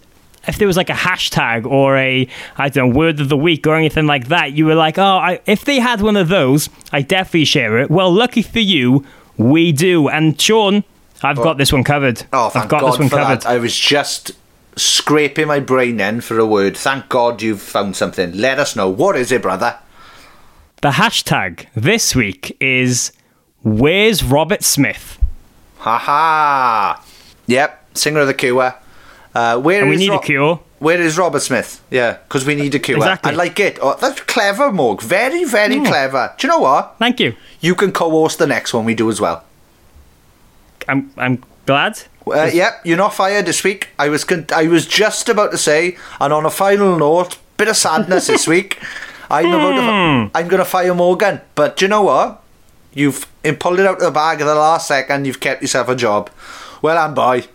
if 0.47 0.57
there 0.57 0.67
was 0.67 0.77
like 0.77 0.89
a 0.89 0.93
hashtag 0.93 1.65
or 1.65 1.97
a 1.97 2.27
I 2.57 2.69
don't 2.69 2.89
know 2.89 2.97
word 2.97 3.19
of 3.19 3.29
the 3.29 3.37
week 3.37 3.67
or 3.67 3.75
anything 3.75 4.07
like 4.07 4.27
that, 4.29 4.53
you 4.53 4.65
were 4.65 4.75
like, 4.75 4.97
oh, 4.97 5.17
I, 5.17 5.41
if 5.45 5.65
they 5.65 5.79
had 5.79 6.01
one 6.01 6.17
of 6.17 6.29
those, 6.29 6.69
I 6.91 7.01
definitely 7.01 7.45
share 7.45 7.79
it. 7.79 7.89
Well, 7.89 8.11
lucky 8.11 8.41
for 8.41 8.59
you, 8.59 9.05
we 9.37 9.71
do. 9.71 10.09
And 10.09 10.39
Sean, 10.39 10.83
I've 11.21 11.39
oh. 11.39 11.43
got 11.43 11.57
this 11.57 11.73
one 11.73 11.83
covered. 11.83 12.23
Oh, 12.33 12.49
thank 12.49 12.65
I've 12.65 12.69
got 12.69 12.81
God 12.81 12.91
this 12.93 12.99
one 12.99 13.09
for 13.09 13.17
covered. 13.17 13.41
that. 13.41 13.49
I 13.49 13.57
was 13.57 13.77
just 13.77 14.31
scraping 14.75 15.47
my 15.47 15.59
brain 15.59 15.99
in 15.99 16.21
for 16.21 16.39
a 16.39 16.45
word. 16.45 16.77
Thank 16.77 17.09
God 17.09 17.41
you've 17.41 17.61
found 17.61 17.95
something. 17.95 18.37
Let 18.37 18.59
us 18.59 18.75
know. 18.75 18.89
What 18.89 19.15
is 19.15 19.31
it, 19.31 19.41
brother? 19.41 19.77
The 20.81 20.91
hashtag 20.91 21.67
this 21.75 22.15
week 22.15 22.55
is 22.61 23.11
Where's 23.61 24.23
Robert 24.23 24.63
Smith? 24.63 25.19
Ha 25.79 25.97
ha. 25.97 27.03
Yep, 27.47 27.97
singer 27.97 28.21
of 28.21 28.27
the 28.27 28.33
Cure. 28.33 28.75
Uh, 29.35 29.59
where 29.59 29.85
we 29.85 29.93
is 29.95 29.99
need 29.99 30.09
Ro- 30.09 30.17
a 30.17 30.21
cure. 30.23 30.59
Where 30.79 30.99
is 31.01 31.17
Robert 31.17 31.41
Smith? 31.41 31.81
Yeah, 31.91 32.13
because 32.27 32.45
we 32.45 32.55
need 32.55 32.73
a 32.73 32.79
cure. 32.79 32.97
Exactly. 32.97 33.31
I 33.31 33.35
like 33.35 33.59
it. 33.59 33.77
Oh, 33.81 33.95
that's 33.99 34.21
clever, 34.21 34.71
Morg. 34.71 35.01
Very, 35.01 35.43
very 35.43 35.75
Mm. 35.75 35.85
clever. 35.85 36.33
Do 36.37 36.47
you 36.47 36.51
know 36.53 36.59
what? 36.59 36.95
Thank 36.99 37.19
you. 37.19 37.35
You 37.59 37.75
can 37.75 37.91
co-host 37.91 38.39
the 38.39 38.47
next 38.47 38.73
one 38.73 38.85
we 38.85 38.95
do 38.95 39.09
as 39.09 39.19
well. 39.21 39.43
I'm 40.87 41.11
I'm 41.17 41.43
glad. 41.65 42.01
Uh, 42.27 42.49
yep, 42.53 42.81
you're 42.83 42.97
not 42.97 43.13
fired 43.13 43.45
this 43.45 43.63
week. 43.63 43.89
I 43.97 44.09
was 44.09 44.23
con- 44.23 44.45
I 44.55 44.67
was 44.67 44.85
just 44.85 45.29
about 45.29 45.51
to 45.51 45.57
say, 45.57 45.97
and 46.21 46.31
on 46.33 46.45
a 46.45 46.49
final 46.49 46.97
note, 46.97 47.37
bit 47.57 47.67
of 47.67 47.75
sadness 47.77 48.27
this 48.27 48.47
week. 48.55 48.79
I'm 49.31 49.45
about 49.49 49.75
to, 49.75 50.31
I'm 50.33 50.47
going 50.47 50.57
to 50.57 50.65
fire 50.65 50.95
Morgan, 50.95 51.41
but 51.53 51.77
do 51.77 51.85
you 51.85 51.89
know 51.89 52.01
what? 52.01 52.41
You've 52.95 53.27
pulled 53.59 53.79
it 53.79 53.85
out 53.85 53.97
of 53.97 54.01
the 54.01 54.09
bag 54.11 54.41
at 54.41 54.45
the 54.45 54.55
last 54.55 54.87
second. 54.87 55.27
You've 55.27 55.39
kept 55.39 55.61
yourself 55.61 55.87
a 55.87 55.95
job. 55.95 56.31
Well, 56.81 56.97
I'm 56.97 57.13
boy. 57.13 57.45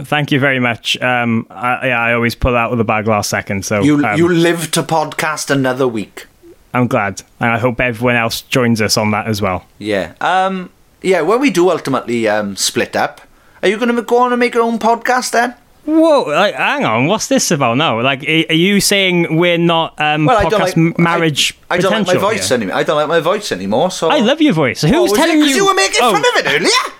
Thank 0.00 0.30
you 0.30 0.38
very 0.38 0.60
much. 0.60 0.96
Um, 1.00 1.46
I, 1.50 1.88
yeah, 1.88 2.00
I 2.00 2.12
always 2.14 2.34
pull 2.34 2.56
out 2.56 2.70
of 2.72 2.78
the 2.78 2.84
bag 2.84 3.06
last 3.08 3.28
second, 3.30 3.64
so 3.64 3.82
You 3.82 4.04
um, 4.04 4.16
you 4.16 4.28
live 4.28 4.70
to 4.72 4.82
podcast 4.82 5.50
another 5.50 5.88
week. 5.88 6.26
I'm 6.72 6.86
glad, 6.86 7.22
and 7.40 7.50
I 7.50 7.58
hope 7.58 7.80
everyone 7.80 8.14
else 8.16 8.42
joins 8.42 8.80
us 8.80 8.96
on 8.96 9.10
that 9.10 9.26
as 9.26 9.42
well. 9.42 9.66
Yeah. 9.78 10.12
Um. 10.20 10.70
Yeah. 11.02 11.22
When 11.22 11.40
we 11.40 11.50
do 11.50 11.70
ultimately 11.70 12.28
um 12.28 12.54
split 12.56 12.94
up, 12.94 13.20
are 13.62 13.68
you 13.68 13.76
going 13.76 13.94
to 13.94 14.02
go 14.02 14.18
on 14.18 14.32
and 14.32 14.38
make 14.38 14.54
your 14.54 14.62
own 14.62 14.78
podcast 14.78 15.32
then? 15.32 15.54
Whoa, 15.84 16.24
like, 16.24 16.54
hang 16.54 16.84
on, 16.84 17.06
what's 17.06 17.28
this 17.28 17.50
about 17.50 17.78
now? 17.78 17.98
Like, 18.02 18.22
are 18.22 18.52
you 18.52 18.78
saying 18.78 19.38
we're 19.38 19.56
not 19.56 19.98
um, 19.98 20.26
Well, 20.26 20.36
I 20.36 20.44
podcast 20.44 20.74
don't 20.74 20.88
like 20.90 20.98
marriage 20.98 21.58
I, 21.70 21.76
I 21.76 21.78
don't 21.78 21.92
like 21.92 22.06
my 22.06 22.14
voice 22.20 22.48
here? 22.50 22.56
anymore. 22.58 22.76
I 22.76 22.82
don't 22.82 22.96
like 22.96 23.08
my 23.08 23.20
voice 23.20 23.50
anymore. 23.52 23.90
So 23.90 24.10
I 24.10 24.18
love 24.18 24.42
your 24.42 24.52
voice. 24.52 24.82
Who's 24.82 25.12
telling 25.14 25.38
you? 25.38 25.46
you 25.46 25.64
were 25.66 25.72
making 25.72 26.00
Oh, 26.02 26.12
fun 26.12 26.20
of 26.20 26.44
it 26.44 26.46
earlier? 26.46 26.94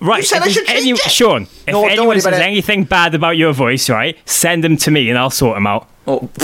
Right. 0.00 0.18
You 0.18 0.22
said 0.24 0.36
if 0.38 0.42
I 0.42 0.46
there's 0.46 0.54
should 0.54 0.66
change 0.66 0.80
any- 0.80 0.90
it. 0.92 0.98
Sean, 0.98 1.42
if 1.42 1.66
No, 1.68 1.82
don't 1.82 1.90
anyone 1.90 2.16
says 2.16 2.26
about 2.26 2.40
it. 2.40 2.44
anything 2.44 2.84
bad 2.84 3.14
about 3.14 3.36
your 3.36 3.52
voice, 3.52 3.90
right, 3.90 4.16
send 4.24 4.64
them 4.64 4.76
to 4.78 4.90
me 4.90 5.10
and 5.10 5.18
I'll 5.18 5.30
sort 5.30 5.56
them 5.56 5.66
out. 5.66 5.88
Oh. 6.06 6.30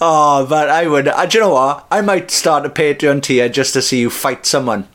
oh, 0.00 0.46
but 0.48 0.68
I 0.70 0.86
would. 0.86 1.08
Uh, 1.08 1.26
do 1.26 1.38
you 1.38 1.44
know 1.44 1.50
what? 1.50 1.86
I 1.90 2.00
might 2.00 2.30
start 2.30 2.66
a 2.66 2.70
Patreon 2.70 3.22
tier 3.22 3.48
just 3.48 3.72
to 3.74 3.82
see 3.82 4.00
you 4.00 4.10
fight 4.10 4.46
someone. 4.46 4.88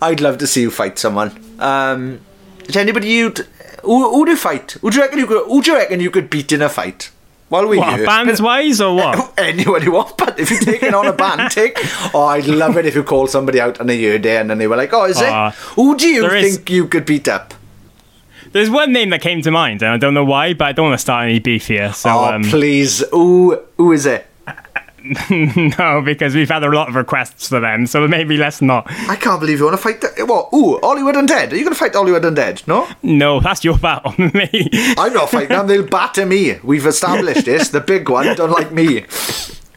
I'd 0.00 0.20
love 0.20 0.38
to 0.38 0.46
see 0.46 0.62
you 0.62 0.70
fight 0.70 0.98
someone. 0.98 1.32
Um, 1.58 2.20
is 2.68 2.76
anybody 2.76 3.08
you? 3.08 3.34
Who, 3.82 4.10
who 4.14 4.24
do 4.24 4.30
you 4.32 4.36
fight? 4.36 4.72
Who 4.80 4.90
do 4.90 4.96
you 4.96 5.02
reckon 5.02 5.18
you 5.18 5.26
could? 5.26 5.46
Who 5.46 5.62
do 5.62 5.70
you 5.72 5.76
reckon 5.76 6.00
you 6.00 6.10
could 6.10 6.30
beat 6.30 6.52
in 6.52 6.62
a 6.62 6.68
fight? 6.68 7.10
While 7.48 7.68
we 7.68 7.76
What, 7.76 8.06
bands 8.06 8.40
wise 8.40 8.80
or 8.80 8.94
what? 8.96 9.34
Anyone 9.38 9.82
you 9.82 9.92
want, 9.92 10.16
but 10.16 10.40
if 10.40 10.50
you're 10.50 10.60
taking 10.60 10.94
on 10.94 11.06
a 11.06 11.12
band, 11.12 11.50
take. 11.50 11.76
Oh, 12.14 12.24
I'd 12.24 12.46
love 12.46 12.78
it 12.78 12.86
if 12.86 12.94
you 12.94 13.02
called 13.02 13.28
somebody 13.28 13.60
out 13.60 13.78
on 13.78 13.90
a 13.90 13.92
year 13.92 14.18
day 14.18 14.38
and 14.38 14.48
then 14.48 14.56
they 14.58 14.66
were 14.66 14.76
like, 14.76 14.92
"Oh, 14.94 15.04
is 15.04 15.18
Aw. 15.20 15.48
it? 15.48 15.54
Who 15.76 15.94
do 15.96 16.08
you 16.08 16.22
There 16.22 16.34
is- 16.36 16.56
think 16.56 16.70
you 16.70 16.86
could 16.88 17.04
beat 17.04 17.28
up?" 17.28 17.52
There's 18.52 18.68
one 18.70 18.92
name 18.92 19.10
that 19.10 19.20
came 19.22 19.40
to 19.42 19.50
mind, 19.50 19.82
and 19.82 19.92
I 19.92 19.96
don't 19.96 20.12
know 20.14 20.24
why, 20.24 20.52
but 20.54 20.66
I 20.68 20.72
don't 20.72 20.86
want 20.88 20.94
to 20.98 21.02
start 21.02 21.24
any 21.24 21.38
beef 21.38 21.68
here. 21.68 21.92
So, 21.94 22.10
oh, 22.10 22.24
um, 22.34 22.42
please, 22.44 23.02
who 23.10 23.58
who 23.76 23.92
is 23.92 24.06
it? 24.06 24.26
no, 25.78 26.02
because 26.02 26.34
we've 26.34 26.48
had 26.48 26.62
a 26.62 26.68
lot 26.70 26.88
of 26.88 26.94
requests 26.94 27.48
for 27.48 27.60
them, 27.60 27.86
so 27.86 28.06
maybe 28.06 28.36
let's 28.36 28.62
not. 28.62 28.86
I 29.08 29.16
can't 29.16 29.40
believe 29.40 29.58
you 29.58 29.64
want 29.64 29.76
to 29.76 29.82
fight. 29.82 30.00
The, 30.00 30.24
what? 30.26 30.52
Ooh, 30.54 30.78
Hollywood 30.80 31.14
Undead. 31.14 31.52
Are 31.52 31.56
you 31.56 31.64
going 31.64 31.74
to 31.74 31.78
fight 31.78 31.94
Hollywood 31.94 32.22
Undead? 32.22 32.66
No, 32.66 32.88
No, 33.02 33.40
that's 33.40 33.64
your 33.64 33.78
battle, 33.78 34.14
me. 34.18 34.68
I'm 34.96 35.12
not 35.12 35.30
fighting 35.30 35.50
them. 35.50 35.66
They'll 35.66 35.86
batter 35.86 36.26
me. 36.26 36.58
We've 36.62 36.86
established 36.86 37.44
this. 37.44 37.68
The 37.68 37.80
big 37.80 38.08
one 38.08 38.34
don't 38.36 38.50
like 38.50 38.72
me. 38.72 39.04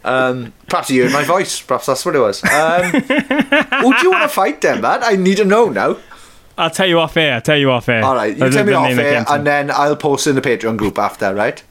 Um, 0.04 0.54
perhaps 0.68 0.92
you 0.92 1.04
heard 1.04 1.14
my 1.14 1.24
voice. 1.24 1.60
Perhaps 1.62 1.88
that's 1.88 2.06
what 2.06 2.16
it 2.16 2.20
was. 2.20 2.44
Um, 2.44 2.84
who 2.92 3.02
do 3.02 4.04
you 4.04 4.12
want 4.12 4.24
to 4.24 4.30
fight 4.30 4.62
then, 4.62 4.82
man? 4.82 5.04
I 5.04 5.16
need 5.16 5.38
to 5.38 5.46
know 5.46 5.70
now. 5.70 5.98
I'll 6.58 6.70
tell 6.70 6.88
you 6.88 7.00
off 7.00 7.18
air. 7.18 7.36
I'll 7.36 7.42
tell 7.42 7.58
you 7.58 7.72
off 7.72 7.90
air. 7.90 8.04
All 8.04 8.16
right, 8.16 8.34
you 8.34 8.40
There's 8.40 8.56
tell 8.56 8.66
me 8.66 8.74
off 8.74 8.90
here, 8.92 9.26
and 9.28 9.46
then 9.46 9.72
I'll 9.72 9.96
post 9.98 10.28
in 10.28 10.36
the 10.36 10.42
Patreon 10.42 10.78
group 10.78 10.98
after, 10.98 11.34
right? 11.34 11.62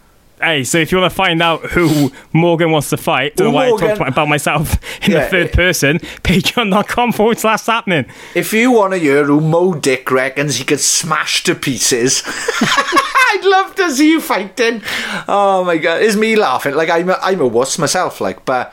Hey, 0.44 0.64
so 0.64 0.78
if 0.78 0.92
you 0.92 0.98
want 0.98 1.10
to 1.10 1.14
find 1.16 1.40
out 1.42 1.62
who 1.70 2.12
Morgan 2.32 2.70
wants 2.70 2.90
to 2.90 2.96
fight, 2.96 3.36
don't 3.36 3.48
know 3.48 3.52
why 3.52 3.66
I 3.66 3.68
Morgan- 3.70 3.96
talked 3.96 4.10
about 4.10 4.28
myself 4.28 4.78
in 5.04 5.12
Yeah, 5.12 5.24
the 5.24 5.30
third 5.30 5.46
it- 5.46 5.52
person, 5.54 5.98
patreon.com 6.22 7.12
forward 7.12 7.38
slash 7.38 7.62
sapnin. 7.62 8.06
If 8.34 8.52
you 8.52 8.70
want 8.70 8.92
to 8.92 8.98
hear 8.98 9.24
who 9.24 9.40
Mo 9.40 9.74
Dick 9.74 10.10
reckons 10.10 10.56
he 10.56 10.64
could 10.64 10.80
smash 10.80 11.42
to 11.44 11.54
pieces, 11.54 12.22
I'd 12.60 13.40
love 13.44 13.74
to 13.76 13.90
see 13.90 14.10
you 14.10 14.20
fighting. 14.20 14.82
Oh 15.28 15.64
my 15.64 15.78
god, 15.78 16.02
it's 16.02 16.16
me 16.16 16.36
laughing. 16.36 16.74
Like 16.74 16.90
I'm 16.90 17.08
a, 17.10 17.18
I'm 17.22 17.40
a 17.40 17.46
wuss 17.46 17.78
myself, 17.78 18.20
like, 18.20 18.44
but 18.44 18.72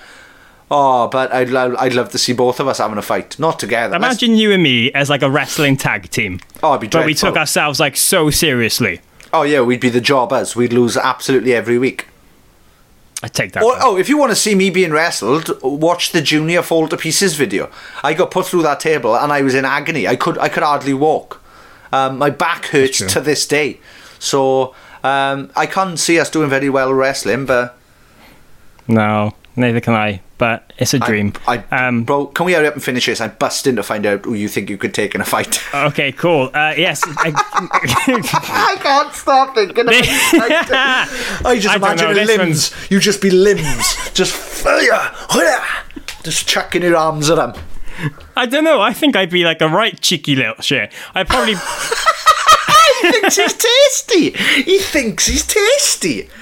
oh, 0.70 1.08
but 1.08 1.34
I'd 1.34 1.50
love 1.50 1.76
I'd 1.80 1.94
love 1.94 2.10
to 2.12 2.18
see 2.18 2.34
both 2.34 2.60
of 2.60 2.68
us 2.68 2.78
having 2.80 2.98
a 2.98 3.02
fight, 3.02 3.40
not 3.40 3.60
together. 3.60 3.98
Let's- 3.98 4.22
Imagine 4.22 4.36
you 4.38 4.52
and 4.52 4.62
me 4.62 4.92
as 4.94 5.10
like 5.10 5.22
a 5.24 5.30
wrestling 5.30 5.78
tag 5.78 6.10
team. 6.10 6.40
Oh, 6.62 6.72
it'd 6.72 6.82
be 6.82 6.88
But 6.88 7.06
we 7.06 7.14
took 7.14 7.36
ourselves 7.38 7.80
like 7.80 7.96
so 7.98 8.30
seriously. 8.30 9.02
Oh 9.34 9.44
yeah, 9.44 9.62
we'd 9.62 9.80
be 9.80 9.90
the 9.90 10.02
jobbers. 10.02 10.56
We'd 10.56 10.74
lose 10.74 10.98
absolutely 10.98 11.54
every 11.54 11.78
week. 11.78 12.08
I 13.24 13.28
take 13.28 13.52
that. 13.54 13.64
Or, 13.64 13.76
oh, 13.80 13.98
if 13.98 14.10
you 14.10 14.18
want 14.18 14.32
to 14.32 14.36
see 14.36 14.56
me 14.56 14.70
being 14.72 14.92
wrestled, 14.92 15.52
watch 15.62 16.12
the 16.12 16.22
Junior 16.22 16.64
Fall 16.64 16.88
to 16.88 16.98
Pieces 16.98 17.36
video. 17.36 17.70
I 18.04 18.14
got 18.14 18.32
put 18.32 18.48
through 18.48 18.64
that 18.64 18.80
table 18.80 19.16
and 19.16 19.32
I 19.32 19.44
was 19.44 19.54
in 19.54 19.64
agony. 19.64 20.08
I 20.08 20.16
could 20.16 20.38
I 20.40 20.50
could 20.50 20.64
hardly 20.64 20.94
walk. 20.94 21.42
Um, 21.94 22.18
my 22.18 22.30
back 22.30 22.66
hurts 22.68 23.00
to 23.14 23.22
this 23.22 23.46
day. 23.46 23.80
So 24.18 24.74
um, 25.04 25.52
I 25.56 25.66
can't 25.66 26.00
see 26.00 26.20
us 26.20 26.30
doing 26.30 26.50
very 26.50 26.70
well 26.70 26.94
wrestling, 26.94 27.46
but 27.46 27.78
No, 28.88 29.34
neither 29.56 29.80
can 29.82 29.94
I. 29.94 30.22
But 30.38 30.74
it's 30.80 30.94
a 30.96 31.00
dream. 31.00 31.34
I, 31.48 31.58
um, 31.70 32.04
bro, 32.04 32.26
can 32.26 32.48
we 32.48 32.54
hurry 32.54 32.66
up 32.66 32.74
and 32.74 32.84
finish 32.84 33.06
this? 33.06 33.22
I'm 33.22 33.36
busting 33.38 33.76
to 33.76 33.84
find 33.84 34.06
out 34.08 34.26
who 34.26 34.34
you 34.34 34.48
think 34.48 34.72
you 34.72 34.78
could 34.78 34.94
take 34.94 35.14
in 35.14 35.22
a 35.22 35.26
fight. 35.26 35.62
okay, 35.76 36.12
cool. 36.12 36.50
Uh, 36.54 36.74
yes. 36.76 37.04
I, 37.06 37.32
I 37.54 38.78
can't 38.82 39.14
stop 39.14 39.54
thinking 39.54 39.82
about 39.82 39.94
it. 39.96 41.46
I 41.46 41.60
just 41.60 41.74
I 41.74 41.78
imagine 41.78 42.16
know, 42.16 42.24
limbs. 42.24 42.74
You 42.90 43.00
just 43.00 43.22
be 43.22 43.30
limbs, 43.30 44.12
just 44.14 44.34
fire, 44.34 45.12
just 46.24 46.48
chucking 46.48 46.82
your 46.82 46.96
arms 46.98 47.30
at 47.30 47.36
them. 47.36 47.54
I 48.36 48.46
don't 48.48 48.64
know. 48.64 48.82
I 48.82 48.94
think 48.94 49.16
I'd 49.16 49.30
be 49.30 49.44
like 49.44 49.62
a 49.62 49.68
right 49.68 50.00
cheeky 50.02 50.36
little 50.36 50.62
shit. 50.62 50.92
I 51.14 51.24
probably. 51.24 51.56
He 53.02 53.12
thinks 53.12 53.36
he's 53.36 53.54
tasty. 53.54 54.30
He 54.64 54.80
thinks 54.80 55.28
he's 55.28 55.46
tasty. 55.46 56.28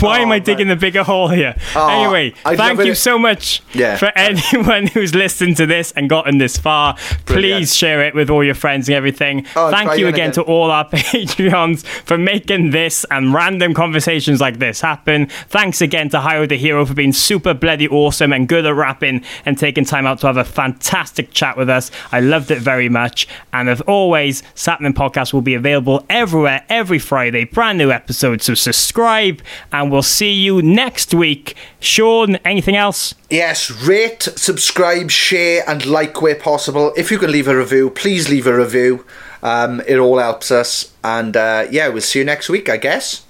Why 0.00 0.18
am 0.20 0.28
oh, 0.28 0.32
I 0.32 0.38
digging 0.38 0.68
the 0.68 0.76
bigger 0.76 1.02
hole 1.02 1.28
here? 1.28 1.56
Oh, 1.74 1.88
anyway, 1.88 2.34
I'd 2.44 2.56
thank 2.56 2.78
you 2.80 2.92
it- 2.92 2.96
so 2.96 3.18
much 3.18 3.62
Yeah. 3.72 3.96
for 3.96 4.06
anyone 4.16 4.86
who's 4.88 5.14
listened 5.14 5.56
to 5.58 5.66
this 5.66 5.92
and 5.92 6.08
gotten 6.08 6.38
this 6.38 6.56
far. 6.56 6.96
Brilliant. 7.26 7.60
Please 7.60 7.76
share 7.76 8.02
it 8.02 8.14
with 8.14 8.30
all 8.30 8.42
your 8.44 8.54
friends 8.54 8.88
and 8.88 8.96
everything. 8.96 9.46
Oh, 9.56 9.70
thank 9.70 9.98
you 9.98 10.06
again 10.08 10.22
again 10.22 10.30
again. 10.30 10.32
to 10.32 10.42
all 10.42 10.70
our 10.70 10.84
Patreons 10.90 11.84
for 11.84 12.18
making 12.18 12.70
this 12.70 13.04
and 13.10 13.34
random 13.34 13.74
conversations 13.74 14.40
like 14.40 14.58
this 14.58 14.80
happen. 14.80 15.26
Thanks 15.48 15.80
again 15.80 16.08
to 16.10 16.18
Hyro 16.18 16.48
the 16.48 16.56
Hero 16.56 16.84
for 16.86 16.94
being 16.94 17.12
super 17.12 17.54
bloody 17.54 17.88
awesome 17.88 18.32
and 18.32 18.48
good 18.48 18.66
at 18.66 18.74
rapping 18.74 19.24
and 19.44 19.58
taking 19.58 19.84
time 19.84 20.06
out 20.06 20.18
to 20.20 20.26
have 20.26 20.36
a 20.36 20.44
fantastic 20.44 21.32
chat 21.32 21.56
with 21.56 21.68
us. 21.68 21.90
I 22.10 22.20
loved 22.20 22.50
it 22.50 22.58
very 22.60 22.88
much. 22.88 23.26
And 23.52 23.68
as 23.68 23.80
always, 23.82 24.42
Sapnin 24.54 24.92
Podcast 24.94 25.32
will 25.32 25.42
be 25.42 25.54
available 25.54 25.91
everywhere 26.08 26.64
every 26.68 26.98
Friday. 26.98 27.44
Brand 27.44 27.78
new 27.78 27.90
episodes. 27.90 28.44
So 28.44 28.54
subscribe 28.54 29.42
and 29.70 29.90
we'll 29.90 30.02
see 30.02 30.32
you 30.32 30.62
next 30.62 31.14
week. 31.14 31.56
Sean, 31.80 32.36
anything 32.44 32.76
else? 32.76 33.14
Yes, 33.30 33.70
rate, 33.70 34.22
subscribe, 34.22 35.10
share, 35.10 35.62
and 35.68 35.84
like 35.86 36.20
where 36.22 36.34
possible. 36.34 36.92
If 36.96 37.10
you 37.10 37.18
can 37.18 37.30
leave 37.30 37.48
a 37.48 37.56
review, 37.56 37.90
please 37.90 38.28
leave 38.28 38.46
a 38.46 38.56
review. 38.56 39.04
Um, 39.42 39.80
it 39.86 39.98
all 39.98 40.18
helps 40.18 40.50
us. 40.50 40.92
And 41.02 41.36
uh, 41.36 41.66
yeah, 41.70 41.88
we'll 41.88 42.02
see 42.02 42.20
you 42.20 42.24
next 42.24 42.48
week, 42.48 42.68
I 42.68 42.76
guess. 42.76 43.24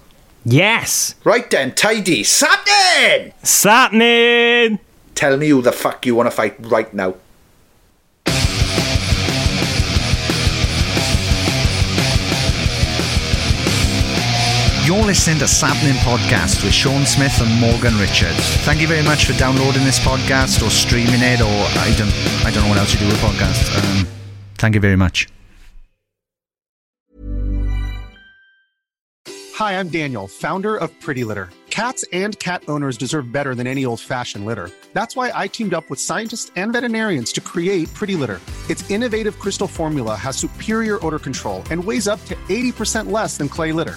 Yes. 0.44 1.14
Right 1.24 1.48
then, 1.50 1.74
tidy. 1.74 2.24
Something! 2.24 3.32
Sapnin! 3.42 4.80
Tell 5.14 5.36
me 5.36 5.48
who 5.48 5.62
the 5.62 5.72
fuck 5.72 6.04
you 6.04 6.14
want 6.14 6.26
to 6.26 6.30
fight 6.30 6.56
right 6.58 6.92
now. 6.92 7.14
You're 14.92 15.06
listening 15.06 15.38
to 15.38 15.46
Sapnin 15.46 15.94
Podcast 16.04 16.62
with 16.62 16.74
Sean 16.74 17.06
Smith 17.06 17.40
and 17.40 17.50
Morgan 17.58 17.98
Richards. 17.98 18.56
Thank 18.66 18.82
you 18.82 18.86
very 18.86 19.02
much 19.02 19.24
for 19.24 19.32
downloading 19.38 19.84
this 19.84 19.98
podcast 19.98 20.62
or 20.62 20.68
streaming 20.68 21.22
it, 21.22 21.40
or 21.40 21.46
I 21.80 21.94
don't, 21.96 22.12
I 22.44 22.50
don't 22.50 22.64
know 22.64 22.68
what 22.68 22.76
else 22.76 22.92
you 22.92 23.00
do 23.00 23.06
with 23.06 23.16
podcasts. 23.16 23.74
Um, 23.74 24.06
thank 24.58 24.74
you 24.74 24.82
very 24.82 24.96
much. 24.96 25.28
Hi, 29.54 29.80
I'm 29.80 29.88
Daniel, 29.88 30.28
founder 30.28 30.76
of 30.76 30.90
Pretty 31.00 31.24
Litter. 31.24 31.48
Cats 31.70 32.04
and 32.12 32.38
cat 32.38 32.62
owners 32.68 32.98
deserve 32.98 33.32
better 33.32 33.54
than 33.54 33.66
any 33.66 33.86
old 33.86 33.98
fashioned 33.98 34.44
litter. 34.44 34.68
That's 34.92 35.16
why 35.16 35.32
I 35.34 35.48
teamed 35.48 35.72
up 35.72 35.88
with 35.88 36.00
scientists 36.00 36.52
and 36.54 36.70
veterinarians 36.70 37.32
to 37.32 37.40
create 37.40 37.88
Pretty 37.94 38.14
Litter. 38.14 38.42
Its 38.68 38.90
innovative 38.90 39.38
crystal 39.38 39.66
formula 39.66 40.14
has 40.16 40.36
superior 40.36 41.02
odor 41.02 41.18
control 41.18 41.62
and 41.70 41.82
weighs 41.82 42.06
up 42.06 42.22
to 42.26 42.34
80% 42.50 43.10
less 43.10 43.38
than 43.38 43.48
clay 43.48 43.72
litter. 43.72 43.96